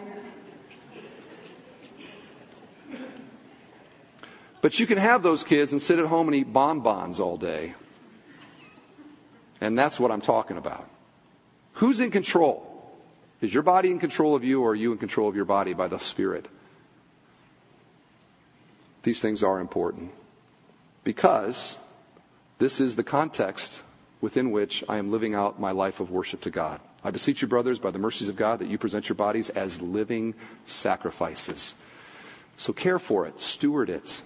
But 4.61 4.79
you 4.79 4.87
can 4.87 4.99
have 4.99 5.23
those 5.23 5.43
kids 5.43 5.73
and 5.73 5.81
sit 5.81 5.99
at 5.99 6.05
home 6.05 6.29
and 6.29 6.35
eat 6.37 6.53
bonbons 6.53 7.19
all 7.19 7.39
day. 7.39 7.75
And 9.59 9.79
that's 9.79 9.99
what 9.99 10.11
I'm 10.11 10.21
talking 10.21 10.59
about. 10.59 10.87
Who's 11.75 11.99
in 11.99 12.11
control? 12.11 12.69
Is 13.41 13.55
your 13.55 13.63
body 13.63 13.91
in 13.91 13.99
control 13.99 14.35
of 14.35 14.45
you 14.45 14.63
or 14.63 14.73
are 14.73 14.75
you 14.75 14.93
in 14.93 14.99
control 14.99 15.31
of 15.31 15.35
your 15.35 15.47
body 15.47 15.73
by 15.73 15.89
the 15.89 15.99
Spirit? 15.99 16.47
These 19.03 19.21
things 19.21 19.43
are 19.43 19.59
important 19.59 20.13
because 21.05 21.77
this 22.59 22.81
is 22.81 22.97
the 22.97 23.05
context 23.05 23.83
within 24.21 24.53
which 24.53 24.85
I 24.89 24.99
am 24.99 25.11
living 25.11 25.35
out 25.35 25.61
my 25.61 25.73
life 25.73 26.01
of 26.01 26.11
worship 26.11 26.41
to 26.43 26.51
God. 26.51 26.81
I 27.05 27.11
beseech 27.11 27.43
you, 27.43 27.49
brothers, 27.49 27.81
by 27.81 27.91
the 27.91 27.99
mercies 27.99 28.29
of 28.29 28.37
God, 28.37 28.61
that 28.61 28.69
you 28.69 28.79
present 28.79 29.09
your 29.09 29.17
bodies 29.17 29.51
as 29.51 29.83
living 29.83 30.35
sacrifices. 30.65 31.75
So 32.57 32.73
care 32.73 33.01
for 33.01 33.27
it, 33.27 33.41
steward 33.41 33.91
it. 33.91 34.23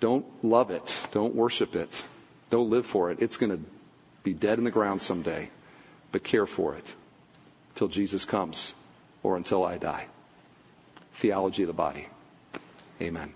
Don't 0.00 0.24
love 0.42 0.70
it, 0.70 1.06
don't 1.10 1.34
worship 1.34 1.74
it, 1.74 2.04
don't 2.50 2.70
live 2.70 2.86
for 2.86 3.10
it. 3.10 3.20
It's 3.20 3.36
going 3.36 3.52
to 3.52 3.62
be 4.22 4.32
dead 4.32 4.58
in 4.58 4.64
the 4.64 4.70
ground 4.70 5.02
someday, 5.02 5.50
but 6.12 6.22
care 6.22 6.46
for 6.46 6.74
it 6.74 6.94
till 7.74 7.88
Jesus 7.88 8.24
comes 8.24 8.74
or 9.22 9.36
until 9.36 9.64
I 9.64 9.76
die. 9.76 10.06
Theology 11.12 11.64
of 11.64 11.66
the 11.66 11.74
body. 11.74 12.06
Amen. 13.02 13.34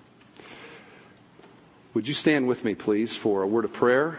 Would 1.95 2.09
you 2.09 2.15
stand 2.15 2.49
with 2.49 2.65
me, 2.65 2.75
please, 2.75 3.19
for 3.19 3.43
a 3.43 3.47
word 3.47 3.67
of 3.67 3.73
prayer? 3.75 4.17